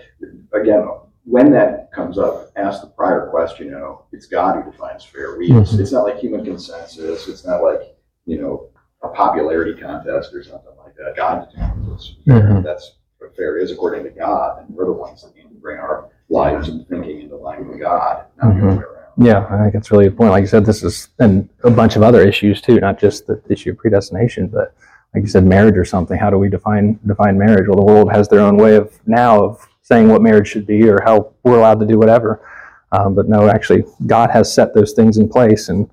Again, 0.53 0.87
when 1.23 1.51
that 1.51 1.91
comes 1.91 2.17
up, 2.17 2.51
ask 2.55 2.81
the 2.81 2.87
prior 2.87 3.27
question. 3.29 3.67
You 3.67 3.73
know, 3.73 4.05
it's 4.11 4.25
God 4.25 4.63
who 4.63 4.71
defines 4.71 5.03
fair. 5.03 5.37
We 5.37 5.49
Mhm. 5.49 5.79
it's 5.79 5.91
not 5.91 6.03
like 6.03 6.17
human 6.17 6.43
consensus. 6.43 7.27
It's 7.27 7.45
not 7.45 7.61
like 7.63 7.95
you 8.25 8.41
know 8.41 8.69
a 9.03 9.09
popularity 9.09 9.79
contest 9.79 10.33
or 10.33 10.43
something 10.43 10.71
like 10.83 10.95
that. 10.95 11.15
God 11.15 11.47
determines 11.49 11.87
what's 11.89 12.15
fair. 12.25 12.41
Mhm. 12.41 12.63
That's 12.63 12.95
what 13.19 13.35
fair 13.35 13.57
is 13.57 13.71
according 13.71 14.03
to 14.05 14.09
God, 14.09 14.59
and 14.65 14.75
we're 14.75 14.85
the 14.85 14.91
ones 14.93 15.23
that 15.23 15.35
need 15.35 15.43
to 15.49 15.55
bring 15.61 15.77
our 15.77 16.05
lives 16.29 16.69
and 16.69 16.87
thinking 16.87 17.21
into 17.21 17.35
line 17.35 17.67
with 17.67 17.79
God, 17.79 18.25
not 18.41 18.53
the 18.55 18.59
other 18.61 18.67
way 18.69 18.73
around. 18.83 18.91
Yeah, 19.17 19.45
I 19.49 19.61
think 19.61 19.73
that's 19.73 19.91
really 19.91 20.07
a 20.07 20.11
point. 20.11 20.31
Like 20.31 20.41
you 20.41 20.47
said, 20.47 20.65
this 20.65 20.83
is 20.83 21.09
and 21.19 21.47
a 21.63 21.69
bunch 21.69 21.95
of 21.95 22.01
other 22.03 22.21
issues 22.21 22.61
too, 22.61 22.79
not 22.79 22.97
just 22.97 23.27
the 23.27 23.39
issue 23.47 23.71
of 23.71 23.77
predestination, 23.77 24.47
but 24.47 24.73
like 25.15 25.23
you 25.23 25.29
said, 25.29 25.45
marriage 25.45 25.77
or 25.77 25.85
something. 25.85 26.17
How 26.17 26.29
do 26.29 26.37
we 26.37 26.49
define 26.49 26.99
define 27.07 27.37
marriage? 27.37 27.67
Well, 27.67 27.77
the 27.77 27.85
world 27.85 28.11
has 28.11 28.27
their 28.27 28.41
own 28.41 28.57
way 28.57 28.75
of 28.75 28.93
now 29.07 29.41
of 29.41 29.67
saying 29.81 30.09
what 30.09 30.21
marriage 30.21 30.49
should 30.49 30.67
be 30.67 30.89
or 30.89 31.01
how 31.03 31.31
we're 31.43 31.57
allowed 31.57 31.79
to 31.79 31.85
do 31.85 31.97
whatever. 31.97 32.45
Um, 32.91 33.15
but 33.15 33.29
no, 33.29 33.47
actually, 33.47 33.85
God 34.05 34.29
has 34.31 34.53
set 34.53 34.73
those 34.73 34.91
things 34.91 35.17
in 35.17 35.29
place, 35.29 35.69
and 35.69 35.89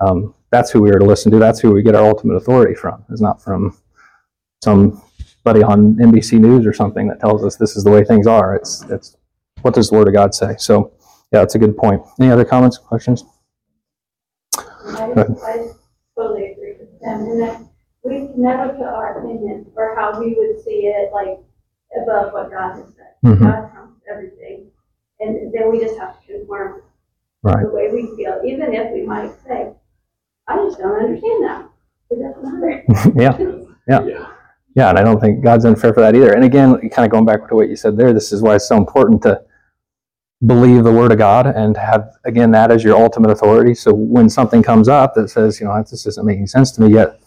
um, 0.00 0.34
that's 0.50 0.70
who 0.70 0.80
we 0.80 0.90
are 0.90 0.98
to 0.98 1.04
listen 1.04 1.30
to. 1.32 1.38
That's 1.38 1.60
who 1.60 1.72
we 1.72 1.82
get 1.82 1.94
our 1.94 2.06
ultimate 2.06 2.34
authority 2.34 2.74
from. 2.74 3.04
It's 3.10 3.20
not 3.20 3.42
from 3.42 3.76
somebody 4.62 5.62
on 5.62 5.96
NBC 5.96 6.40
News 6.40 6.66
or 6.66 6.72
something 6.72 7.08
that 7.08 7.20
tells 7.20 7.44
us 7.44 7.56
this 7.56 7.76
is 7.76 7.84
the 7.84 7.90
way 7.90 8.04
things 8.04 8.26
are. 8.26 8.56
It's 8.56 8.82
it's 8.84 9.16
what 9.60 9.74
does 9.74 9.90
the 9.90 9.96
Word 9.96 10.08
of 10.08 10.14
God 10.14 10.34
say? 10.34 10.54
So, 10.58 10.92
yeah, 11.30 11.40
that's 11.40 11.56
a 11.56 11.58
good 11.58 11.76
point. 11.76 12.02
Any 12.18 12.30
other 12.30 12.44
comments, 12.44 12.78
questions? 12.78 13.24
I. 14.56 15.12
I 15.12 15.68
totally 16.16 16.52
agree 16.52 16.76
with 16.78 17.00
them, 17.00 17.68
we 18.04 18.26
can 18.26 18.32
never 18.36 18.72
put 18.72 18.86
our 18.86 19.18
opinion 19.18 19.66
or 19.76 19.94
how 19.96 20.18
we 20.20 20.34
would 20.34 20.60
see 20.62 20.86
it, 20.86 21.12
like, 21.12 21.38
above 22.02 22.32
what 22.32 22.50
God 22.50 22.76
has 22.76 22.86
said. 22.96 23.14
Mhm. 23.24 23.40
God 23.40 23.70
trumps 23.72 24.00
everything, 24.10 24.66
and 25.20 25.52
then 25.52 25.70
we 25.70 25.78
just 25.80 25.98
have 25.98 26.20
to 26.20 26.26
conform 26.26 26.82
Right. 27.44 27.64
the 27.64 27.70
way 27.72 27.90
we 27.92 28.14
feel, 28.16 28.40
even 28.44 28.72
if 28.72 28.92
we 28.92 29.02
might 29.06 29.30
say, 29.46 29.72
I 30.48 30.56
just 30.56 30.78
don't 30.78 30.92
understand 30.92 31.44
that, 31.44 31.68
it 32.10 32.20
doesn't 32.20 32.60
matter. 32.60 32.82
yeah. 33.20 33.38
Yeah. 33.88 34.04
Yeah. 34.04 34.26
Yeah, 34.74 34.88
and 34.88 34.98
I 34.98 35.02
don't 35.02 35.20
think 35.20 35.44
God's 35.44 35.64
unfair 35.66 35.92
for 35.92 36.00
that 36.00 36.14
either. 36.16 36.32
And 36.32 36.44
again, 36.44 36.76
kind 36.90 37.04
of 37.04 37.10
going 37.10 37.26
back 37.26 37.46
to 37.48 37.54
what 37.54 37.68
you 37.68 37.76
said 37.76 37.96
there, 37.96 38.12
this 38.14 38.32
is 38.32 38.40
why 38.42 38.54
it's 38.54 38.66
so 38.66 38.76
important 38.76 39.22
to 39.22 39.42
believe 40.46 40.82
the 40.82 40.92
Word 40.92 41.12
of 41.12 41.18
God 41.18 41.46
and 41.46 41.76
have, 41.76 42.10
again, 42.24 42.50
that 42.52 42.70
as 42.72 42.82
your 42.82 42.96
ultimate 42.96 43.30
authority. 43.30 43.74
So 43.74 43.92
when 43.92 44.28
something 44.30 44.62
comes 44.62 44.88
up 44.88 45.14
that 45.14 45.28
says, 45.28 45.60
you 45.60 45.66
know, 45.66 45.78
this 45.82 46.06
isn't 46.06 46.26
making 46.26 46.46
sense 46.46 46.72
to 46.72 46.80
me 46.80 46.88
yet, 46.94 47.20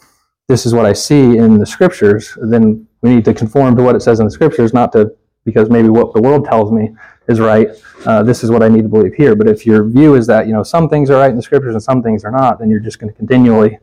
this 0.47 0.65
is 0.65 0.73
what 0.73 0.85
I 0.85 0.93
see 0.93 1.37
in 1.37 1.57
the 1.57 1.65
Scriptures, 1.65 2.37
then 2.41 2.87
we 3.01 3.15
need 3.15 3.25
to 3.25 3.33
conform 3.33 3.75
to 3.77 3.83
what 3.83 3.95
it 3.95 4.01
says 4.01 4.19
in 4.19 4.25
the 4.25 4.31
Scriptures, 4.31 4.73
not 4.73 4.91
to, 4.93 5.15
because 5.43 5.69
maybe 5.69 5.89
what 5.89 6.13
the 6.13 6.21
world 6.21 6.45
tells 6.45 6.71
me 6.71 6.95
is 7.27 7.39
right, 7.39 7.69
uh, 8.05 8.21
this 8.21 8.43
is 8.43 8.51
what 8.51 8.61
I 8.61 8.67
need 8.67 8.83
to 8.83 8.89
believe 8.89 9.13
here. 9.13 9.35
But 9.35 9.47
if 9.47 9.65
your 9.65 9.83
view 9.87 10.15
is 10.15 10.27
that, 10.27 10.47
you 10.47 10.53
know, 10.53 10.63
some 10.63 10.87
things 10.87 11.09
are 11.09 11.19
right 11.19 11.29
in 11.29 11.35
the 11.35 11.41
Scriptures 11.41 11.73
and 11.73 11.81
some 11.81 12.03
things 12.03 12.23
are 12.23 12.31
not, 12.31 12.59
then 12.59 12.69
you're 12.69 12.79
just 12.79 12.99
going 12.99 13.11
to 13.11 13.17
continually 13.17 13.79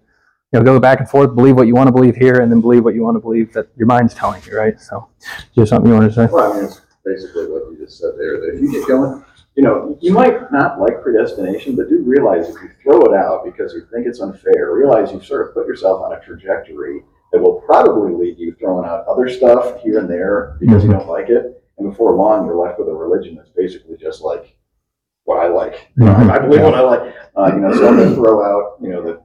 you 0.52 0.58
know, 0.58 0.64
go 0.64 0.78
back 0.78 1.00
and 1.00 1.08
forth, 1.08 1.34
believe 1.34 1.56
what 1.56 1.66
you 1.66 1.74
want 1.74 1.88
to 1.88 1.92
believe 1.92 2.14
here, 2.14 2.40
and 2.40 2.52
then 2.52 2.60
believe 2.60 2.84
what 2.84 2.94
you 2.94 3.02
want 3.02 3.16
to 3.16 3.20
believe 3.20 3.52
that 3.54 3.68
your 3.76 3.86
mind's 3.86 4.12
telling 4.14 4.42
you, 4.44 4.56
right? 4.56 4.78
So, 4.80 5.08
you 5.54 5.62
have 5.62 5.68
something 5.68 5.90
you 5.90 5.98
want 5.98 6.12
to 6.12 6.14
say? 6.14 6.30
Well, 6.30 6.52
I 6.52 6.56
mean, 6.56 6.64
it's 6.66 6.80
basically 7.04 7.46
what 7.46 7.70
you 7.70 7.78
just 7.78 7.98
said 7.98 8.12
there, 8.18 8.38
that 8.38 8.54
if 8.54 8.60
you 8.60 8.70
get 8.70 8.86
going, 8.86 9.24
you 9.54 9.62
know, 9.62 9.98
you 10.00 10.12
might 10.12 10.50
not 10.50 10.80
like 10.80 11.02
predestination, 11.02 11.76
but 11.76 11.88
do 11.88 12.02
realize 12.04 12.48
if 12.48 12.54
you 12.62 12.70
throw 12.82 13.00
it 13.02 13.14
out 13.14 13.44
because 13.44 13.74
you 13.74 13.86
think 13.92 14.06
it's 14.06 14.20
unfair, 14.20 14.72
realize 14.74 15.12
you've 15.12 15.26
sort 15.26 15.46
of 15.46 15.54
put 15.54 15.66
yourself 15.66 16.00
on 16.02 16.12
a 16.14 16.20
trajectory 16.20 17.02
that 17.32 17.40
will 17.40 17.60
probably 17.62 18.14
lead 18.14 18.38
you 18.38 18.54
throwing 18.58 18.88
out 18.88 19.06
other 19.06 19.28
stuff 19.28 19.80
here 19.82 19.98
and 19.98 20.08
there 20.08 20.56
because 20.60 20.84
you 20.84 20.90
don't 20.90 21.08
like 21.08 21.28
it. 21.28 21.62
And 21.78 21.90
before 21.90 22.14
long, 22.14 22.46
you're 22.46 22.56
left 22.56 22.78
with 22.78 22.88
a 22.88 22.94
religion 22.94 23.36
that's 23.36 23.50
basically 23.50 23.96
just 23.98 24.22
like 24.22 24.56
what 25.24 25.38
I 25.38 25.48
like. 25.48 25.90
You 25.96 26.04
know, 26.06 26.12
I 26.14 26.38
believe 26.38 26.62
what 26.62 26.74
I 26.74 26.80
like. 26.80 27.14
Uh, 27.36 27.50
you 27.54 27.60
know, 27.60 27.72
so 27.74 27.88
I'm 27.88 27.96
going 27.96 28.08
to 28.10 28.14
throw 28.14 28.42
out, 28.44 28.76
you 28.80 28.88
know, 28.90 29.02
that 29.04 29.22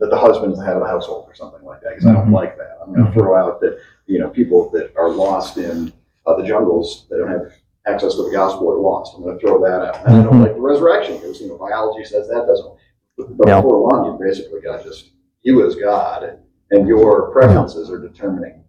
that 0.00 0.08
the 0.08 0.16
husband's 0.16 0.58
the 0.58 0.64
head 0.64 0.74
of 0.76 0.82
the 0.82 0.88
household 0.88 1.26
or 1.28 1.34
something 1.34 1.62
like 1.62 1.82
that 1.82 1.90
because 1.90 2.06
I 2.06 2.12
don't 2.14 2.28
Mhm. 2.28 2.32
like 2.32 2.56
that. 2.56 2.78
I'm 2.82 2.94
going 2.94 3.06
to 3.06 3.12
throw 3.12 3.36
out 3.36 3.60
that 3.60 3.78
you 4.06 4.18
know 4.18 4.30
people 4.30 4.70
that 4.70 4.96
are 4.96 5.10
lost 5.10 5.58
in 5.58 5.92
uh, 6.26 6.34
the 6.36 6.42
jungles 6.44 7.06
that 7.10 7.18
don't 7.18 7.28
have 7.28 7.52
access 7.86 8.14
to 8.16 8.22
the 8.24 8.30
gospel 8.30 8.70
are 8.70 8.78
lost. 8.78 9.14
I'm 9.16 9.22
going 9.22 9.38
to 9.38 9.40
throw 9.46 9.60
that 9.62 9.82
out. 9.82 10.06
And 10.06 10.16
I 10.16 10.22
don't 10.22 10.34
Mhm. 10.34 10.42
like 10.42 10.54
the 10.54 10.60
resurrection 10.60 11.16
because 11.16 11.40
you 11.40 11.48
know 11.48 11.56
biology 11.56 12.04
says 12.04 12.28
that 12.28 12.46
doesn't. 12.46 12.72
But 13.16 13.48
Yeah. 13.48 13.60
before 13.62 13.88
long, 13.90 14.04
you 14.06 14.18
basically 14.24 14.60
got 14.60 14.82
just 14.82 15.10
you 15.42 15.64
as 15.66 15.76
God 15.76 16.38
and 16.70 16.88
your 16.88 17.30
preferences 17.30 17.90
are 17.90 17.98
determining 17.98 18.64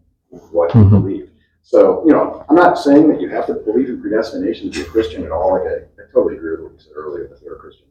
what 0.52 0.74
you 0.76 0.82
Mhm. 0.82 0.90
believe. 0.92 1.32
So 1.64 2.06
you 2.06 2.12
know, 2.14 2.44
I'm 2.48 2.56
not 2.56 2.78
saying 2.78 3.10
that 3.10 3.20
you 3.20 3.30
have 3.30 3.48
to 3.48 3.56
believe 3.56 3.90
in 3.90 4.02
predestination 4.02 4.70
to 4.72 4.80
be 4.80 4.86
a 4.86 4.90
Christian 4.90 5.26
at 5.26 5.32
all. 5.32 5.52
Like 5.52 5.64
I, 5.64 5.76
I 6.02 6.06
totally 6.14 6.38
agree 6.38 6.52
with 6.52 6.62
what 6.62 6.74
you 6.74 6.80
said 6.80 6.94
earlier 6.96 7.28
that 7.28 7.42
there 7.42 7.54
are 7.54 7.58
Christians, 7.58 7.90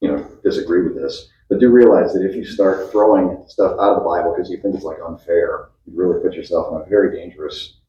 you 0.00 0.10
know, 0.12 0.24
disagree 0.44 0.82
with 0.84 0.94
this. 0.94 1.28
But 1.48 1.58
do 1.58 1.70
realize 1.70 2.14
that 2.14 2.24
if 2.24 2.36
you 2.36 2.44
start 2.44 2.90
throwing 2.92 3.42
stuff 3.48 3.72
out 3.72 3.96
of 3.96 4.02
the 4.02 4.08
Bible 4.08 4.32
because 4.32 4.48
you 4.50 4.58
think 4.58 4.76
it's 4.76 4.84
like 4.84 4.98
unfair, 5.04 5.70
you 5.84 5.92
really 5.96 6.20
put 6.20 6.34
yourself 6.34 6.72
on 6.72 6.82
a 6.82 6.84
very 6.84 7.14
dangerous 7.18 7.80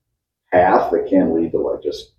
path 0.52 0.92
that 0.92 1.08
can 1.08 1.34
lead 1.36 1.52
to 1.52 1.60
like 1.60 1.82
just 1.84 2.14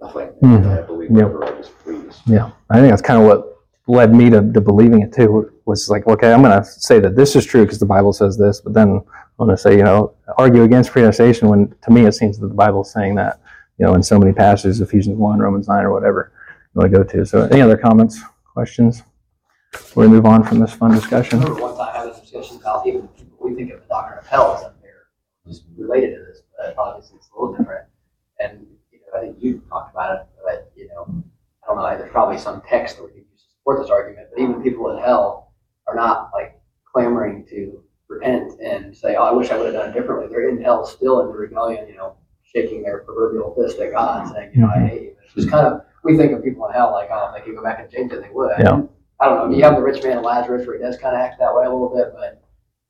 nothing. 0.00 0.28
Mhm. 0.42 0.78
I 0.78 0.82
believe 0.82 1.10
Yeah. 1.10 1.24
whatever 1.24 1.44
I 1.44 1.50
just 1.56 1.78
please. 1.84 2.20
Yeah, 2.26 2.50
I 2.70 2.78
think 2.80 2.90
that's 2.90 3.02
kind 3.02 3.20
of 3.20 3.26
what 3.26 3.56
led 3.88 4.14
me 4.14 4.30
to, 4.30 4.40
to 4.52 4.60
believing 4.60 5.02
it 5.02 5.12
too 5.12 5.50
was 5.64 5.88
like, 5.88 6.06
okay, 6.06 6.32
I'm 6.32 6.42
going 6.42 6.56
to 6.58 6.64
say 6.64 6.98
that 7.00 7.14
this 7.16 7.36
is 7.36 7.44
true 7.44 7.62
because 7.64 7.78
the 7.78 7.86
Bible 7.86 8.12
says 8.12 8.36
this, 8.36 8.60
but 8.60 8.72
then 8.74 8.88
I'm 8.90 9.02
going 9.46 9.50
to 9.50 9.56
say, 9.56 9.76
you 9.76 9.84
know, 9.84 10.14
argue 10.38 10.62
against 10.64 10.90
predestination 10.90 11.48
when 11.48 11.74
to 11.82 11.90
me 11.90 12.04
it 12.06 12.12
seems 12.12 12.38
that 12.38 12.48
the 12.48 12.54
Bible 12.54 12.82
is 12.82 12.90
saying 12.92 13.14
that, 13.16 13.40
you 13.78 13.86
know, 13.86 13.94
in 13.94 14.02
so 14.02 14.18
many 14.18 14.32
passages, 14.32 14.80
Ephesians 14.80 15.16
1, 15.16 15.38
Romans 15.38 15.68
9, 15.68 15.84
or 15.84 15.92
whatever 15.92 16.32
you 16.74 16.80
want 16.80 16.90
to 16.92 16.98
go 16.98 17.04
to. 17.04 17.24
So, 17.26 17.42
any 17.46 17.60
other 17.60 17.76
comments, 17.76 18.20
questions? 18.54 19.02
We're 19.94 20.04
going 20.06 20.10
to 20.10 20.16
move 20.16 20.26
on 20.26 20.42
from 20.42 20.58
this 20.60 20.72
fun 20.72 20.92
discussion. 20.92 21.40
remember 21.40 21.60
one 21.62 21.76
time 21.76 21.94
having 21.94 22.14
a 22.14 22.20
discussion 22.20 22.56
about 22.58 22.86
even 22.86 23.08
we 23.38 23.54
think 23.54 23.72
of 23.72 23.80
the 23.82 23.86
doctrine 23.88 24.18
of 24.18 24.26
hell 24.26 24.56
as 24.56 24.64
unfair, 24.64 25.08
just 25.46 25.64
related 25.76 26.14
to 26.16 26.24
this, 26.24 26.42
but 26.56 26.74
obviously 26.78 27.16
it's 27.18 27.28
a 27.36 27.40
little 27.40 27.54
different. 27.56 27.84
And, 28.40 28.60
you 28.60 28.66
know, 28.66 28.75
I 29.16 29.20
think 29.20 29.36
you 29.40 29.62
talked 29.68 29.92
about 29.92 30.16
it, 30.16 30.26
but, 30.44 30.72
you 30.76 30.88
know, 30.88 31.22
I 31.64 31.66
don't 31.66 31.76
know, 31.76 31.98
there's 31.98 32.12
probably 32.12 32.38
some 32.38 32.62
text 32.68 32.96
that 32.96 33.04
we 33.04 33.10
could 33.10 33.24
use 33.30 33.42
to 33.42 33.50
support 33.58 33.80
this 33.80 33.90
argument, 33.90 34.28
but 34.32 34.40
even 34.40 34.62
people 34.62 34.90
in 34.90 35.02
hell 35.02 35.52
are 35.86 35.94
not 35.94 36.30
like 36.32 36.60
clamoring 36.92 37.46
to 37.50 37.82
repent 38.08 38.60
and 38.60 38.96
say, 38.96 39.16
oh, 39.16 39.24
I 39.24 39.32
wish 39.32 39.50
I 39.50 39.56
would 39.56 39.66
have 39.66 39.74
done 39.74 39.90
it 39.90 39.92
differently. 39.92 40.28
They're 40.28 40.48
in 40.48 40.62
hell 40.62 40.86
still 40.86 41.20
in 41.20 41.26
the 41.26 41.32
rebellion, 41.32 41.88
you 41.88 41.96
know, 41.96 42.16
shaking 42.44 42.82
their 42.82 42.98
proverbial 43.00 43.54
fist 43.54 43.78
at 43.80 43.92
God, 43.92 44.24
mm-hmm. 44.24 44.34
saying, 44.34 44.50
you 44.54 44.60
know, 44.62 44.68
I 44.68 44.76
mm-hmm. 44.76 44.86
hate 44.86 45.02
you. 45.02 45.16
It's 45.24 45.34
just 45.34 45.50
kind 45.50 45.66
of, 45.66 45.82
we 46.04 46.16
think 46.16 46.32
of 46.32 46.44
people 46.44 46.66
in 46.66 46.72
hell 46.72 46.92
like, 46.92 47.08
oh, 47.12 47.32
if 47.34 47.34
they 47.34 47.44
could 47.44 47.56
go 47.56 47.62
back 47.62 47.80
and 47.80 47.90
change 47.90 48.12
it, 48.12 48.22
they 48.22 48.30
would. 48.30 48.52
Yeah. 48.60 48.82
I 49.18 49.26
don't 49.26 49.50
know. 49.50 49.56
You 49.56 49.64
have 49.64 49.76
the 49.76 49.82
rich 49.82 50.02
man 50.04 50.18
and 50.18 50.26
Lazarus 50.26 50.66
where 50.66 50.76
he 50.76 50.82
does 50.82 50.98
kind 50.98 51.16
of 51.16 51.20
act 51.20 51.40
that 51.40 51.54
way 51.54 51.64
a 51.64 51.70
little 51.70 51.92
bit, 51.94 52.12
but 52.14 52.42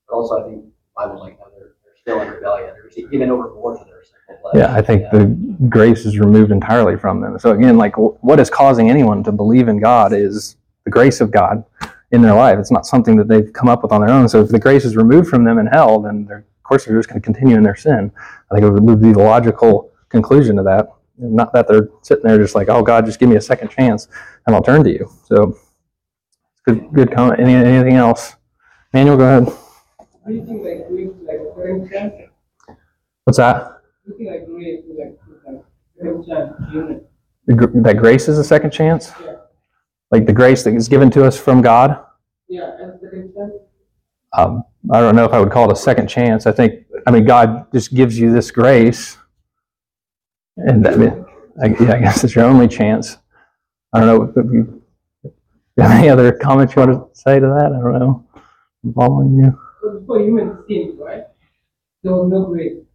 also 0.09 0.43
I 0.45 0.49
think 0.49 0.65
Bible's 0.97 1.21
like, 1.21 1.39
no, 1.39 1.47
they're, 1.57 1.77
they're 1.85 1.97
still 1.99 2.21
in 2.21 2.29
rebellion. 2.29 2.75
They're 2.75 3.13
even 3.13 3.31
overboard 3.31 3.79
for 3.79 3.85
their 3.85 4.03
flesh. 4.03 4.16
Yeah, 4.55 4.75
I 4.75 4.83
think 4.83 5.11
the 5.11 5.27
grace 5.69 6.05
is 6.07 6.19
removed 6.19 6.51
entirely 6.51 6.97
from 6.97 7.21
them. 7.21 7.39
So 7.39 7.51
again, 7.51 7.77
like 7.77 7.95
wh- 7.95 8.23
what 8.25 8.41
is 8.41 8.51
causing 8.51 8.91
anyone 8.91 9.23
to 9.25 9.33
believe 9.33 9.69
in 9.69 9.79
God 9.79 10.13
is 10.13 10.57
the 10.85 10.91
grace 10.91 11.21
of 11.21 11.31
God 11.31 11.65
in 12.13 12.23
their 12.23 12.35
life. 12.35 12.59
It's 12.59 12.71
not 12.71 12.87
something 12.87 13.17
that 13.17 13.29
they've 13.29 13.53
come 13.53 13.69
up 13.69 13.83
with 13.83 13.93
on 13.93 14.01
their 14.01 14.11
own. 14.11 14.29
So 14.29 14.41
if 14.41 14.49
the 14.49 14.59
grace 14.59 14.85
is 14.85 14.97
removed 14.97 15.29
from 15.29 15.45
them 15.45 15.59
in 15.59 15.67
hell, 15.67 16.01
then 16.01 16.27
they're, 16.27 16.39
of 16.39 16.63
course 16.63 16.85
they're 16.85 16.97
just 16.97 17.09
going 17.09 17.21
to 17.21 17.25
continue 17.25 17.57
in 17.57 17.63
their 17.63 17.77
sin. 17.77 18.13
I 18.51 18.55
think 18.55 18.67
it 18.67 18.71
would, 18.71 19.01
be 19.01 19.13
the 19.13 19.19
logical 19.19 19.91
conclusion 20.09 20.57
to 20.57 20.63
that. 20.65 20.89
Not 21.19 21.53
that 21.53 21.67
they're 21.69 21.89
sitting 22.03 22.25
there 22.25 22.39
just 22.39 22.55
like, 22.55 22.69
oh 22.69 22.83
God, 22.83 23.07
just 23.07 23.19
give 23.19 23.29
me 23.29 23.37
a 23.37 23.41
second 23.41 23.69
chance 23.71 24.09
and 24.47 24.55
I'll 24.55 24.63
turn 24.63 24.85
to 24.85 24.91
you. 24.91 25.11
So 25.25 25.59
good, 26.65 26.93
good 26.93 27.13
comment. 27.13 27.41
Any, 27.41 27.55
anything 27.55 27.95
else? 27.95 28.37
Manuel, 28.93 29.17
go 29.17 29.25
ahead. 29.25 29.47
Do 30.27 30.35
you 30.35 30.45
think 30.45 30.63
like 30.65 30.87
like 31.27 31.41
a 31.41 31.55
second 31.57 31.91
chance? 31.91 32.15
What's 33.25 33.39
that? 33.39 33.76
Do 34.07 34.15
you 34.19 34.47
grace 34.47 34.85
is 34.85 34.99
like, 34.99 35.19
like 35.47 35.65
second 35.99 36.27
chance? 36.27 36.55
You? 36.73 37.07
The 37.47 37.83
That 37.83 37.97
grace 37.97 38.29
is 38.29 38.39
a 38.39 38.45
second 38.45 38.71
chance? 38.71 39.13
Yeah. 39.21 39.37
Like 40.11 40.27
the 40.27 40.33
grace 40.33 40.63
that 40.65 40.75
is 40.75 40.89
given 40.89 41.11
to 41.13 41.25
us 41.25 41.39
from 41.39 41.61
God? 41.61 42.05
Yeah, 42.49 42.71
as 42.81 42.95
a 42.95 42.99
second 43.03 43.35
chance? 43.35 43.53
um, 44.33 44.63
I 44.93 45.01
don't 45.01 45.17
know 45.17 45.25
if 45.25 45.33
I 45.33 45.41
would 45.41 45.51
call 45.51 45.69
it 45.69 45.73
a 45.73 45.77
second 45.77 46.09
chance. 46.09 46.47
I 46.47 46.53
think, 46.53 46.85
I 47.07 47.11
mean, 47.11 47.25
God 47.25 47.67
just 47.73 47.95
gives 47.95 48.19
you 48.19 48.33
this 48.33 48.51
grace, 48.51 49.17
and 50.57 50.87
I 50.87 50.93
I, 51.63 51.67
yeah, 51.81 51.95
I 51.95 51.99
guess 51.99 52.23
it's 52.23 52.35
your 52.35 52.45
only 52.45 52.69
chance. 52.69 53.17
I 53.93 54.01
don't 54.01 54.35
know. 54.35 54.43
If 54.43 54.53
you, 54.53 54.83
you 55.25 55.83
have 55.83 55.91
any 55.93 56.09
other 56.09 56.33
comments 56.33 56.77
you 56.77 56.83
want 56.83 56.93
to 56.93 57.21
say 57.21 57.41
to 57.41 57.47
that? 57.47 57.73
I 57.73 57.83
don't 57.83 57.99
know. 57.99 58.25
I'm 58.85 58.93
following 58.93 59.39
you. 59.39 59.59
Before 60.01 60.21
human 60.21 60.63
sinned, 60.69 60.99
right? 60.99 61.25
There 62.03 62.13
was 62.13 62.31
no 62.31 62.45
grace. 62.47 62.86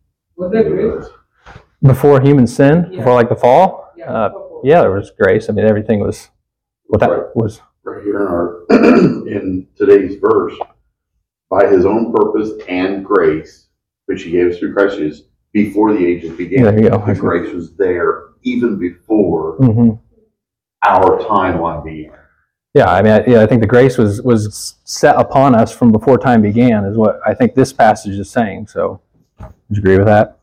Was 0.42 0.52
there 0.52 0.64
grace? 0.64 1.06
Before 1.84 2.20
human 2.20 2.48
sin, 2.48 2.88
Yeah. 2.89 2.98
before 3.00 3.14
like 3.14 3.30
the 3.30 3.36
fall, 3.36 3.92
Yeah. 3.96 4.12
Uh, 4.12 4.32
yeah, 4.64 4.82
there 4.82 4.92
was 4.92 5.12
grace. 5.12 5.50
I 5.50 5.54
mean, 5.54 5.66
everything 5.66 6.00
was 6.00 6.30
what 6.88 7.02
Right. 7.02 7.10
that 7.12 7.36
was. 7.36 7.62
right 7.84 8.04
here 8.04 8.22
in 8.22 8.28
our, 8.28 8.64
in 9.28 9.68
today's 9.76 10.16
verse, 10.20 10.54
by 11.50 11.68
his 11.68 11.86
own 11.86 12.12
purpose 12.14 12.52
and 12.68 13.04
grace, 13.06 13.68
which 14.08 14.24
he 14.24 14.32
gave 14.32 14.52
us 14.52 14.58
through 14.60 14.74
Christ 14.74 14.98
Jesus, 14.98 15.28
before 15.54 15.94
the 15.94 16.04
ages 16.06 16.32
began. 16.38 16.64
There 16.64 16.80
you 16.84 16.89
go. 16.89 17.04
The 17.06 17.14
grace 17.16 17.54
was 17.54 17.76
there 17.76 18.24
even 18.44 18.78
before 18.80 19.54
hmm 19.58 19.92
our 20.84 21.20
timeline 21.20 21.84
began. 21.84 22.18
Yeah, 22.74 22.89
I 22.92 23.02
mean, 23.04 23.12
I, 23.14 23.24
yeah, 23.28 23.42
I 23.44 23.46
think 23.48 23.62
the 23.62 23.68
grace 23.68 23.98
was 24.00 24.22
was 24.24 24.76
set 24.86 25.16
upon 25.18 25.54
us 25.54 25.72
from 25.72 25.92
before 25.92 26.18
time 26.18 26.42
began, 26.42 26.86
is 26.86 26.98
what 26.98 27.20
I 27.26 27.34
think 27.36 27.54
this 27.54 27.72
passage 27.74 28.18
is 28.18 28.30
saying. 28.32 28.68
So, 28.68 29.02
would 29.72 29.78
you 29.78 29.84
agree 29.84 29.97
with 29.97 30.07
that? 30.07 30.38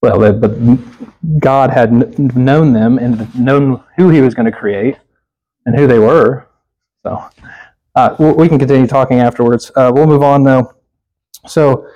Well, 0.00 0.32
but 0.32 1.38
God 1.38 1.70
had 1.70 1.90
kn- 1.90 2.30
known 2.34 2.72
them 2.72 2.98
and 2.98 3.32
known 3.38 3.84
who 3.98 4.08
He 4.08 4.22
was 4.22 4.34
going 4.34 4.50
to 4.50 4.56
create 4.56 4.96
and 5.66 5.78
who 5.78 5.86
they 5.86 5.98
were. 5.98 6.48
So 7.04 7.28
uh, 7.94 8.16
we 8.18 8.48
can 8.48 8.58
continue 8.58 8.86
talking 8.86 9.20
afterwards. 9.20 9.70
Uh, 9.76 9.92
we'll 9.94 10.06
move 10.06 10.22
on 10.22 10.42
though. 10.44 10.72
So 11.46 11.86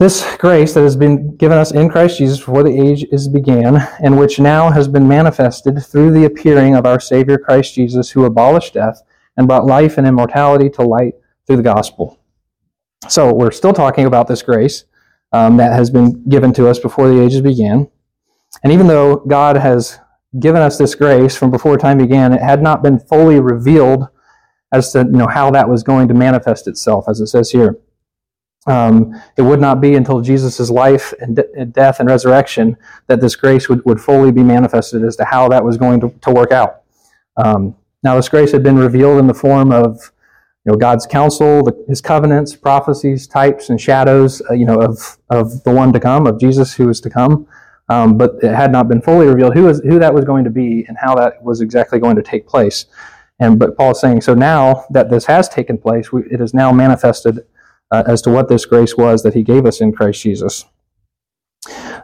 this 0.00 0.36
grace 0.38 0.74
that 0.74 0.82
has 0.82 0.96
been 0.96 1.36
given 1.36 1.56
us 1.56 1.70
in 1.70 1.88
Christ 1.88 2.18
Jesus 2.18 2.38
before 2.38 2.64
the 2.64 2.76
ages 2.76 3.28
began, 3.28 3.76
and 4.02 4.18
which 4.18 4.40
now 4.40 4.68
has 4.70 4.88
been 4.88 5.06
manifested 5.06 5.80
through 5.86 6.10
the 6.10 6.24
appearing 6.24 6.74
of 6.74 6.86
our 6.86 6.98
Savior 6.98 7.38
Christ 7.38 7.74
Jesus, 7.74 8.10
who 8.10 8.24
abolished 8.24 8.74
death 8.74 9.00
and 9.36 9.46
brought 9.46 9.64
life 9.64 9.96
and 9.96 10.08
immortality 10.08 10.68
to 10.70 10.82
light 10.82 11.14
through 11.46 11.56
the 11.56 11.62
gospel. 11.62 12.18
So 13.08 13.32
we're 13.32 13.52
still 13.52 13.72
talking 13.72 14.06
about 14.06 14.26
this 14.26 14.42
grace 14.42 14.84
um, 15.32 15.56
that 15.58 15.72
has 15.72 15.90
been 15.90 16.28
given 16.28 16.52
to 16.54 16.68
us 16.68 16.78
before 16.78 17.08
the 17.08 17.22
ages 17.22 17.40
began. 17.40 17.88
And 18.62 18.72
even 18.72 18.86
though 18.86 19.16
God 19.16 19.56
has 19.56 19.98
given 20.40 20.62
us 20.62 20.78
this 20.78 20.94
grace 20.94 21.36
from 21.36 21.50
before 21.50 21.76
time 21.76 21.98
began, 21.98 22.32
it 22.32 22.40
had 22.40 22.62
not 22.62 22.82
been 22.82 22.98
fully 22.98 23.40
revealed 23.40 24.08
as 24.72 24.92
to 24.92 25.00
you 25.00 25.04
know 25.04 25.26
how 25.26 25.50
that 25.50 25.68
was 25.68 25.82
going 25.82 26.08
to 26.08 26.14
manifest 26.14 26.66
itself, 26.66 27.04
as 27.08 27.20
it 27.20 27.28
says 27.28 27.50
here. 27.50 27.78
Um, 28.66 29.14
it 29.36 29.42
would 29.42 29.60
not 29.60 29.80
be 29.80 29.94
until 29.94 30.20
Jesus' 30.20 30.70
life 30.70 31.14
and, 31.20 31.36
de- 31.36 31.52
and 31.56 31.72
death 31.72 32.00
and 32.00 32.08
resurrection 32.08 32.76
that 33.06 33.20
this 33.20 33.36
grace 33.36 33.68
would, 33.68 33.84
would 33.84 34.00
fully 34.00 34.32
be 34.32 34.42
manifested 34.42 35.04
as 35.04 35.14
to 35.16 35.24
how 35.24 35.48
that 35.50 35.64
was 35.64 35.76
going 35.76 36.00
to, 36.00 36.12
to 36.22 36.32
work 36.32 36.50
out. 36.50 36.82
Um, 37.36 37.76
now, 38.02 38.16
this 38.16 38.28
grace 38.28 38.50
had 38.50 38.64
been 38.64 38.76
revealed 38.76 39.18
in 39.18 39.28
the 39.28 39.34
form 39.34 39.70
of 39.70 40.10
you 40.66 40.72
know, 40.72 40.76
God's 40.76 41.06
counsel, 41.06 41.62
the, 41.62 41.84
His 41.88 42.00
covenants, 42.00 42.56
prophecies, 42.56 43.28
types, 43.28 43.70
and 43.70 43.80
shadows, 43.80 44.42
uh, 44.50 44.54
you 44.54 44.66
know, 44.66 44.80
of 44.80 45.16
of 45.30 45.62
the 45.62 45.70
one 45.70 45.92
to 45.92 46.00
come, 46.00 46.26
of 46.26 46.40
Jesus 46.40 46.74
who 46.74 46.88
is 46.88 47.00
to 47.02 47.10
come. 47.10 47.46
Um, 47.88 48.18
but 48.18 48.32
it 48.42 48.52
had 48.52 48.72
not 48.72 48.88
been 48.88 49.00
fully 49.00 49.28
revealed 49.28 49.54
who 49.54 49.68
is 49.68 49.80
who 49.80 50.00
that 50.00 50.12
was 50.12 50.24
going 50.24 50.42
to 50.42 50.50
be 50.50 50.84
and 50.88 50.98
how 51.00 51.14
that 51.14 51.40
was 51.42 51.60
exactly 51.60 52.00
going 52.00 52.16
to 52.16 52.22
take 52.22 52.48
place. 52.48 52.86
And 53.38 53.60
but 53.60 53.76
Paul 53.76 53.92
is 53.92 54.00
saying, 54.00 54.22
so 54.22 54.34
now 54.34 54.86
that 54.90 55.08
this 55.08 55.24
has 55.26 55.48
taken 55.48 55.78
place, 55.78 56.10
we, 56.10 56.22
it 56.24 56.40
is 56.40 56.52
now 56.52 56.72
manifested 56.72 57.46
uh, 57.92 58.02
as 58.08 58.20
to 58.22 58.30
what 58.30 58.48
this 58.48 58.64
grace 58.64 58.96
was 58.96 59.22
that 59.22 59.34
He 59.34 59.44
gave 59.44 59.66
us 59.66 59.80
in 59.80 59.92
Christ 59.92 60.20
Jesus. 60.20 60.64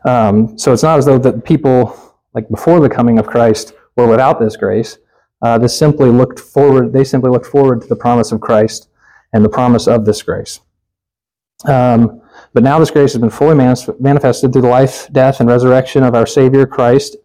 Um, 0.05 0.57
so 0.57 0.73
it's 0.73 0.85
not 0.85 0.99
as 0.99 1.07
though 1.07 1.19
that 1.19 1.45
people 1.45 1.99
like 2.33 2.49
before 2.49 2.79
the 2.79 2.89
coming 2.89 3.19
of 3.19 3.27
Christ 3.27 3.73
were 3.97 4.07
without 4.07 4.39
this 4.39 4.57
grace. 4.57 4.99
Uh, 5.43 5.59
this 5.59 5.77
simply 5.77 6.09
looked 6.09 6.39
forward. 6.39 6.93
They 6.93 7.05
simply 7.05 7.31
looked 7.31 7.47
forward 7.47 7.83
to 7.83 7.89
the 7.89 7.97
promise 7.97 8.33
of 8.33 8.41
Christ 8.41 8.89
and 9.33 9.45
the 9.45 9.49
promise 9.49 9.89
of 9.89 10.05
this 10.05 10.23
grace. 10.23 10.61
Um, 11.65 12.21
but 12.55 12.63
now 12.63 12.79
this 12.79 12.91
grace 12.91 13.13
has 13.13 13.21
been 13.21 13.31
fully 13.31 13.55
manifested 13.55 14.53
through 14.53 14.63
the 14.63 14.69
life, 14.69 15.09
death, 15.13 15.41
and 15.41 15.49
resurrection 15.49 16.03
of 16.03 16.15
our 16.15 16.27
Savior 16.27 16.67
Christ, 16.67 17.17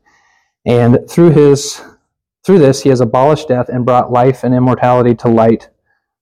and 0.65 0.99
through 1.09 1.31
his 1.31 1.81
through 2.45 2.59
this 2.59 2.83
he 2.83 2.89
has 2.89 3.01
abolished 3.01 3.49
death 3.49 3.67
and 3.67 3.85
brought 3.85 4.11
life 4.11 4.43
and 4.43 4.53
immortality 4.53 5.13
to 5.15 5.27
light 5.27 5.69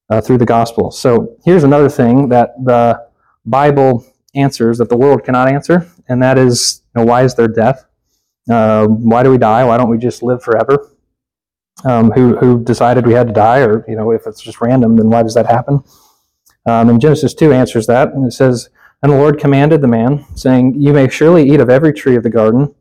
uh, 0.09 0.21
through 0.21 0.39
the 0.39 0.45
gospel. 0.45 0.91
So 0.91 1.37
here's 1.45 1.63
another 1.63 1.89
thing 1.89 2.29
that 2.29 2.53
the 2.63 3.05
Bible 3.45 4.05
answers 4.33 4.79
that 4.79 4.89
the 4.89 4.97
world 4.97 5.23
cannot 5.23 5.49
answer, 5.49 5.87
and 6.07 6.21
that 6.23 6.37
is, 6.37 6.81
you 6.95 7.01
know, 7.01 7.05
why 7.05 7.23
is 7.23 7.35
there 7.35 7.47
death? 7.47 7.85
Uh, 8.49 8.87
why 8.87 9.23
do 9.23 9.29
we 9.29 9.37
die? 9.37 9.63
Why 9.65 9.77
don't 9.77 9.89
we 9.89 9.97
just 9.97 10.23
live 10.23 10.41
forever? 10.41 10.89
Um, 11.85 12.11
who 12.11 12.35
who 12.37 12.63
decided 12.63 13.05
we 13.05 13.13
had 13.13 13.27
to 13.27 13.33
die, 13.33 13.59
or 13.59 13.85
you 13.87 13.95
know, 13.95 14.11
if 14.11 14.27
it's 14.27 14.41
just 14.41 14.61
random, 14.61 14.95
then 14.95 15.09
why 15.09 15.23
does 15.23 15.35
that 15.35 15.45
happen? 15.45 15.83
Um, 16.65 16.89
and 16.89 16.99
Genesis 16.99 17.33
two 17.33 17.53
answers 17.53 17.87
that, 17.87 18.13
and 18.13 18.25
it 18.25 18.31
says, 18.31 18.69
"And 19.01 19.11
the 19.11 19.17
Lord 19.17 19.39
commanded 19.39 19.81
the 19.81 19.87
man, 19.87 20.25
saying, 20.35 20.81
You 20.81 20.93
may 20.93 21.07
surely 21.09 21.49
eat 21.49 21.59
of 21.59 21.69
every 21.69 21.93
tree 21.93 22.15
of 22.15 22.23
the 22.23 22.29
garden, 22.29 22.73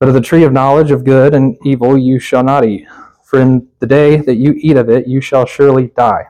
but 0.00 0.08
of 0.08 0.14
the 0.14 0.20
tree 0.20 0.44
of 0.44 0.52
knowledge 0.52 0.90
of 0.90 1.04
good 1.04 1.34
and 1.34 1.56
evil 1.64 1.98
you 1.98 2.18
shall 2.18 2.42
not 2.42 2.64
eat, 2.64 2.88
for 3.24 3.38
in 3.38 3.68
the 3.80 3.86
day 3.86 4.16
that 4.16 4.36
you 4.36 4.54
eat 4.58 4.76
of 4.76 4.88
it, 4.88 5.06
you 5.06 5.20
shall 5.20 5.44
surely 5.46 5.88
die." 5.88 6.28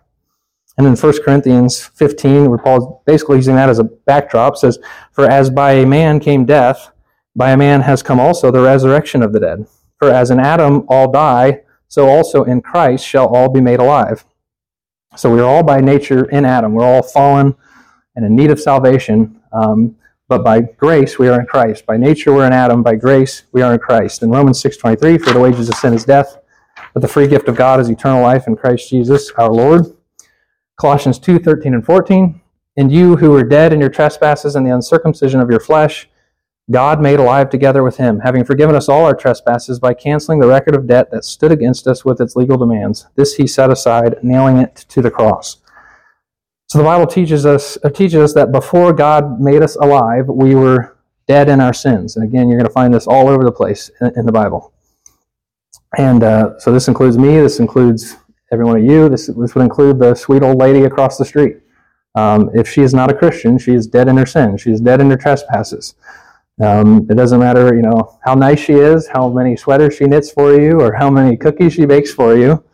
And 0.78 0.86
in 0.86 0.94
1 0.94 1.22
Corinthians 1.24 1.84
15, 1.84 2.48
where 2.48 2.58
Paul's 2.58 3.02
basically 3.04 3.36
using 3.36 3.56
that 3.56 3.68
as 3.68 3.80
a 3.80 3.84
backdrop, 3.84 4.56
says, 4.56 4.78
For 5.10 5.28
as 5.28 5.50
by 5.50 5.72
a 5.72 5.86
man 5.86 6.20
came 6.20 6.46
death, 6.46 6.92
by 7.34 7.50
a 7.50 7.56
man 7.56 7.80
has 7.80 8.00
come 8.00 8.20
also 8.20 8.52
the 8.52 8.60
resurrection 8.60 9.24
of 9.24 9.32
the 9.32 9.40
dead. 9.40 9.66
For 9.98 10.08
as 10.08 10.30
in 10.30 10.38
Adam 10.38 10.84
all 10.88 11.10
die, 11.10 11.62
so 11.88 12.08
also 12.08 12.44
in 12.44 12.60
Christ 12.60 13.04
shall 13.04 13.26
all 13.26 13.50
be 13.50 13.60
made 13.60 13.80
alive. 13.80 14.24
So 15.16 15.34
we 15.34 15.40
are 15.40 15.44
all 15.44 15.62
by 15.62 15.80
nature 15.80 16.24
in 16.26 16.44
Adam. 16.44 16.74
We're 16.74 16.84
all 16.84 17.02
fallen 17.02 17.56
and 18.14 18.24
in 18.24 18.36
need 18.36 18.50
of 18.50 18.60
salvation. 18.60 19.40
Um, 19.52 19.96
but 20.28 20.44
by 20.44 20.60
grace 20.60 21.18
we 21.18 21.28
are 21.28 21.40
in 21.40 21.46
Christ. 21.46 21.86
By 21.86 21.96
nature 21.96 22.34
we're 22.34 22.46
in 22.46 22.52
Adam, 22.52 22.82
by 22.82 22.96
grace 22.96 23.44
we 23.52 23.62
are 23.62 23.72
in 23.72 23.78
Christ. 23.78 24.22
In 24.22 24.30
Romans 24.30 24.60
6:23, 24.60 25.16
for 25.18 25.32
the 25.32 25.40
wages 25.40 25.70
of 25.70 25.74
sin 25.76 25.94
is 25.94 26.04
death, 26.04 26.38
but 26.92 27.00
the 27.00 27.08
free 27.08 27.26
gift 27.26 27.48
of 27.48 27.56
God 27.56 27.80
is 27.80 27.88
eternal 27.88 28.22
life 28.22 28.46
in 28.46 28.54
Christ 28.54 28.90
Jesus 28.90 29.32
our 29.38 29.50
Lord. 29.50 29.86
Colossians 30.78 31.18
2:13 31.18 31.72
and 31.72 31.84
14, 31.84 32.40
and 32.76 32.92
you 32.92 33.16
who 33.16 33.30
were 33.30 33.42
dead 33.42 33.72
in 33.72 33.80
your 33.80 33.88
trespasses 33.88 34.54
and 34.54 34.66
the 34.66 34.74
uncircumcision 34.74 35.40
of 35.40 35.50
your 35.50 35.60
flesh, 35.60 36.10
God 36.70 37.00
made 37.00 37.18
alive 37.18 37.48
together 37.48 37.82
with 37.82 37.96
him, 37.96 38.20
having 38.20 38.44
forgiven 38.44 38.74
us 38.76 38.88
all 38.88 39.04
our 39.04 39.14
trespasses 39.14 39.78
by 39.78 39.94
canceling 39.94 40.38
the 40.38 40.46
record 40.46 40.74
of 40.74 40.86
debt 40.86 41.10
that 41.10 41.24
stood 41.24 41.50
against 41.50 41.86
us 41.86 42.04
with 42.04 42.20
its 42.20 42.36
legal 42.36 42.58
demands. 42.58 43.06
This 43.14 43.36
he 43.36 43.46
set 43.46 43.70
aside, 43.70 44.16
nailing 44.22 44.58
it 44.58 44.76
to 44.88 45.00
the 45.00 45.10
cross. 45.10 45.58
So 46.66 46.76
the 46.76 46.84
Bible 46.84 47.06
teaches 47.06 47.46
us 47.46 47.78
uh, 47.82 47.88
teaches 47.88 48.20
us 48.20 48.34
that 48.34 48.52
before 48.52 48.92
God 48.92 49.40
made 49.40 49.62
us 49.62 49.76
alive, 49.76 50.26
we 50.28 50.54
were 50.54 50.98
dead 51.26 51.48
in 51.48 51.60
our 51.60 51.72
sins. 51.72 52.16
And 52.16 52.24
again, 52.26 52.48
you're 52.48 52.58
going 52.58 52.68
to 52.68 52.72
find 52.72 52.92
this 52.92 53.06
all 53.06 53.28
over 53.28 53.42
the 53.42 53.52
place 53.52 53.90
in, 54.00 54.26
the 54.26 54.32
Bible. 54.32 54.74
And 55.96 56.22
uh, 56.22 56.58
so 56.58 56.70
this 56.70 56.88
includes 56.88 57.16
me. 57.16 57.38
This 57.40 57.60
includes 57.60 58.16
every 58.52 58.66
one 58.66 58.76
of 58.76 58.84
you. 58.84 59.08
This, 59.08 59.28
this 59.28 59.54
would 59.54 59.62
include 59.62 59.98
the 59.98 60.14
sweet 60.14 60.42
old 60.42 60.58
lady 60.58 60.84
across 60.84 61.16
the 61.16 61.24
street. 61.24 61.58
Um, 62.14 62.50
if 62.54 62.68
she 62.68 62.82
is 62.82 62.92
not 62.92 63.10
a 63.10 63.14
Christian, 63.14 63.58
she 63.58 63.72
is 63.72 63.86
dead 63.86 64.08
in 64.08 64.16
her 64.16 64.26
sin. 64.26 64.58
She 64.58 64.70
is 64.70 64.80
dead 64.80 65.00
in 65.00 65.10
her 65.10 65.16
trespasses. 65.16 65.94
Um, 66.60 67.06
it 67.08 67.14
doesn't 67.14 67.38
matter, 67.38 67.74
you 67.74 67.82
know, 67.82 68.18
how 68.24 68.34
nice 68.34 68.58
she 68.58 68.72
is, 68.72 69.06
how 69.06 69.28
many 69.28 69.56
sweaters 69.56 69.96
she 69.96 70.04
knits 70.04 70.30
for 70.30 70.60
you, 70.60 70.80
or 70.80 70.92
how 70.92 71.08
many 71.08 71.36
cookies 71.36 71.74
she 71.74 71.86
bakes 71.86 72.12
for 72.12 72.36
you. 72.36 72.64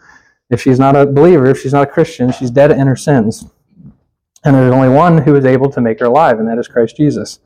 If 0.50 0.62
she's 0.62 0.78
not 0.78 0.96
a 0.96 1.06
believer, 1.06 1.46
if 1.46 1.60
she's 1.60 1.72
not 1.72 1.88
a 1.88 1.90
Christian, 1.90 2.32
she's 2.32 2.50
dead 2.50 2.70
in 2.70 2.86
her 2.86 2.96
sins. 2.96 3.46
And 4.44 4.54
there's 4.54 4.72
only 4.72 4.88
one 4.88 5.18
who 5.18 5.34
is 5.36 5.44
able 5.44 5.70
to 5.72 5.80
make 5.80 6.00
her 6.00 6.06
alive, 6.06 6.38
and 6.38 6.48
that 6.48 6.58
is 6.58 6.68
Christ 6.68 6.96
Jesus. 6.96 7.40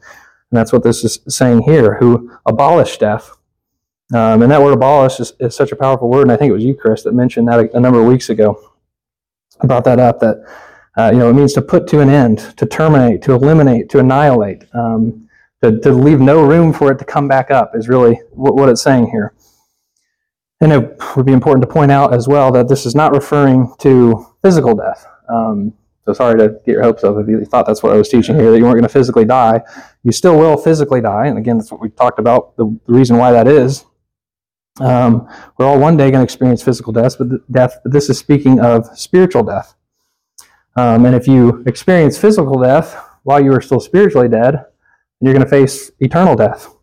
And 0.51 0.59
that's 0.59 0.73
what 0.73 0.83
this 0.83 1.05
is 1.05 1.21
saying 1.29 1.63
here, 1.63 1.97
who 1.97 2.37
abolished 2.47 3.01
death. 3.01 3.31
Um, 4.15 4.43
and 4.43 4.51
that 4.51 4.63
word 4.63 4.73
abolish 4.73 5.21
is, 5.21 5.33
is, 5.39 5.55
such 5.55 5.71
a 5.71 5.77
powerful 5.77 6.09
word, 6.09 6.23
and 6.23 6.33
I 6.33 6.37
think 6.37 6.51
it 6.51 6.55
was 6.55 6.65
you, 6.65 6.75
Chris, 6.75 7.03
that 7.03 7.13
mentioned 7.13 7.49
that 7.49 7.61
a, 7.61 7.77
a 7.77 7.81
number 7.81 8.01
of 8.01 8.07
weeks 8.07 8.31
ago. 8.31 8.73
I 9.61 9.67
brought 9.67 9.85
that 9.85 10.01
up, 10.01 10.21
that, 10.21 10.45
uh, 10.97 11.11
you 11.13 11.19
know, 11.19 11.29
it 11.29 11.35
means 11.35 11.53
to 11.55 11.63
put 11.63 11.87
to 11.89 12.01
an 12.01 12.09
end, 12.09 12.39
to 12.57 12.65
terminate, 12.65 13.23
to 13.23 13.33
eliminate, 13.33 13.91
to 13.91 13.99
annihilate. 13.99 14.65
Um, 14.73 15.28
to, 15.63 15.79
to 15.81 15.93
leave 15.93 16.21
no 16.21 16.45
room 16.45 16.73
for 16.73 16.93
it 16.93 16.99
to 16.99 17.05
come 17.05 17.29
back 17.29 17.51
up 17.51 17.75
is 17.75 17.89
really 17.89 18.21
what, 18.31 18.55
what 18.55 18.69
it's 18.69 18.83
saying 18.83 19.11
here. 19.11 19.35
And 20.61 20.73
it 20.73 21.17
would 21.17 21.27
be 21.27 21.33
important 21.33 21.63
to 21.63 21.73
point 21.73 21.93
out 21.93 22.13
as 22.13 22.27
well 22.27 22.51
that 22.53 22.69
this 22.69 22.85
is 22.85 22.95
not 22.95 23.13
referring 23.13 23.73
to 23.79 24.27
physical 24.43 24.75
death. 24.75 25.07
Um, 25.29 25.73
so 26.05 26.13
sorry 26.15 26.39
to 26.39 26.49
get 26.65 26.73
your 26.73 26.83
hopes 26.83 27.05
up 27.05 27.17
if 27.19 27.29
you 27.29 27.45
thought 27.45 27.67
that's 27.67 27.83
what 27.83 27.93
I 27.93 27.97
was 27.97 28.09
teaching 28.09 28.35
here, 28.35 28.51
that 28.51 28.59
you 28.59 28.65
weren't 28.65 28.77
going 28.77 28.83
to 28.83 28.89
physically 28.89 29.25
die. 29.25 29.63
You 30.03 30.11
still 30.11 30.39
will 30.39 30.57
physically 30.57 31.01
die. 31.01 31.27
And 31.27 31.39
again, 31.39 31.59
that's 31.59 31.71
what 31.71 31.81
we 31.81 31.91
talked 31.91 32.19
about, 32.19 32.57
the, 32.57 32.65
the 32.87 32.93
reason 32.93 33.19
why 33.19 33.31
that 33.33 33.47
is. 33.47 33.85
Um, 34.81 35.29
we're 35.57 35.67
all 35.67 35.79
one 35.79 35.97
day 35.97 36.11
going 36.11 36.21
to 36.21 36.25
experience 36.25 36.63
physical 36.63 36.93
death, 36.93 37.19
but 37.19 37.51
death, 37.53 37.79
but 37.83 37.93
this 37.93 38.09
is 38.09 38.19
speaking 38.19 38.61
of 38.61 38.87
spiritual 38.99 39.43
death. 39.43 39.75
Um, 40.77 41.05
and 41.05 41.15
if 41.15 41.27
you 41.27 41.63
experience 41.67 42.17
physical 42.17 42.61
death 42.63 42.97
while 43.25 43.41
you 43.41 43.53
are 43.53 43.61
still 43.61 43.81
spiritually 43.81 44.29
dead, 44.29 44.65
you're 45.21 45.33
going 45.33 45.45
to 45.45 45.51
face 45.51 45.91
eternal 46.01 46.37
death. 46.37 46.75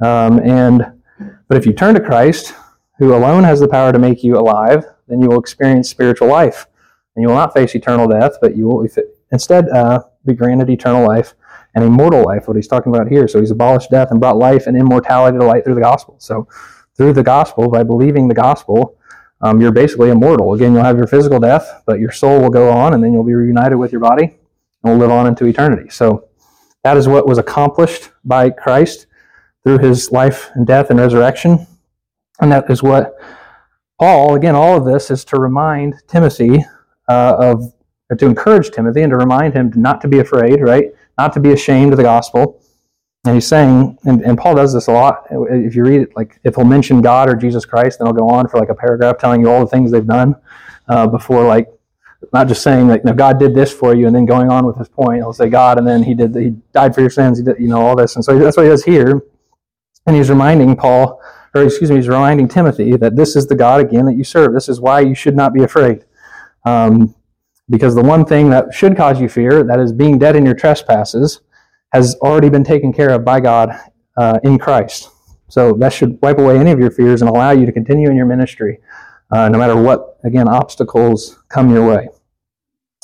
Um, 0.00 0.38
and 0.40 1.00
but 1.48 1.56
if 1.56 1.66
you 1.66 1.72
turn 1.72 1.94
to 1.94 2.00
Christ, 2.00 2.54
who 2.98 3.14
alone 3.14 3.44
has 3.44 3.60
the 3.60 3.68
power 3.68 3.92
to 3.92 3.98
make 3.98 4.24
you 4.24 4.38
alive, 4.38 4.84
then 5.08 5.20
you 5.20 5.28
will 5.28 5.40
experience 5.40 5.88
spiritual 5.88 6.28
life, 6.28 6.66
and 7.14 7.22
you 7.22 7.28
will 7.28 7.36
not 7.36 7.54
face 7.54 7.74
eternal 7.74 8.08
death, 8.08 8.32
but 8.40 8.56
you 8.56 8.66
will 8.66 8.86
instead 9.32 9.68
uh, 9.70 10.00
be 10.24 10.34
granted 10.34 10.70
eternal 10.70 11.06
life 11.06 11.34
and 11.74 11.84
immortal 11.84 12.24
life. 12.24 12.48
What 12.48 12.56
he's 12.56 12.68
talking 12.68 12.94
about 12.94 13.08
here. 13.08 13.28
So 13.28 13.40
he's 13.40 13.50
abolished 13.50 13.90
death 13.90 14.10
and 14.10 14.20
brought 14.20 14.36
life 14.36 14.66
and 14.66 14.76
immortality 14.76 15.38
to 15.38 15.44
light 15.44 15.64
through 15.64 15.74
the 15.74 15.80
gospel. 15.80 16.16
So 16.18 16.48
through 16.96 17.12
the 17.12 17.22
gospel, 17.22 17.70
by 17.70 17.82
believing 17.82 18.28
the 18.28 18.34
gospel, 18.34 18.98
um, 19.42 19.60
you're 19.60 19.72
basically 19.72 20.08
immortal. 20.10 20.54
Again, 20.54 20.72
you'll 20.72 20.84
have 20.84 20.96
your 20.96 21.06
physical 21.06 21.38
death, 21.38 21.82
but 21.86 22.00
your 22.00 22.10
soul 22.10 22.40
will 22.40 22.50
go 22.50 22.70
on, 22.70 22.94
and 22.94 23.04
then 23.04 23.12
you'll 23.12 23.24
be 23.24 23.34
reunited 23.34 23.78
with 23.78 23.92
your 23.92 24.00
body 24.00 24.38
and 24.82 24.92
will 24.92 24.96
live 24.96 25.10
on 25.10 25.26
into 25.26 25.44
eternity. 25.44 25.90
So 25.90 26.28
that 26.86 26.96
is 26.96 27.08
what 27.08 27.26
was 27.26 27.36
accomplished 27.36 28.10
by 28.24 28.48
Christ 28.48 29.08
through 29.64 29.78
his 29.78 30.12
life 30.12 30.50
and 30.54 30.64
death 30.64 30.88
and 30.90 31.00
resurrection. 31.00 31.66
And 32.40 32.52
that 32.52 32.70
is 32.70 32.80
what 32.80 33.16
Paul, 33.98 34.36
again, 34.36 34.54
all 34.54 34.76
of 34.76 34.84
this 34.84 35.10
is 35.10 35.24
to 35.24 35.40
remind 35.40 35.94
Timothy 36.06 36.64
uh, 37.08 37.34
of, 37.40 37.72
to 38.16 38.24
encourage 38.24 38.70
Timothy 38.70 39.02
and 39.02 39.10
to 39.10 39.16
remind 39.16 39.52
him 39.52 39.72
not 39.74 40.00
to 40.02 40.06
be 40.06 40.20
afraid, 40.20 40.60
right? 40.60 40.92
Not 41.18 41.32
to 41.32 41.40
be 41.40 41.50
ashamed 41.50 41.92
of 41.92 41.96
the 41.96 42.04
gospel. 42.04 42.62
And 43.24 43.34
he's 43.34 43.48
saying, 43.48 43.98
and, 44.04 44.22
and 44.22 44.38
Paul 44.38 44.54
does 44.54 44.72
this 44.72 44.86
a 44.86 44.92
lot. 44.92 45.26
If 45.32 45.74
you 45.74 45.82
read 45.82 46.02
it, 46.02 46.10
like 46.14 46.38
if 46.44 46.54
he'll 46.54 46.64
mention 46.64 47.02
God 47.02 47.28
or 47.28 47.34
Jesus 47.34 47.64
Christ, 47.64 47.98
then 47.98 48.06
he'll 48.06 48.14
go 48.14 48.28
on 48.28 48.46
for 48.46 48.60
like 48.60 48.68
a 48.68 48.76
paragraph 48.76 49.18
telling 49.18 49.40
you 49.40 49.50
all 49.50 49.58
the 49.58 49.66
things 49.66 49.90
they've 49.90 50.06
done 50.06 50.36
uh, 50.88 51.08
before 51.08 51.44
like 51.44 51.66
not 52.32 52.48
just 52.48 52.62
saying 52.62 52.88
that 52.88 53.16
God 53.16 53.38
did 53.38 53.54
this 53.54 53.72
for 53.72 53.94
you 53.94 54.06
and 54.06 54.14
then 54.14 54.26
going 54.26 54.50
on 54.50 54.66
with 54.66 54.76
his 54.76 54.88
point. 54.88 55.16
He'll 55.18 55.32
say 55.32 55.48
God 55.48 55.78
and 55.78 55.86
then 55.86 56.02
he 56.02 56.14
did 56.14 56.34
he 56.34 56.50
died 56.72 56.94
for 56.94 57.00
your 57.00 57.10
sins. 57.10 57.38
He 57.38 57.44
did 57.44 57.56
you 57.58 57.68
know 57.68 57.80
all 57.80 57.96
this, 57.96 58.16
and 58.16 58.24
so 58.24 58.38
that's 58.38 58.56
what 58.56 58.64
he 58.64 58.68
does 58.68 58.84
here. 58.84 59.22
And 60.06 60.14
he's 60.14 60.30
reminding 60.30 60.76
Paul, 60.76 61.20
or 61.54 61.64
excuse 61.64 61.90
me, 61.90 61.96
he's 61.96 62.08
reminding 62.08 62.48
Timothy 62.48 62.96
that 62.96 63.16
this 63.16 63.34
is 63.36 63.46
the 63.46 63.56
God 63.56 63.80
again 63.80 64.06
that 64.06 64.14
you 64.14 64.24
serve. 64.24 64.54
This 64.54 64.68
is 64.68 64.80
why 64.80 65.00
you 65.00 65.14
should 65.14 65.36
not 65.36 65.52
be 65.52 65.62
afraid. 65.62 66.04
Um, 66.64 67.14
because 67.68 67.94
the 67.94 68.02
one 68.02 68.24
thing 68.24 68.48
that 68.50 68.72
should 68.72 68.96
cause 68.96 69.20
you 69.20 69.28
fear, 69.28 69.64
that 69.64 69.80
is 69.80 69.92
being 69.92 70.18
dead 70.18 70.36
in 70.36 70.44
your 70.46 70.54
trespasses, 70.54 71.40
has 71.92 72.14
already 72.16 72.48
been 72.48 72.62
taken 72.62 72.92
care 72.92 73.10
of 73.10 73.24
by 73.24 73.40
God 73.40 73.70
uh, 74.16 74.38
in 74.44 74.58
Christ. 74.58 75.10
So 75.48 75.72
that 75.74 75.92
should 75.92 76.18
wipe 76.22 76.38
away 76.38 76.58
any 76.58 76.70
of 76.70 76.78
your 76.78 76.90
fears 76.90 77.22
and 77.22 77.28
allow 77.28 77.50
you 77.52 77.66
to 77.66 77.72
continue 77.72 78.10
in 78.10 78.16
your 78.16 78.26
ministry 78.26 78.78
uh, 79.30 79.48
no 79.48 79.58
matter 79.58 79.80
what, 79.80 80.18
again, 80.24 80.48
obstacles 80.48 81.38
come 81.48 81.70
your 81.70 81.86
way. 81.86 82.08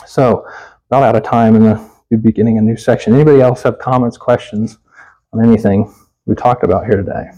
So, 0.06 0.46
about 0.88 1.02
out 1.02 1.16
of 1.16 1.22
time, 1.22 1.56
and 1.56 1.64
we'll 1.64 1.90
be 2.10 2.16
beginning 2.16 2.58
a 2.58 2.62
new 2.62 2.76
section. 2.76 3.14
Anybody 3.14 3.40
else 3.40 3.62
have 3.62 3.78
comments, 3.78 4.16
questions 4.16 4.78
on 5.32 5.44
anything 5.44 5.92
we 6.26 6.34
talked 6.34 6.64
about 6.64 6.84
here 6.84 6.96
today? 6.96 7.30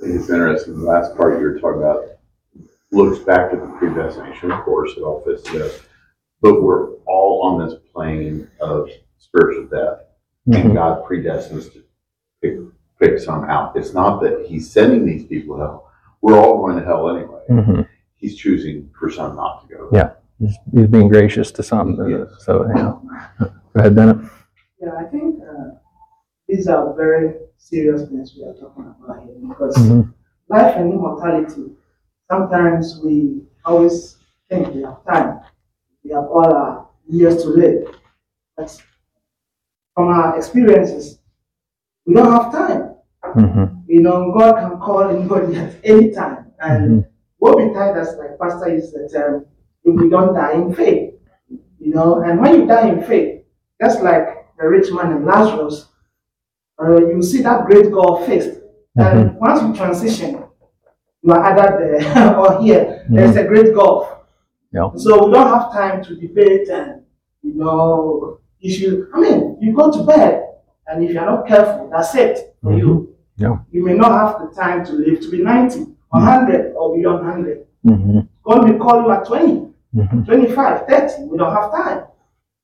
It's 0.00 0.30
interesting. 0.30 0.78
The 0.78 0.84
last 0.84 1.16
part 1.16 1.38
you 1.38 1.44
were 1.44 1.58
talking 1.58 1.80
about 1.80 2.04
looks 2.90 3.18
back 3.20 3.50
to 3.50 3.56
the 3.56 3.66
predestination, 3.78 4.50
of 4.50 4.64
course, 4.64 4.92
it 4.96 5.02
all 5.02 5.20
fits 5.20 5.42
together. 5.42 5.72
But 6.40 6.62
we're 6.62 6.94
all 7.06 7.42
on 7.42 7.66
this 7.66 7.78
plane 7.92 8.50
of 8.60 8.90
spiritual 9.18 9.64
death, 9.64 10.04
mm-hmm. 10.48 10.54
and 10.54 10.74
God 10.74 11.04
predestines 11.04 11.72
to 11.72 11.82
pick, 12.42 12.58
pick 13.00 13.18
some 13.18 13.44
out. 13.44 13.76
It's 13.76 13.94
not 13.94 14.20
that 14.22 14.46
He's 14.48 14.70
sending 14.70 15.06
these 15.06 15.24
people 15.24 15.56
to 15.56 15.62
hell 15.62 15.92
we're 16.22 16.38
all 16.38 16.58
going 16.58 16.78
to 16.78 16.84
hell 16.84 17.14
anyway. 17.14 17.31
Mm-hmm. 17.56 17.82
He's 18.16 18.36
choosing 18.36 18.90
for 18.98 19.10
some 19.10 19.36
not 19.36 19.68
to 19.68 19.74
go. 19.74 19.88
Yeah, 19.92 20.10
he's, 20.38 20.56
he's 20.72 20.86
being 20.86 21.08
gracious 21.08 21.50
to 21.52 21.62
some. 21.62 21.96
Yes. 22.08 22.28
So, 22.44 22.66
you 22.68 22.74
know. 22.74 23.02
Go 23.40 23.50
ahead, 23.80 23.94
Bennett. 23.94 24.18
Yeah, 24.80 24.94
I 24.98 25.04
think 25.04 25.40
uh, 25.42 25.70
these 26.48 26.68
are 26.68 26.94
very 26.94 27.34
serious 27.56 28.08
things 28.08 28.34
we 28.36 28.44
are 28.44 28.54
talking 28.54 28.94
about 29.02 29.24
here 29.24 29.36
because 29.48 29.76
mm-hmm. 29.76 30.10
life 30.48 30.76
and 30.76 30.92
immortality, 30.92 31.72
sometimes 32.30 33.00
we 33.04 33.42
always 33.64 34.18
think 34.48 34.74
we 34.74 34.82
have 34.82 35.04
time. 35.06 35.40
We 36.04 36.10
have 36.10 36.24
all 36.24 36.52
our 36.52 36.88
years 37.08 37.42
to 37.42 37.48
live. 37.48 37.96
But 38.56 38.82
from 39.94 40.08
our 40.08 40.36
experiences, 40.36 41.18
we 42.04 42.14
don't 42.14 42.32
have 42.32 42.52
time. 42.52 42.94
Mm-hmm. 43.24 43.80
You 43.86 44.00
know, 44.00 44.34
God 44.36 44.54
can 44.60 44.80
call 44.80 45.04
anybody 45.04 45.56
at 45.56 45.76
any 45.84 46.10
time. 46.10 46.52
And 46.60 47.04
mm-hmm. 47.04 47.11
What 47.42 47.56
we 47.56 47.72
tell 47.72 47.98
us, 47.98 48.16
like 48.18 48.38
Pastor 48.38 48.72
is 48.72 48.92
that 48.92 49.12
um, 49.20 49.46
if 49.82 50.00
we 50.00 50.08
don't 50.08 50.32
die 50.32 50.52
in 50.52 50.72
faith, 50.72 51.14
you 51.80 51.92
know, 51.92 52.22
and 52.22 52.40
when 52.40 52.54
you 52.54 52.66
die 52.68 52.88
in 52.88 53.02
faith, 53.02 53.42
that's 53.80 54.00
like 54.00 54.46
the 54.56 54.68
rich 54.68 54.92
man 54.92 55.10
and 55.10 55.26
Lazarus, 55.26 55.88
uh, 56.80 56.98
you 56.98 57.20
see 57.20 57.42
that 57.42 57.66
great 57.66 57.90
God 57.90 58.24
face. 58.26 58.46
Mm-hmm. 58.46 59.00
And 59.00 59.36
once 59.40 59.60
you 59.60 59.74
transition, 59.74 60.44
you 61.22 61.32
are 61.32 61.42
either 61.46 61.98
there 62.00 62.36
or 62.38 62.62
here. 62.62 63.04
There's 63.10 63.34
mm-hmm. 63.34 63.44
a 63.44 63.48
great 63.48 63.74
gulf. 63.74 64.08
Yeah. 64.72 64.90
So 64.94 65.26
we 65.26 65.32
don't 65.32 65.48
have 65.48 65.72
time 65.72 66.04
to 66.04 66.14
debate 66.14 66.68
and, 66.68 67.02
you 67.42 67.54
know, 67.54 68.38
issue. 68.60 69.08
I 69.12 69.18
mean, 69.18 69.58
you 69.60 69.74
go 69.74 69.90
to 69.90 70.04
bed, 70.04 70.44
and 70.86 71.02
if 71.02 71.10
you're 71.10 71.26
not 71.26 71.48
careful, 71.48 71.90
that's 71.92 72.14
it 72.14 72.54
for 72.62 72.78
you. 72.78 72.86
Mm-hmm. 72.86 73.42
Yeah. 73.42 73.56
You 73.72 73.84
may 73.84 73.94
not 73.94 74.12
have 74.12 74.48
the 74.48 74.54
time 74.54 74.86
to 74.86 74.92
live 74.92 75.20
to 75.22 75.28
be 75.28 75.38
90 75.38 75.80
or 75.80 75.92
100 76.12 76.74
or 76.74 76.96
beyond 76.96 77.26
100. 77.26 77.66
Mm-hmm. 77.86 78.20
God 78.44 78.68
may 78.68 78.78
call 78.78 79.02
you 79.02 79.10
at 79.10 79.26
20, 79.26 79.46
mm-hmm. 79.96 80.24
25, 80.24 80.86
30. 80.86 81.22
We 81.24 81.38
don't 81.38 81.52
have 81.52 81.72
time. 81.72 82.04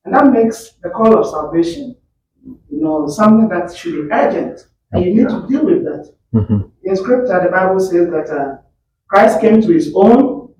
And 0.05 0.15
that 0.15 0.31
makes 0.31 0.73
the 0.83 0.91
call 0.91 1.19
of 1.19 1.27
salvation, 1.27 1.97
you 2.45 2.81
know, 2.83 3.09
something 3.09 3.49
that 3.49 3.75
should 3.75 4.09
be 4.09 4.13
urgent. 4.13 4.67
And 4.93 5.05
you 5.05 5.15
need 5.15 5.29
to 5.29 5.47
deal 5.49 5.65
with 5.65 5.85
that. 5.85 6.15
Mm-hmm. 6.35 6.61
In 6.85 6.97
scripture, 6.97 7.41
the 7.43 7.51
Bible 7.51 7.81
says 7.81 8.11
that 8.11 8.29
uh, 8.31 8.59
Christ 9.09 9.41
came 9.41 9.61
to 9.63 9.73
his 9.73 9.93
own, 9.95 10.55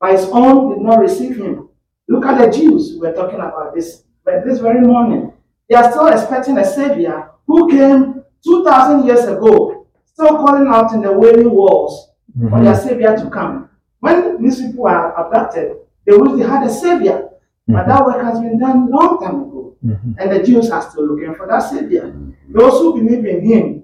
but 0.00 0.12
his 0.12 0.28
own 0.30 0.70
did 0.70 0.82
not 0.82 1.00
receive 1.00 1.36
him. 1.36 1.68
Look 2.08 2.24
at 2.24 2.38
the 2.38 2.56
Jews. 2.56 2.96
We're 2.98 3.14
talking 3.14 3.40
about 3.40 3.74
this. 3.74 4.04
But 4.24 4.44
this 4.44 4.60
very 4.60 4.80
morning, 4.80 5.32
they 5.68 5.74
are 5.74 5.90
still 5.90 6.06
expecting 6.06 6.56
a 6.58 6.64
savior 6.64 7.30
who 7.46 7.68
came 7.68 8.22
2,000 8.44 9.06
years 9.06 9.24
ago, 9.24 9.86
still 10.04 10.36
calling 10.36 10.68
out 10.68 10.92
in 10.92 11.02
the 11.02 11.12
wailing 11.12 11.50
walls 11.50 12.08
for 12.50 12.62
their 12.62 12.74
savior 12.74 13.16
to 13.16 13.30
come. 13.30 13.70
When 14.00 14.42
these 14.42 14.60
people 14.62 14.86
are 14.86 15.12
abducted, 15.18 15.76
they 16.06 16.16
wish 16.16 16.38
they 16.38 16.46
had 16.48 16.66
a 16.66 16.70
savior, 16.70 17.28
but 17.66 17.86
that 17.88 18.04
work 18.04 18.22
has 18.22 18.40
been 18.40 18.58
done 18.58 18.90
long 18.90 19.18
time 19.20 19.42
ago. 19.42 19.76
Mhm. 19.84 20.16
And 20.18 20.32
the 20.32 20.42
Jews 20.42 20.70
are 20.70 20.82
still 20.82 21.06
looking 21.06 21.34
for 21.34 21.46
that 21.46 21.60
savior. 21.60 22.14
Those 22.48 22.80
who 22.80 22.94
believe 22.94 23.24
in 23.26 23.40
him, 23.44 23.82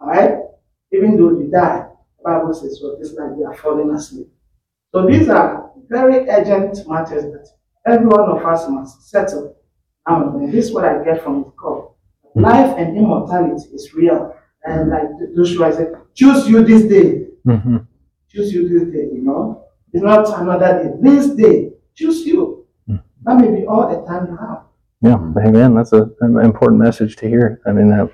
all 0.00 0.08
right, 0.08 0.38
even 0.92 1.16
though 1.16 1.34
they 1.34 1.46
die, 1.46 1.88
the 2.18 2.22
Bible 2.24 2.54
says, 2.54 2.80
well, 2.82 2.96
it's 3.00 3.12
like 3.14 3.36
they 3.36 3.44
are 3.44 3.54
falling 3.54 3.90
asleep. 3.90 4.28
So 4.92 5.06
these 5.06 5.28
are 5.28 5.70
very 5.88 6.28
urgent 6.28 6.86
matters 6.88 7.24
that 7.24 7.48
every 7.86 8.06
one 8.06 8.28
of 8.30 8.44
us 8.44 8.68
must 8.68 9.10
settle. 9.10 9.56
Um, 10.06 10.36
and 10.36 10.52
this 10.52 10.66
is 10.66 10.72
what 10.72 10.84
I 10.84 11.02
get 11.04 11.22
from 11.22 11.44
the 11.44 11.50
call. 11.50 11.96
Life 12.34 12.74
and 12.78 12.96
immortality 12.96 13.68
is 13.74 13.94
real. 13.94 14.34
And 14.64 14.90
like 14.90 15.08
Joshua 15.36 15.72
said, 15.72 15.94
choose 16.14 16.48
you 16.48 16.64
this 16.64 16.84
day. 16.84 17.21
Mhm. 17.46 17.86
Choose 18.28 18.52
you 18.52 18.68
this 18.68 18.88
day, 18.92 19.08
you 19.14 19.22
know. 19.22 19.64
It's 19.92 20.02
not 20.02 20.40
another 20.40 20.82
day. 20.82 20.90
This 21.00 21.30
day, 21.30 21.72
choose 21.94 22.26
you. 22.26 22.66
That 23.24 23.36
may 23.36 23.50
be 23.54 23.66
all 23.66 23.88
the 23.88 24.04
time 24.06 24.26
you 24.26 24.36
have. 24.36 24.62
Yeah, 25.00 25.46
amen. 25.46 25.74
That's 25.74 25.92
a, 25.92 26.10
an 26.20 26.38
important 26.38 26.80
message 26.82 27.16
to 27.16 27.28
hear. 27.28 27.60
I 27.66 27.72
mean, 27.72 27.88
that 27.90 28.10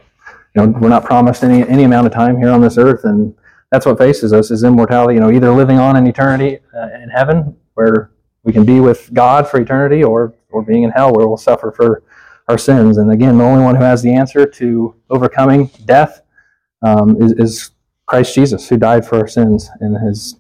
you 0.55 0.67
know, 0.67 0.79
we're 0.81 0.89
not 0.89 1.05
promised 1.05 1.45
any 1.45 1.67
any 1.69 1.85
amount 1.85 2.07
of 2.07 2.13
time 2.13 2.37
here 2.37 2.51
on 2.51 2.61
this 2.61 2.79
earth, 2.79 3.05
and 3.05 3.35
that's 3.71 3.87
what 3.87 3.99
faces 3.99 4.33
us 4.33 4.51
is 4.51 4.65
immortality. 4.65 5.15
You 5.15 5.21
know, 5.21 5.31
either 5.31 5.51
living 5.51 5.79
on 5.79 5.97
in 5.97 6.07
eternity 6.07 6.59
uh, 6.77 6.89
in 7.03 7.09
heaven, 7.11 7.57
where 7.75 8.11
we 8.43 8.53
can 8.53 8.65
be 8.65 8.81
with 8.81 9.13
God 9.15 9.49
for 9.49 9.61
eternity, 9.61 10.03
or 10.03 10.35
or 10.51 10.63
being 10.63 10.83
in 10.83 10.91
hell, 10.91 11.13
where 11.13 11.29
we'll 11.29 11.37
suffer 11.37 11.71
for 11.71 12.03
our 12.49 12.59
sins. 12.59 12.99
And 12.99 13.11
again, 13.13 13.39
the 13.39 13.45
only 13.45 13.63
one 13.63 13.77
who 13.77 13.83
has 13.83 14.03
the 14.03 14.13
answer 14.13 14.47
to 14.47 14.95
overcoming 15.11 15.71
death 15.85 16.23
um, 16.83 17.21
is, 17.23 17.33
is 17.33 17.71
Christ 18.09 18.35
Jesus, 18.35 18.69
who 18.69 18.79
died 18.79 19.07
for 19.07 19.19
our 19.19 19.29
sins 19.29 19.71
and 19.81 19.97
has 19.99 20.37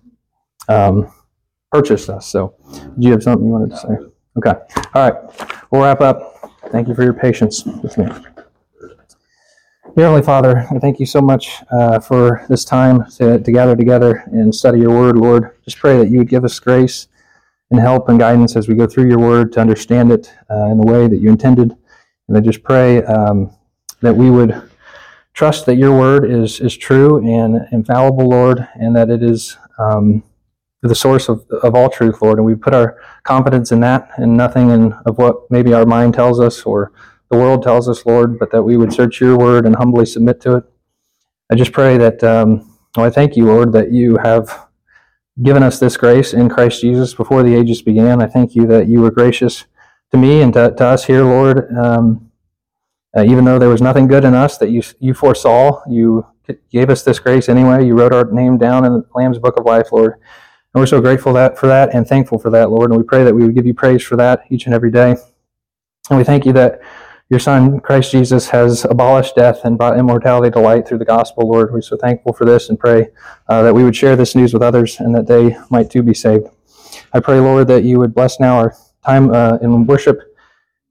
um, 0.68 1.12
purchased 1.70 2.08
us. 2.08 2.26
So, 2.26 2.54
did 2.94 3.04
you 3.04 3.12
have 3.12 3.22
something 3.22 3.46
you 3.46 3.52
wanted 3.52 3.70
to 3.70 3.76
say? 3.76 3.88
Okay. 4.38 4.54
All 4.94 5.10
right. 5.10 5.70
We'll 5.70 5.82
wrap 5.82 6.00
up. 6.00 6.52
Thank 6.72 6.88
you 6.88 6.94
for 6.94 7.02
your 7.02 7.12
patience 7.12 7.64
with 7.64 7.98
me. 7.98 8.06
Dear 9.96 10.06
Heavenly 10.06 10.22
Father, 10.22 10.66
I 10.70 10.78
thank 10.78 11.00
you 11.00 11.06
so 11.06 11.20
much 11.20 11.62
uh, 11.70 11.98
for 11.98 12.46
this 12.48 12.64
time 12.64 13.04
to, 13.16 13.38
to 13.38 13.52
gather 13.52 13.76
together 13.76 14.22
and 14.26 14.54
study 14.54 14.80
your 14.80 14.90
word, 14.90 15.16
Lord. 15.16 15.56
Just 15.64 15.78
pray 15.78 15.98
that 15.98 16.08
you 16.08 16.18
would 16.18 16.28
give 16.28 16.44
us 16.44 16.58
grace 16.60 17.08
and 17.70 17.80
help 17.80 18.08
and 18.08 18.18
guidance 18.18 18.56
as 18.56 18.68
we 18.68 18.76
go 18.76 18.86
through 18.86 19.08
your 19.08 19.18
word 19.18 19.52
to 19.52 19.60
understand 19.60 20.12
it 20.12 20.32
uh, 20.50 20.66
in 20.66 20.78
the 20.78 20.86
way 20.86 21.08
that 21.08 21.18
you 21.18 21.28
intended. 21.28 21.76
And 22.28 22.36
I 22.36 22.40
just 22.40 22.62
pray 22.62 23.02
um, 23.04 23.50
that 24.00 24.14
we 24.14 24.30
would 24.30 24.67
trust 25.38 25.66
that 25.66 25.76
your 25.76 25.96
word 25.96 26.28
is, 26.28 26.58
is 26.58 26.76
true 26.76 27.18
and 27.18 27.64
infallible, 27.70 28.28
Lord, 28.28 28.66
and 28.74 28.96
that 28.96 29.08
it 29.08 29.22
is 29.22 29.56
um, 29.78 30.24
the 30.82 30.96
source 30.96 31.28
of, 31.28 31.48
of 31.62 31.76
all 31.76 31.88
truth, 31.88 32.20
Lord. 32.20 32.38
And 32.38 32.44
we 32.44 32.56
put 32.56 32.74
our 32.74 33.00
confidence 33.22 33.70
in 33.70 33.78
that 33.82 34.10
and 34.16 34.36
nothing 34.36 34.70
in 34.70 34.92
of 35.06 35.16
what 35.16 35.48
maybe 35.48 35.72
our 35.72 35.86
mind 35.86 36.14
tells 36.14 36.40
us 36.40 36.64
or 36.64 36.90
the 37.30 37.36
world 37.36 37.62
tells 37.62 37.88
us, 37.88 38.04
Lord, 38.04 38.36
but 38.40 38.50
that 38.50 38.64
we 38.64 38.76
would 38.76 38.92
search 38.92 39.20
your 39.20 39.38
word 39.38 39.64
and 39.64 39.76
humbly 39.76 40.06
submit 40.06 40.40
to 40.40 40.56
it. 40.56 40.64
I 41.52 41.54
just 41.54 41.70
pray 41.70 41.96
that, 41.98 42.24
um, 42.24 42.76
well, 42.96 43.06
I 43.06 43.10
thank 43.10 43.36
you, 43.36 43.46
Lord, 43.46 43.72
that 43.74 43.92
you 43.92 44.16
have 44.16 44.66
given 45.40 45.62
us 45.62 45.78
this 45.78 45.96
grace 45.96 46.34
in 46.34 46.48
Christ 46.48 46.80
Jesus 46.80 47.14
before 47.14 47.44
the 47.44 47.54
ages 47.54 47.80
began. 47.80 48.20
I 48.20 48.26
thank 48.26 48.56
you 48.56 48.66
that 48.66 48.88
you 48.88 49.02
were 49.02 49.12
gracious 49.12 49.66
to 50.10 50.18
me 50.18 50.42
and 50.42 50.52
to, 50.54 50.74
to 50.74 50.84
us 50.84 51.04
here, 51.04 51.22
Lord. 51.22 51.72
Um, 51.76 52.27
uh, 53.16 53.24
even 53.24 53.44
though 53.44 53.58
there 53.58 53.68
was 53.68 53.82
nothing 53.82 54.06
good 54.06 54.24
in 54.24 54.34
us 54.34 54.58
that 54.58 54.70
you, 54.70 54.82
you 55.00 55.14
foresaw, 55.14 55.82
you 55.88 56.26
gave 56.70 56.90
us 56.90 57.02
this 57.02 57.18
grace 57.18 57.48
anyway. 57.48 57.86
You 57.86 57.94
wrote 57.94 58.12
our 58.12 58.30
name 58.30 58.58
down 58.58 58.84
in 58.84 58.92
the 58.92 59.04
Lamb's 59.14 59.38
Book 59.38 59.58
of 59.58 59.66
Life, 59.66 59.92
Lord. 59.92 60.14
And 60.14 60.82
we're 60.82 60.86
so 60.86 61.00
grateful 61.00 61.32
that 61.34 61.58
for 61.58 61.66
that 61.66 61.94
and 61.94 62.06
thankful 62.06 62.38
for 62.38 62.50
that, 62.50 62.70
Lord. 62.70 62.90
And 62.90 62.98
we 62.98 63.04
pray 63.04 63.24
that 63.24 63.34
we 63.34 63.42
would 63.44 63.54
give 63.54 63.66
you 63.66 63.74
praise 63.74 64.02
for 64.02 64.16
that 64.16 64.44
each 64.50 64.66
and 64.66 64.74
every 64.74 64.90
day. 64.90 65.16
And 66.10 66.18
we 66.18 66.24
thank 66.24 66.44
you 66.44 66.52
that 66.52 66.80
your 67.30 67.40
Son, 67.40 67.80
Christ 67.80 68.10
Jesus, 68.10 68.48
has 68.48 68.84
abolished 68.86 69.36
death 69.36 69.64
and 69.64 69.76
brought 69.76 69.98
immortality 69.98 70.50
to 70.50 70.60
light 70.60 70.88
through 70.88 70.98
the 70.98 71.04
gospel, 71.04 71.48
Lord. 71.48 71.72
We're 71.72 71.82
so 71.82 71.96
thankful 71.96 72.32
for 72.32 72.46
this 72.46 72.70
and 72.70 72.78
pray 72.78 73.08
uh, 73.48 73.62
that 73.62 73.74
we 73.74 73.84
would 73.84 73.96
share 73.96 74.16
this 74.16 74.34
news 74.34 74.54
with 74.54 74.62
others 74.62 74.98
and 75.00 75.14
that 75.14 75.26
they 75.26 75.56
might 75.70 75.90
too 75.90 76.02
be 76.02 76.14
saved. 76.14 76.48
I 77.12 77.20
pray, 77.20 77.38
Lord, 77.38 77.68
that 77.68 77.84
you 77.84 77.98
would 77.98 78.14
bless 78.14 78.40
now 78.40 78.56
our 78.56 78.74
time 79.04 79.30
uh, 79.30 79.58
in 79.60 79.86
worship 79.86 80.34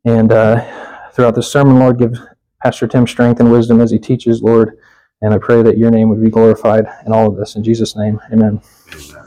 and 0.06 0.32
uh, 0.32 0.87
throughout 1.18 1.34
this 1.34 1.52
sermon, 1.52 1.80
Lord, 1.80 1.98
give 1.98 2.16
Pastor 2.62 2.88
Tim 2.88 3.08
strength 3.08 3.40
and 3.40 3.52
wisdom 3.52 3.82
as 3.82 3.90
he 3.90 3.98
teaches, 3.98 4.44
Lord. 4.44 4.78
And 5.24 5.34
I 5.34 5.40
pray 5.40 5.64
that 5.64 5.76
your 5.76 5.90
name 5.90 6.10
would 6.10 6.24
be 6.24 6.30
glorified 6.30 6.86
in 7.08 7.12
all 7.12 7.28
of 7.28 7.36
this. 7.36 7.56
In 7.56 7.64
Jesus' 7.64 7.96
name, 7.96 8.22
amen. 8.32 8.62
Amen. 8.94 9.27